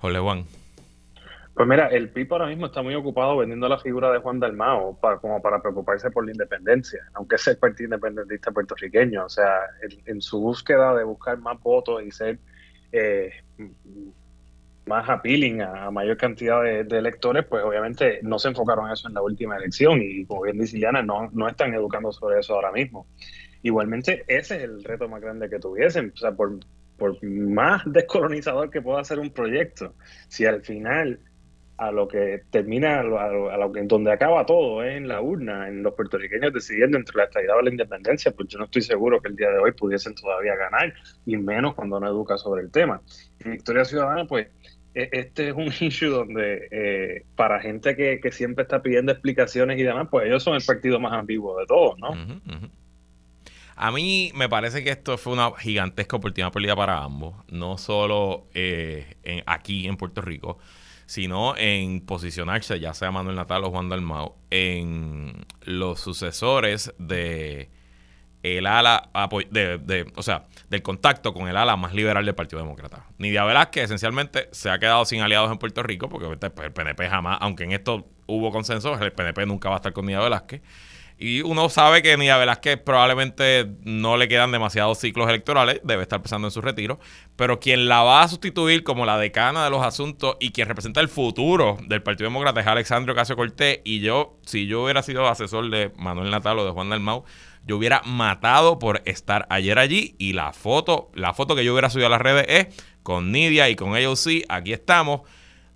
Jole 0.00 0.18
Juan. 0.18 0.44
Pues 1.54 1.68
mira, 1.68 1.88
el 1.88 2.08
PIB 2.08 2.32
ahora 2.32 2.46
mismo 2.46 2.66
está 2.66 2.82
muy 2.82 2.94
ocupado 2.94 3.36
vendiendo 3.36 3.68
la 3.68 3.78
figura 3.78 4.10
de 4.10 4.18
Juan 4.18 4.40
Dalmao 4.40 4.98
para, 4.98 5.18
como 5.18 5.42
para 5.42 5.60
preocuparse 5.60 6.10
por 6.10 6.24
la 6.24 6.32
independencia, 6.32 7.00
aunque 7.12 7.36
es 7.36 7.46
el 7.46 7.58
partido 7.58 7.88
independentista 7.88 8.50
puertorriqueño. 8.50 9.26
O 9.26 9.28
sea, 9.28 9.60
en, 10.06 10.22
su 10.22 10.40
búsqueda 10.40 10.94
de 10.94 11.04
buscar 11.04 11.38
más 11.38 11.60
votos 11.60 12.02
y 12.02 12.10
ser 12.10 12.38
eh, 12.90 13.32
más 14.86 15.08
appealing 15.08 15.62
a, 15.62 15.90
mayor 15.90 16.16
cantidad 16.16 16.62
de, 16.62 16.98
electores, 16.98 17.44
pues 17.46 17.62
obviamente 17.64 18.20
no 18.22 18.38
se 18.38 18.48
enfocaron 18.48 18.86
en 18.86 18.92
eso 18.92 19.08
en 19.08 19.14
la 19.14 19.22
última 19.22 19.56
elección 19.56 20.00
y 20.02 20.24
como 20.24 20.42
bien 20.42 20.58
dice 20.58 20.76
Iliana, 20.76 21.02
no, 21.02 21.30
no 21.32 21.48
están 21.48 21.74
educando 21.74 22.12
sobre 22.12 22.40
eso 22.40 22.54
ahora 22.54 22.72
mismo. 22.72 23.06
Igualmente, 23.62 24.24
ese 24.26 24.56
es 24.56 24.62
el 24.64 24.82
reto 24.82 25.08
más 25.08 25.20
grande 25.20 25.48
que 25.48 25.60
tuviesen, 25.60 26.12
o 26.14 26.16
sea, 26.16 26.32
por, 26.32 26.58
por 26.96 27.22
más 27.24 27.82
descolonizador 27.86 28.70
que 28.70 28.82
pueda 28.82 29.04
ser 29.04 29.20
un 29.20 29.30
proyecto, 29.30 29.94
si 30.28 30.46
al 30.46 30.62
final 30.62 31.20
a 31.82 31.90
lo 31.90 32.06
que 32.06 32.42
termina, 32.50 33.00
a 33.00 33.02
lo, 33.02 33.50
a 33.50 33.56
lo, 33.56 33.72
que 33.72 33.82
donde 33.82 34.12
acaba 34.12 34.46
todo, 34.46 34.84
en 34.84 35.08
la 35.08 35.20
urna, 35.20 35.68
en 35.68 35.82
los 35.82 35.94
puertorriqueños 35.94 36.52
decidiendo 36.52 36.96
entre 36.96 37.16
la 37.16 37.24
estabilidad 37.24 37.58
o 37.58 37.62
la 37.62 37.70
independencia, 37.70 38.30
pues 38.30 38.48
yo 38.48 38.58
no 38.58 38.66
estoy 38.66 38.82
seguro 38.82 39.20
que 39.20 39.28
el 39.28 39.36
día 39.36 39.50
de 39.50 39.58
hoy 39.58 39.72
pudiesen 39.72 40.14
todavía 40.14 40.54
ganar, 40.54 40.94
y 41.26 41.36
menos 41.36 41.74
cuando 41.74 41.98
no 41.98 42.06
educa 42.06 42.38
sobre 42.38 42.62
el 42.62 42.70
tema. 42.70 43.02
En 43.40 43.52
Victoria 43.52 43.84
Ciudadana, 43.84 44.26
pues 44.26 44.46
e, 44.94 45.08
este 45.10 45.48
es 45.48 45.54
un 45.54 45.66
issue 45.80 46.08
donde 46.08 46.68
eh, 46.70 47.24
para 47.34 47.60
gente 47.60 47.96
que, 47.96 48.30
siempre 48.30 48.62
está 48.62 48.80
pidiendo 48.80 49.10
explicaciones 49.10 49.76
y 49.78 49.82
demás, 49.82 50.06
pues 50.08 50.26
ellos 50.26 50.42
son 50.42 50.54
el 50.54 50.62
partido 50.64 51.00
más 51.00 51.12
ambiguo 51.14 51.58
de 51.58 51.66
todos, 51.66 51.98
¿no? 51.98 52.10
A 53.74 53.90
mí 53.90 54.30
me 54.36 54.48
parece 54.48 54.84
que 54.84 54.90
esto 54.90 55.18
fue 55.18 55.32
una 55.32 55.50
gigantesca 55.58 56.16
oportunidad 56.16 56.52
perdida 56.52 56.76
para 56.76 57.02
ambos, 57.02 57.34
no 57.48 57.76
solo 57.78 58.46
eh, 58.54 59.16
en, 59.24 59.42
aquí 59.46 59.88
en 59.88 59.96
Puerto 59.96 60.20
Rico, 60.20 60.58
sino 61.06 61.56
en 61.56 62.00
posicionarse, 62.00 62.80
ya 62.80 62.94
sea 62.94 63.10
Manuel 63.10 63.36
Natal 63.36 63.64
o 63.64 63.70
Juan 63.70 63.88
Dalmau, 63.88 64.36
en 64.50 65.44
los 65.62 66.00
sucesores 66.00 66.92
de 66.98 67.70
el 68.42 68.66
ala 68.66 69.10
de, 69.50 70.12
o 70.16 70.22
sea, 70.22 70.46
del 70.68 70.82
contacto 70.82 71.32
con 71.32 71.48
el 71.48 71.56
ala 71.56 71.76
más 71.76 71.94
liberal 71.94 72.24
del 72.24 72.34
Partido 72.34 72.60
Demócrata. 72.60 73.06
Nidia 73.18 73.44
Velázquez 73.44 73.84
esencialmente 73.84 74.48
se 74.50 74.68
ha 74.70 74.78
quedado 74.78 75.04
sin 75.04 75.20
aliados 75.20 75.50
en 75.52 75.58
Puerto 75.58 75.82
Rico, 75.82 76.08
porque 76.08 76.26
el 76.26 76.72
PNP 76.72 77.08
jamás, 77.08 77.38
aunque 77.40 77.64
en 77.64 77.72
esto 77.72 78.08
hubo 78.26 78.50
consenso, 78.50 78.98
el 79.00 79.12
PNP 79.12 79.46
nunca 79.46 79.68
va 79.68 79.76
a 79.76 79.78
estar 79.78 79.92
con 79.92 80.06
Nidia 80.06 80.20
Velázquez. 80.20 80.60
Y 81.18 81.42
uno 81.42 81.68
sabe 81.68 82.02
que 82.02 82.16
Nidia 82.16 82.36
Velázquez 82.36 82.78
probablemente 82.78 83.66
no 83.82 84.16
le 84.16 84.28
quedan 84.28 84.52
demasiados 84.52 84.98
ciclos 84.98 85.28
electorales, 85.28 85.80
debe 85.84 86.02
estar 86.02 86.20
pensando 86.20 86.48
en 86.48 86.52
su 86.52 86.60
retiro, 86.60 86.98
pero 87.36 87.60
quien 87.60 87.88
la 87.88 88.02
va 88.02 88.22
a 88.22 88.28
sustituir 88.28 88.82
como 88.82 89.06
la 89.06 89.18
decana 89.18 89.64
de 89.64 89.70
los 89.70 89.84
asuntos 89.84 90.36
y 90.40 90.50
quien 90.50 90.68
representa 90.68 91.00
el 91.00 91.08
futuro 91.08 91.76
del 91.86 92.02
Partido 92.02 92.28
Demócrata 92.28 92.60
es 92.60 92.66
Alexandro 92.66 93.14
Casio 93.14 93.36
Cortés. 93.36 93.80
Y 93.84 94.00
yo, 94.00 94.38
si 94.44 94.66
yo 94.66 94.84
hubiera 94.84 95.02
sido 95.02 95.28
asesor 95.28 95.70
de 95.70 95.92
Manuel 95.96 96.30
Natal 96.30 96.58
o 96.58 96.64
de 96.64 96.72
Juan 96.72 96.90
Dalmau, 96.90 97.24
yo 97.64 97.76
hubiera 97.76 98.02
matado 98.04 98.78
por 98.78 99.02
estar 99.04 99.46
ayer 99.50 99.78
allí. 99.78 100.16
Y 100.18 100.32
la 100.32 100.52
foto, 100.52 101.10
la 101.14 101.34
foto 101.34 101.54
que 101.54 101.64
yo 101.64 101.72
hubiera 101.72 101.90
subido 101.90 102.08
a 102.08 102.10
las 102.10 102.20
redes 102.20 102.46
es 102.48 102.82
con 103.02 103.32
Nidia 103.32 103.68
y 103.68 103.76
con 103.76 103.96
ellos 103.96 104.20
sí, 104.20 104.44
aquí 104.48 104.72
estamos 104.72 105.22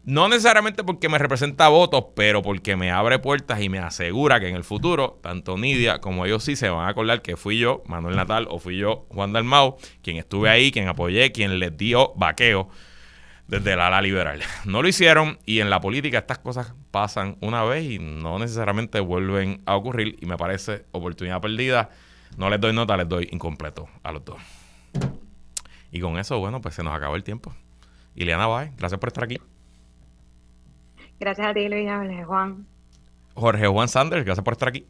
no 0.06 0.28
necesariamente 0.28 0.84
porque 0.84 1.08
me 1.08 1.18
representa 1.18 1.66
votos, 1.66 2.06
pero 2.14 2.40
porque 2.40 2.76
me 2.76 2.92
abre 2.92 3.18
puertas 3.18 3.60
y 3.60 3.68
me 3.68 3.80
asegura 3.80 4.38
que 4.38 4.48
en 4.48 4.54
el 4.54 4.62
futuro, 4.62 5.18
tanto 5.20 5.58
Nidia 5.58 6.00
como 6.00 6.24
ellos 6.24 6.44
sí 6.44 6.54
se 6.54 6.68
van 6.68 6.86
a 6.86 6.90
acordar 6.90 7.22
que 7.22 7.36
fui 7.36 7.58
yo, 7.58 7.82
Manuel 7.86 8.14
Natal, 8.14 8.46
o 8.48 8.60
fui 8.60 8.78
yo, 8.78 9.06
Juan 9.10 9.32
Dalmau, 9.32 9.78
quien 10.02 10.16
estuve 10.16 10.48
ahí, 10.48 10.70
quien 10.70 10.86
apoyé, 10.86 11.32
quien 11.32 11.58
les 11.58 11.76
dio 11.76 12.12
vaqueo 12.14 12.68
desde 13.48 13.74
la 13.74 13.88
ala 13.88 14.00
liberal. 14.00 14.42
No 14.64 14.80
lo 14.80 14.86
hicieron 14.86 15.40
y 15.44 15.58
en 15.58 15.70
la 15.70 15.80
política 15.80 16.18
estas 16.18 16.38
cosas 16.38 16.72
pasan 16.92 17.36
una 17.40 17.64
vez 17.64 17.84
y 17.90 17.98
no 17.98 18.38
necesariamente 18.38 19.00
vuelven 19.00 19.60
a 19.66 19.74
ocurrir 19.74 20.16
y 20.20 20.26
me 20.26 20.36
parece 20.36 20.84
oportunidad 20.92 21.40
perdida. 21.40 21.90
No 22.36 22.48
les 22.48 22.60
doy 22.60 22.72
nota, 22.72 22.96
les 22.96 23.08
doy 23.08 23.28
incompleto 23.32 23.88
a 24.04 24.12
los 24.12 24.24
dos. 24.24 24.38
Y 25.90 25.98
con 25.98 26.16
eso, 26.16 26.38
bueno, 26.38 26.60
pues 26.60 26.76
se 26.76 26.84
nos 26.84 26.94
acabó 26.94 27.16
el 27.16 27.24
tiempo. 27.24 27.52
Ileana 28.14 28.46
Bay, 28.46 28.70
gracias 28.76 29.00
por 29.00 29.08
estar 29.08 29.24
aquí. 29.24 29.40
Gracias 31.18 31.46
a 31.46 31.54
ti, 31.54 31.68
Luis, 31.68 31.88
Juan. 32.26 32.66
Jorge 33.34 33.66
Juan 33.66 33.88
Sanders, 33.88 34.24
gracias 34.24 34.44
por 34.44 34.54
estar 34.54 34.68
aquí. 34.68 34.86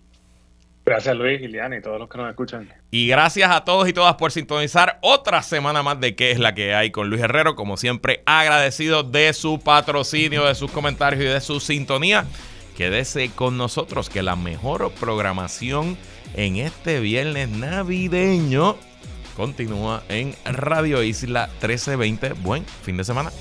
Gracias 0.87 1.17
Luis, 1.17 1.41
Liliana 1.41 1.77
y 1.77 1.83
todos 1.83 1.99
los 1.99 2.09
que 2.09 2.17
nos 2.17 2.31
escuchan. 2.31 2.73
Y 2.93 3.09
gracias 3.09 3.51
a 3.51 3.65
todos 3.65 3.89
y 3.89 3.93
todas 3.93 4.15
por 4.15 4.31
sintonizar 4.31 5.01
otra 5.03 5.43
semana 5.43 5.83
más 5.83 5.99
de 5.99 6.15
qué 6.15 6.31
es 6.31 6.39
la 6.39 6.55
que 6.55 6.75
hay 6.75 6.93
con 6.93 7.11
Luis 7.11 7.23
Herrero. 7.23 7.57
Como 7.57 7.77
siempre, 7.77 8.23
agradecido 8.25 9.03
de 9.03 9.33
su 9.33 9.59
patrocinio, 9.59 10.45
de 10.45 10.55
sus 10.55 10.71
comentarios 10.71 11.23
y 11.23 11.27
de 11.27 11.41
su 11.41 11.59
sintonía. 11.59 12.25
Quédese 12.77 13.31
con 13.31 13.59
nosotros, 13.59 14.09
que 14.09 14.23
la 14.23 14.37
mejor 14.37 14.93
programación 14.93 15.97
en 16.35 16.57
este 16.57 17.01
viernes 17.01 17.49
navideño 17.49 18.77
continúa 19.37 20.05
en 20.09 20.37
Radio 20.45 21.03
Isla 21.03 21.49
1320. 21.55 22.35
Buen 22.35 22.65
fin 22.65 22.97
de 22.97 23.03
semana. 23.03 23.33